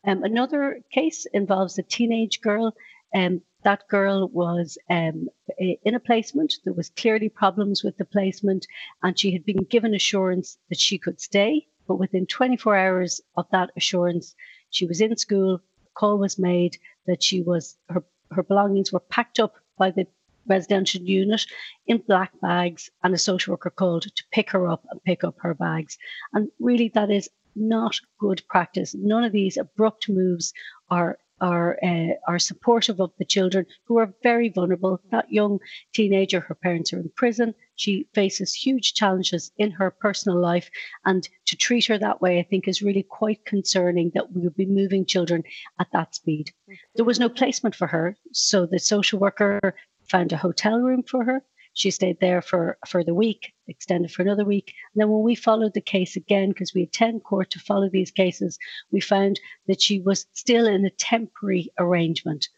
Um, 0.05 0.25
another 0.25 0.81
case 0.91 1.27
involves 1.27 1.79
a 1.79 1.83
teenage 1.83 2.41
girl 2.41 2.75
um, 3.15 3.43
that 3.65 3.89
girl 3.89 4.29
was 4.29 4.79
um, 4.91 5.29
in 5.59 5.95
a 5.95 6.01
placement. 6.01 6.55
There 6.65 6.73
was 6.73 6.91
clearly 6.91 7.29
problems 7.29 7.83
with 7.83 7.97
the 7.97 8.05
placement, 8.05 8.67
and 9.03 9.19
she 9.19 9.33
had 9.33 9.45
been 9.45 9.65
given 9.65 9.95
assurance 9.95 10.59
that 10.69 10.81
she 10.81 10.99
could 10.99 11.21
stay. 11.21 11.67
But 11.87 11.97
within 11.99 12.27
24 12.27 12.77
hours 12.77 13.21
of 13.37 13.47
that 13.51 13.71
assurance, 13.77 14.35
she 14.71 14.87
was 14.87 15.01
in 15.01 15.17
school. 15.17 15.57
A 15.57 15.91
call 15.95 16.19
was 16.19 16.39
made 16.39 16.77
that 17.07 17.23
she 17.23 17.43
was 17.43 17.77
her 17.89 18.05
her 18.31 18.43
belongings 18.43 18.93
were 18.93 19.01
packed 19.01 19.39
up 19.39 19.57
by 19.77 19.91
the 19.91 20.07
residential 20.47 21.03
unit 21.03 21.45
in 21.87 21.99
black 21.99 22.33
bags, 22.41 22.91
and 23.03 23.15
a 23.15 23.19
social 23.19 23.53
worker 23.53 23.71
called 23.71 24.03
to 24.03 24.25
pick 24.33 24.51
her 24.51 24.69
up 24.69 24.85
and 24.91 25.03
pick 25.05 25.23
up 25.25 25.37
her 25.39 25.55
bags. 25.55 25.99
And 26.33 26.51
really, 26.59 26.89
that 26.95 27.11
is 27.11 27.29
not 27.55 27.97
good 28.19 28.43
practice. 28.49 28.95
None 28.95 29.25
of 29.25 29.33
these 29.33 29.57
abrupt 29.57 30.09
moves 30.09 30.53
are 30.91 31.19
are 31.43 31.77
uh, 31.83 32.15
are 32.27 32.39
supportive 32.39 33.01
of 33.01 33.11
the 33.19 33.25
children 33.25 33.67
who 33.85 33.99
are 33.99 34.15
very 34.23 34.49
vulnerable. 34.49 35.01
That 35.11 35.31
young 35.31 35.59
teenager, 35.93 36.41
her 36.41 36.55
parents 36.55 36.93
are 36.93 37.01
in 37.01 37.11
prison. 37.17 37.55
She 37.75 38.07
faces 38.15 38.55
huge 38.55 38.95
challenges 38.95 39.51
in 39.59 39.73
her 39.73 39.91
personal 39.91 40.41
life, 40.41 40.71
and 41.05 41.29
to 41.47 41.57
treat 41.57 41.87
her 41.87 41.99
that 41.99 42.23
way, 42.23 42.39
I 42.39 42.45
think, 42.45 42.69
is 42.69 42.81
really 42.81 43.03
quite 43.03 43.45
concerning. 43.45 44.13
That 44.15 44.33
we 44.33 44.41
would 44.43 44.57
be 44.57 44.67
moving 44.67 45.05
children 45.05 45.43
at 45.79 45.89
that 45.93 46.15
speed. 46.15 46.53
There 46.95 47.05
was 47.05 47.21
no 47.21 47.29
placement 47.29 47.75
for 47.75 47.89
her, 47.89 48.17
so 48.33 48.65
the 48.65 48.79
social 48.79 49.19
worker 49.19 49.75
found 50.09 50.33
a 50.33 50.37
hotel 50.37 50.79
room 50.79 51.03
for 51.03 51.25
her. 51.25 51.43
She 51.75 51.91
stayed 51.91 52.21
there 52.21 52.43
for, 52.43 52.79
for 52.87 53.03
the 53.03 53.15
week, 53.15 53.53
extended 53.67 54.13
for 54.13 54.23
another 54.23 54.45
week. 54.45 54.75
And 54.95 55.01
then 55.01 55.09
when 55.09 55.23
we 55.23 55.35
followed 55.35 55.75
the 55.75 55.81
case 55.81 56.17
again, 56.17 56.51
because 56.51 56.75
we 56.75 56.83
attend 56.83 57.25
court 57.25 57.51
to 57.51 57.61
follow 57.61 57.89
these 57.89 58.11
cases, 58.11 58.59
we 58.91 59.01
found 59.01 59.41
that 59.67 59.81
she 59.81 60.01
was 60.01 60.27
still 60.33 60.67
in 60.67 60.85
a 60.85 60.91
temporary 60.91 61.73
arrangement. 61.79 62.49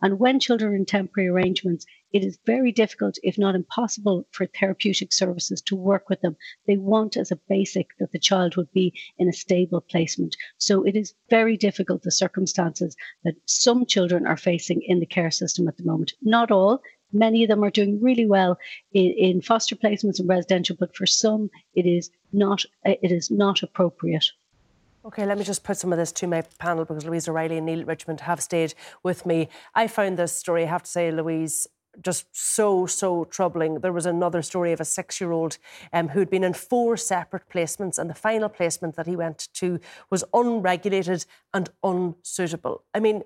And 0.00 0.20
when 0.20 0.38
children 0.38 0.72
are 0.72 0.76
in 0.76 0.86
temporary 0.86 1.28
arrangements, 1.28 1.84
it 2.12 2.22
is 2.22 2.38
very 2.46 2.70
difficult, 2.70 3.18
if 3.22 3.36
not 3.36 3.54
impossible, 3.54 4.26
for 4.30 4.46
therapeutic 4.46 5.12
services 5.12 5.60
to 5.62 5.74
work 5.74 6.08
with 6.08 6.20
them. 6.20 6.36
They 6.66 6.76
want 6.76 7.16
as 7.16 7.32
a 7.32 7.40
basic 7.48 7.88
that 7.98 8.12
the 8.12 8.18
child 8.18 8.56
would 8.56 8.72
be 8.72 8.94
in 9.18 9.28
a 9.28 9.32
stable 9.32 9.80
placement. 9.80 10.36
So 10.58 10.84
it 10.84 10.94
is 10.94 11.14
very 11.30 11.56
difficult, 11.56 12.02
the 12.02 12.12
circumstances 12.12 12.96
that 13.24 13.34
some 13.46 13.86
children 13.86 14.26
are 14.26 14.36
facing 14.36 14.82
in 14.82 15.00
the 15.00 15.06
care 15.06 15.32
system 15.32 15.66
at 15.66 15.76
the 15.76 15.84
moment. 15.84 16.12
Not 16.22 16.50
all, 16.50 16.80
Many 17.12 17.42
of 17.42 17.48
them 17.48 17.64
are 17.64 17.70
doing 17.70 18.00
really 18.00 18.26
well 18.26 18.58
in, 18.92 19.12
in 19.12 19.40
foster 19.42 19.76
placements 19.76 20.18
and 20.20 20.28
residential, 20.28 20.76
but 20.78 20.94
for 20.94 21.06
some, 21.06 21.50
it 21.74 21.86
is 21.86 22.10
not 22.32 22.64
it 22.84 23.12
is 23.12 23.30
not 23.30 23.62
appropriate. 23.62 24.26
Okay, 25.04 25.24
let 25.24 25.38
me 25.38 25.44
just 25.44 25.64
put 25.64 25.78
some 25.78 25.92
of 25.92 25.98
this 25.98 26.12
to 26.12 26.26
my 26.26 26.42
panel 26.58 26.84
because 26.84 27.06
Louise 27.06 27.28
O'Reilly 27.28 27.56
and 27.56 27.66
Neale 27.66 27.84
Richmond 27.84 28.20
have 28.20 28.42
stayed 28.42 28.74
with 29.02 29.24
me. 29.24 29.48
I 29.74 29.86
found 29.86 30.18
this 30.18 30.36
story, 30.36 30.64
I 30.64 30.66
have 30.66 30.82
to 30.82 30.90
say, 30.90 31.10
Louise, 31.10 31.66
just 32.02 32.26
so, 32.32 32.86
so 32.86 33.24
troubling. 33.24 33.80
There 33.80 33.92
was 33.92 34.06
another 34.06 34.42
story 34.42 34.72
of 34.72 34.80
a 34.80 34.84
six 34.84 35.20
year 35.20 35.32
old 35.32 35.58
um, 35.92 36.08
who'd 36.08 36.30
been 36.30 36.44
in 36.44 36.52
four 36.52 36.96
separate 36.96 37.48
placements, 37.48 37.98
and 37.98 38.10
the 38.10 38.14
final 38.14 38.48
placement 38.48 38.96
that 38.96 39.06
he 39.06 39.16
went 39.16 39.48
to 39.54 39.80
was 40.10 40.24
unregulated 40.34 41.24
and 41.54 41.70
unsuitable. 41.82 42.84
I 42.94 43.00
mean, 43.00 43.22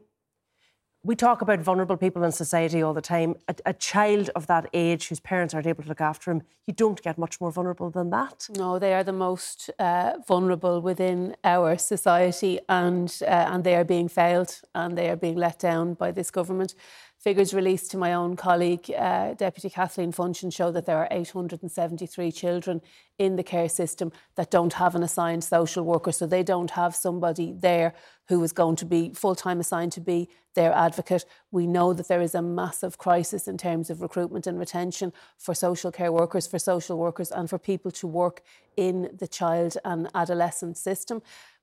we 1.05 1.17
talk 1.17 1.43
about 1.43 1.59
vulnerable 1.59 1.97
people 1.97 2.23
in 2.23 2.31
society 2.31 2.81
all 2.81 2.95
the 2.95 3.01
time. 3.01 3.35
A, 3.49 3.55
a, 3.67 3.73
child 3.73 4.31
of 4.37 4.47
that 4.47 4.69
age 4.73 5.09
whose 5.09 5.19
parents 5.19 5.53
aren't 5.53 5.67
able 5.67 5.83
to 5.83 5.89
look 5.89 6.01
after 6.01 6.31
him, 6.31 6.43
you 6.67 6.73
don't 6.73 7.03
get 7.03 7.19
much 7.19 7.41
more 7.41 7.51
vulnerable 7.51 7.91
than 7.91 8.11
that. 8.11 8.49
No, 8.57 8.79
they 8.79 8.95
are 8.95 9.03
the 9.03 9.13
most 9.13 9.69
uh, 9.81 10.13
vulnerable 10.29 10.81
within 10.81 11.35
our 11.43 11.77
society, 11.77 12.61
and 12.69 13.19
uh, 13.23 13.51
and 13.53 13.65
they 13.65 13.75
are 13.75 13.85
being 13.85 14.09
failed 14.09 14.61
and 14.75 14.97
they 14.97 15.11
are 15.11 15.17
being 15.17 15.37
let 15.37 15.59
down 15.59 15.95
by 15.95 16.13
this 16.13 16.31
government. 16.31 16.75
Figures 17.23 17.55
released 17.55 17.93
to 17.93 17.97
my 17.97 18.15
own 18.15 18.35
colleague, 18.35 18.91
uh, 18.99 19.35
Deputy 19.35 19.71
Kathleen 19.71 20.11
Funchion, 20.13 20.53
show 20.53 20.73
that 20.73 20.87
there 20.87 20.97
are 20.97 21.07
873 21.09 22.33
children 22.33 22.81
in 23.17 23.37
the 23.37 23.45
care 23.45 23.69
system 23.69 24.11
that 24.35 24.51
don't 24.51 24.73
have 24.73 24.97
an 24.97 25.05
assigned 25.05 25.45
social 25.45 25.85
worker. 25.85 26.11
So 26.11 26.27
they 26.27 26.43
don't 26.43 26.73
have 26.73 26.97
somebody 26.97 27.53
there 27.53 27.95
who 28.27 28.43
is 28.43 28.53
going 28.53 28.75
to 28.75 28.85
be 28.85 29.13
full 29.15 29.37
time 29.37 29.61
assigned 29.61 29.93
to 29.93 30.01
be 30.01 30.31
their 30.55 30.73
advocate. 30.73 31.25
We 31.53 31.69
know 31.69 31.93
that 31.93 32.09
there 32.09 32.23
is 32.23 32.35
a 32.35 32.43
massive 32.43 32.99
crisis 32.99 33.47
in 33.47 33.57
terms 33.57 33.89
of 33.89 34.03
recruitment 34.03 34.49
and 34.49 34.59
retention 34.59 35.13
for 35.39 35.55
social 35.55 35.93
care 35.93 36.11
workers, 36.11 36.49
for 36.49 36.59
social 36.59 36.99
workers, 36.99 37.31
and 37.31 37.49
for 37.49 37.57
people 37.57 37.93
to 37.93 38.09
work 38.09 38.43
in 38.77 39.11
the 39.17 39.29
child 39.29 39.77
and 39.85 40.09
adolescent 40.13 40.77
system 40.77 41.23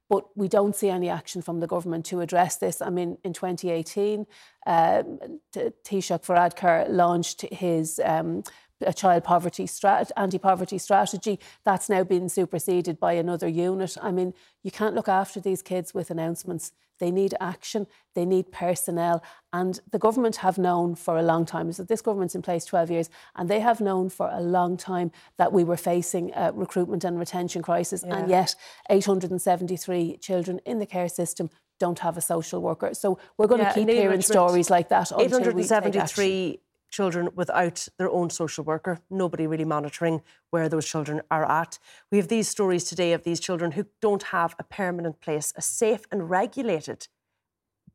but 0.10 0.26
we 0.36 0.48
don't 0.48 0.76
see 0.76 0.90
any 0.90 1.08
action 1.08 1.42
from 1.42 1.60
the 1.60 1.68
government 1.68 2.06
to 2.08 2.20
address 2.20 2.58
this. 2.58 2.82
I 2.82 2.90
mean, 2.90 3.18
in 3.24 3.32
2018, 3.32 4.26
um, 4.66 5.20
Taoiseach 5.54 6.26
Varadkar 6.26 6.88
launched 6.90 7.42
his 7.42 8.02
um, 8.04 8.44
a 8.86 8.94
child 8.94 9.24
poverty 9.24 9.66
strat- 9.66 10.12
anti-poverty 10.16 10.78
strategy 10.78 11.40
that's 11.64 11.90
now 11.90 12.04
been 12.04 12.30
superseded 12.30 13.00
by 13.00 13.14
another 13.14 13.48
unit 13.48 13.98
i 14.02 14.12
mean 14.12 14.34
you 14.64 14.72
can't 14.72 14.96
look 14.96 15.08
after 15.08 15.40
these 15.40 15.62
kids 15.62 15.94
with 15.94 16.10
announcements 16.10 16.72
they 17.00 17.12
need 17.12 17.34
action, 17.40 17.88
they 18.14 18.26
need 18.26 18.52
personnel. 18.52 19.24
And 19.52 19.80
the 19.92 19.98
government 19.98 20.38
have 20.38 20.58
known 20.58 20.96
for 20.96 21.18
a 21.18 21.24
long 21.24 21.46
time, 21.46 21.72
so 21.72 21.84
this 21.84 22.02
government's 22.02 22.36
in 22.36 22.42
place 22.42 22.66
12 22.66 22.92
years, 22.92 23.10
and 23.36 23.50
they 23.50 23.62
have 23.62 23.82
known 23.82 24.10
for 24.10 24.30
a 24.32 24.42
long 24.42 24.78
time 24.78 25.12
that 25.38 25.52
we 25.52 25.64
were 25.64 25.78
facing 25.78 26.32
a 26.36 26.52
recruitment 26.52 27.04
and 27.04 27.18
retention 27.18 27.62
crisis. 27.62 28.04
Yeah. 28.06 28.18
And 28.18 28.30
yet, 28.30 28.56
873 28.90 30.18
children 30.18 30.60
in 30.66 30.80
the 30.80 30.86
care 30.86 31.10
system 31.10 31.50
don't 31.80 32.00
have 32.00 32.18
a 32.18 32.22
social 32.22 32.62
worker. 32.62 32.94
So 32.94 33.18
we're 33.38 33.48
going 33.48 33.62
yeah, 33.62 33.72
to 33.72 33.80
keep 33.80 33.90
hearing 33.90 34.22
stories 34.22 34.70
like 34.70 34.90
that. 34.90 35.12
873 35.18 36.60
children 36.90 37.30
without 37.36 37.88
their 37.98 38.10
own 38.10 38.30
social 38.30 38.64
worker, 38.64 39.00
nobody 39.10 39.48
really 39.48 39.66
monitoring 39.66 40.22
where 40.50 40.70
those 40.70 40.86
children 40.86 41.22
are 41.30 41.50
at. 41.50 41.80
We 42.12 42.18
have 42.18 42.28
these 42.28 42.48
stories 42.48 42.84
today 42.84 43.14
of 43.14 43.24
these 43.24 43.40
children 43.40 43.72
who 43.72 43.86
don't 44.02 44.24
have 44.24 44.56
a 44.60 44.64
permanent 44.64 45.22
place, 45.22 45.54
a 45.56 45.62
safe 45.62 46.02
and 46.12 46.30
regulated, 46.30 47.08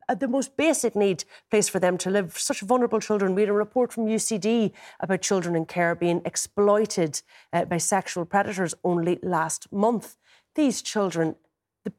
uh, 0.09 0.15
the 0.15 0.29
most 0.29 0.57
basic 0.57 0.95
need 0.95 1.25
place 1.51 1.69
for 1.69 1.79
them 1.79 1.97
to 1.99 2.11
live. 2.11 2.39
Such 2.39 2.61
vulnerable 2.61 3.01
children. 3.01 3.35
We 3.35 3.43
had 3.43 3.49
a 3.49 3.55
report 3.55 3.93
from 3.93 4.07
UCD 4.07 4.73
about 5.01 5.23
children 5.23 5.57
in 5.57 5.67
care 5.67 5.95
being 5.95 6.21
exploited 6.25 7.23
uh, 7.53 7.65
by 7.65 7.79
sexual 7.79 8.25
predators 8.25 8.75
only 8.85 9.19
last 9.23 9.73
month. 9.73 10.17
These 10.55 10.83
children, 10.83 11.37
the, 11.85 11.93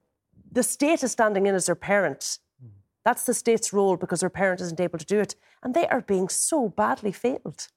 the 0.51 0.63
state 0.63 1.03
is 1.03 1.11
standing 1.11 1.47
in 1.47 1.55
as 1.55 1.65
their 1.65 1.75
parent 1.75 2.39
that's 3.05 3.23
the 3.23 3.33
state's 3.33 3.71
role 3.71 3.95
because 3.95 4.19
their 4.19 4.29
parent 4.29 4.59
isn't 4.59 4.79
able 4.79 4.99
to 4.99 5.05
do 5.05 5.19
it. 5.19 5.35
And 5.63 5.73
they 5.73 5.87
are 5.87 6.01
being 6.01 6.27
so 6.27 6.69
badly 6.69 7.11
failed. 7.11 7.67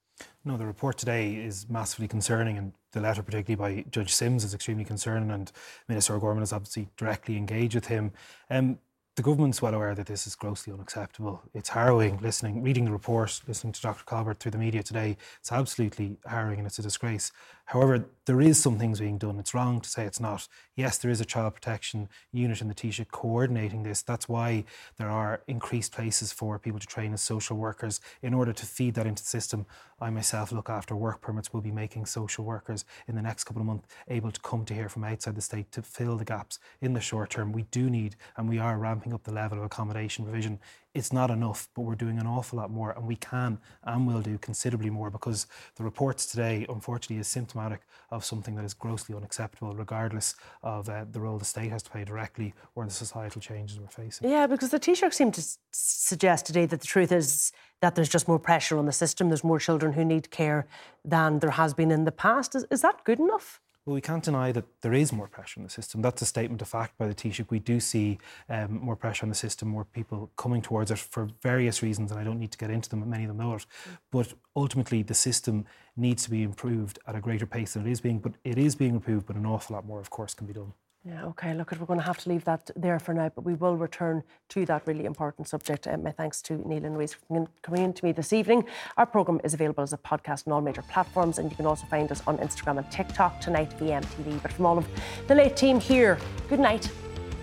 No, 0.44 0.56
the 0.56 0.66
report 0.66 0.98
today 0.98 1.36
is 1.36 1.68
massively 1.68 2.08
concerning, 2.08 2.58
and 2.58 2.72
the 2.92 3.00
letter, 3.00 3.22
particularly 3.22 3.82
by 3.82 3.88
Judge 3.90 4.12
Simms, 4.12 4.42
is 4.42 4.54
extremely 4.54 4.84
concerning. 4.84 5.30
And 5.30 5.52
Minister 5.88 6.16
O'Gorman 6.16 6.40
has 6.40 6.52
obviously 6.52 6.88
directly 6.96 7.36
engaged 7.36 7.74
with 7.74 7.86
him. 7.86 8.12
Um, 8.50 8.78
the 9.18 9.22
government's 9.22 9.60
well 9.60 9.74
aware 9.74 9.96
that 9.96 10.06
this 10.06 10.28
is 10.28 10.36
grossly 10.36 10.72
unacceptable. 10.72 11.42
It's 11.52 11.70
harrowing 11.70 12.18
listening, 12.18 12.62
reading 12.62 12.84
the 12.84 12.92
report, 12.92 13.40
listening 13.48 13.72
to 13.72 13.80
Dr. 13.80 14.04
Corbett 14.04 14.38
through 14.38 14.52
the 14.52 14.58
media 14.58 14.82
today. 14.84 15.16
It's 15.40 15.50
absolutely 15.50 16.18
harrowing 16.24 16.58
and 16.58 16.66
it's 16.68 16.78
a 16.78 16.82
disgrace. 16.82 17.32
However, 17.68 18.06
there 18.24 18.40
is 18.40 18.58
some 18.58 18.78
things 18.78 18.98
being 18.98 19.18
done. 19.18 19.38
It's 19.38 19.52
wrong 19.52 19.82
to 19.82 19.88
say 19.88 20.06
it's 20.06 20.20
not. 20.20 20.48
Yes, 20.74 20.96
there 20.96 21.10
is 21.10 21.20
a 21.20 21.26
child 21.26 21.52
protection 21.52 22.08
unit 22.32 22.62
in 22.62 22.68
the 22.68 22.74
Taoiseach 22.74 23.10
coordinating 23.10 23.82
this. 23.82 24.00
That's 24.00 24.26
why 24.26 24.64
there 24.96 25.10
are 25.10 25.42
increased 25.46 25.92
places 25.92 26.32
for 26.32 26.58
people 26.58 26.80
to 26.80 26.86
train 26.86 27.12
as 27.12 27.20
social 27.20 27.58
workers 27.58 28.00
in 28.22 28.32
order 28.32 28.54
to 28.54 28.64
feed 28.64 28.94
that 28.94 29.06
into 29.06 29.22
the 29.22 29.28
system. 29.28 29.66
I 30.00 30.08
myself 30.08 30.50
look 30.50 30.70
after 30.70 30.96
work 30.96 31.20
permits. 31.20 31.52
We'll 31.52 31.62
be 31.62 31.70
making 31.70 32.06
social 32.06 32.42
workers 32.42 32.86
in 33.06 33.16
the 33.16 33.22
next 33.22 33.44
couple 33.44 33.60
of 33.60 33.66
months 33.66 33.86
able 34.08 34.30
to 34.30 34.40
come 34.40 34.64
to 34.64 34.72
here 34.72 34.88
from 34.88 35.04
outside 35.04 35.34
the 35.34 35.42
state 35.42 35.70
to 35.72 35.82
fill 35.82 36.16
the 36.16 36.24
gaps 36.24 36.58
in 36.80 36.94
the 36.94 37.00
short 37.00 37.28
term. 37.28 37.52
We 37.52 37.64
do 37.64 37.90
need, 37.90 38.16
and 38.38 38.48
we 38.48 38.58
are 38.58 38.78
ramping 38.78 39.12
up 39.12 39.24
the 39.24 39.32
level 39.32 39.58
of 39.58 39.64
accommodation 39.64 40.24
provision 40.24 40.58
it's 40.98 41.12
not 41.12 41.30
enough, 41.30 41.68
but 41.74 41.82
we're 41.82 41.94
doing 41.94 42.18
an 42.18 42.26
awful 42.26 42.58
lot 42.58 42.70
more, 42.70 42.90
and 42.92 43.06
we 43.06 43.16
can 43.16 43.58
and 43.84 44.06
will 44.06 44.20
do 44.20 44.36
considerably 44.38 44.90
more 44.90 45.10
because 45.10 45.46
the 45.76 45.84
reports 45.84 46.26
today, 46.26 46.66
unfortunately, 46.68 47.18
is 47.18 47.28
symptomatic 47.28 47.82
of 48.10 48.24
something 48.24 48.54
that 48.56 48.64
is 48.64 48.74
grossly 48.74 49.14
unacceptable, 49.14 49.74
regardless 49.74 50.34
of 50.62 50.88
uh, 50.88 51.04
the 51.10 51.20
role 51.20 51.38
the 51.38 51.44
state 51.44 51.70
has 51.70 51.82
to 51.82 51.90
play 51.90 52.04
directly 52.04 52.54
or 52.74 52.84
the 52.84 52.90
societal 52.90 53.40
changes 53.40 53.78
we're 53.78 53.86
facing. 53.86 54.28
Yeah, 54.30 54.46
because 54.46 54.70
the 54.70 54.80
Taoiseach 54.80 55.14
seemed 55.14 55.34
to 55.34 55.44
suggest 55.72 56.46
today 56.46 56.66
that 56.66 56.80
the 56.80 56.86
truth 56.86 57.12
is 57.12 57.52
that 57.80 57.94
there's 57.94 58.08
just 58.08 58.26
more 58.26 58.38
pressure 58.38 58.76
on 58.78 58.86
the 58.86 58.92
system. 58.92 59.28
There's 59.28 59.44
more 59.44 59.60
children 59.60 59.92
who 59.92 60.04
need 60.04 60.30
care 60.30 60.66
than 61.04 61.38
there 61.38 61.50
has 61.50 61.74
been 61.74 61.90
in 61.90 62.04
the 62.04 62.12
past. 62.12 62.54
Is, 62.54 62.66
is 62.70 62.82
that 62.82 63.04
good 63.04 63.20
enough? 63.20 63.60
Well, 63.88 63.94
we 63.94 64.02
can't 64.02 64.22
deny 64.22 64.52
that 64.52 64.66
there 64.82 64.92
is 64.92 65.14
more 65.14 65.28
pressure 65.28 65.60
on 65.60 65.64
the 65.64 65.70
system. 65.70 66.02
That's 66.02 66.20
a 66.20 66.26
statement 66.26 66.60
of 66.60 66.68
fact 66.68 66.98
by 66.98 67.08
the 67.08 67.14
Taoiseach. 67.14 67.48
We 67.48 67.58
do 67.58 67.80
see 67.80 68.18
um, 68.50 68.80
more 68.82 68.96
pressure 68.96 69.24
on 69.24 69.30
the 69.30 69.34
system, 69.34 69.68
more 69.68 69.86
people 69.86 70.30
coming 70.36 70.60
towards 70.60 70.90
it 70.90 70.98
for 70.98 71.30
various 71.40 71.82
reasons, 71.82 72.10
and 72.10 72.20
I 72.20 72.22
don't 72.22 72.38
need 72.38 72.50
to 72.50 72.58
get 72.58 72.68
into 72.68 72.90
them, 72.90 73.08
many 73.08 73.24
of 73.24 73.28
them 73.28 73.38
know 73.38 73.54
it. 73.54 73.64
But 74.10 74.34
ultimately, 74.54 75.02
the 75.02 75.14
system 75.14 75.64
needs 75.96 76.22
to 76.24 76.30
be 76.30 76.42
improved 76.42 76.98
at 77.06 77.16
a 77.16 77.20
greater 77.22 77.46
pace 77.46 77.72
than 77.72 77.86
it 77.86 77.90
is 77.90 78.02
being, 78.02 78.18
but 78.18 78.34
it 78.44 78.58
is 78.58 78.76
being 78.76 78.92
improved, 78.92 79.24
but 79.24 79.36
an 79.36 79.46
awful 79.46 79.74
lot 79.74 79.86
more, 79.86 80.00
of 80.00 80.10
course, 80.10 80.34
can 80.34 80.46
be 80.46 80.52
done. 80.52 80.74
Yeah, 81.08 81.24
okay. 81.26 81.54
Look, 81.54 81.72
we're 81.72 81.86
going 81.86 82.00
to 82.00 82.04
have 82.04 82.18
to 82.18 82.28
leave 82.28 82.44
that 82.44 82.70
there 82.76 82.98
for 82.98 83.14
now, 83.14 83.30
but 83.34 83.42
we 83.42 83.54
will 83.54 83.76
return 83.76 84.22
to 84.50 84.66
that 84.66 84.86
really 84.86 85.06
important 85.06 85.48
subject. 85.48 85.86
Um, 85.86 86.02
my 86.02 86.10
thanks 86.10 86.42
to 86.42 86.56
Neale 86.68 86.84
and 86.84 86.96
Louise 86.96 87.14
for 87.14 87.46
coming 87.62 87.82
in 87.82 87.94
to 87.94 88.04
me 88.04 88.12
this 88.12 88.34
evening. 88.34 88.64
Our 88.98 89.06
programme 89.06 89.40
is 89.42 89.54
available 89.54 89.82
as 89.82 89.94
a 89.94 89.98
podcast 89.98 90.46
on 90.46 90.52
all 90.52 90.60
major 90.60 90.82
platforms, 90.82 91.38
and 91.38 91.50
you 91.50 91.56
can 91.56 91.64
also 91.64 91.86
find 91.86 92.12
us 92.12 92.22
on 92.26 92.36
Instagram 92.38 92.78
and 92.78 92.90
TikTok 92.90 93.40
tonight, 93.40 93.70
VMTV. 93.78 94.42
But 94.42 94.52
from 94.52 94.66
all 94.66 94.76
of 94.76 94.86
the 95.28 95.34
late 95.34 95.56
team 95.56 95.80
here, 95.80 96.18
good 96.48 96.60
night. 96.60 96.90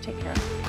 Take 0.00 0.20
care. 0.20 0.65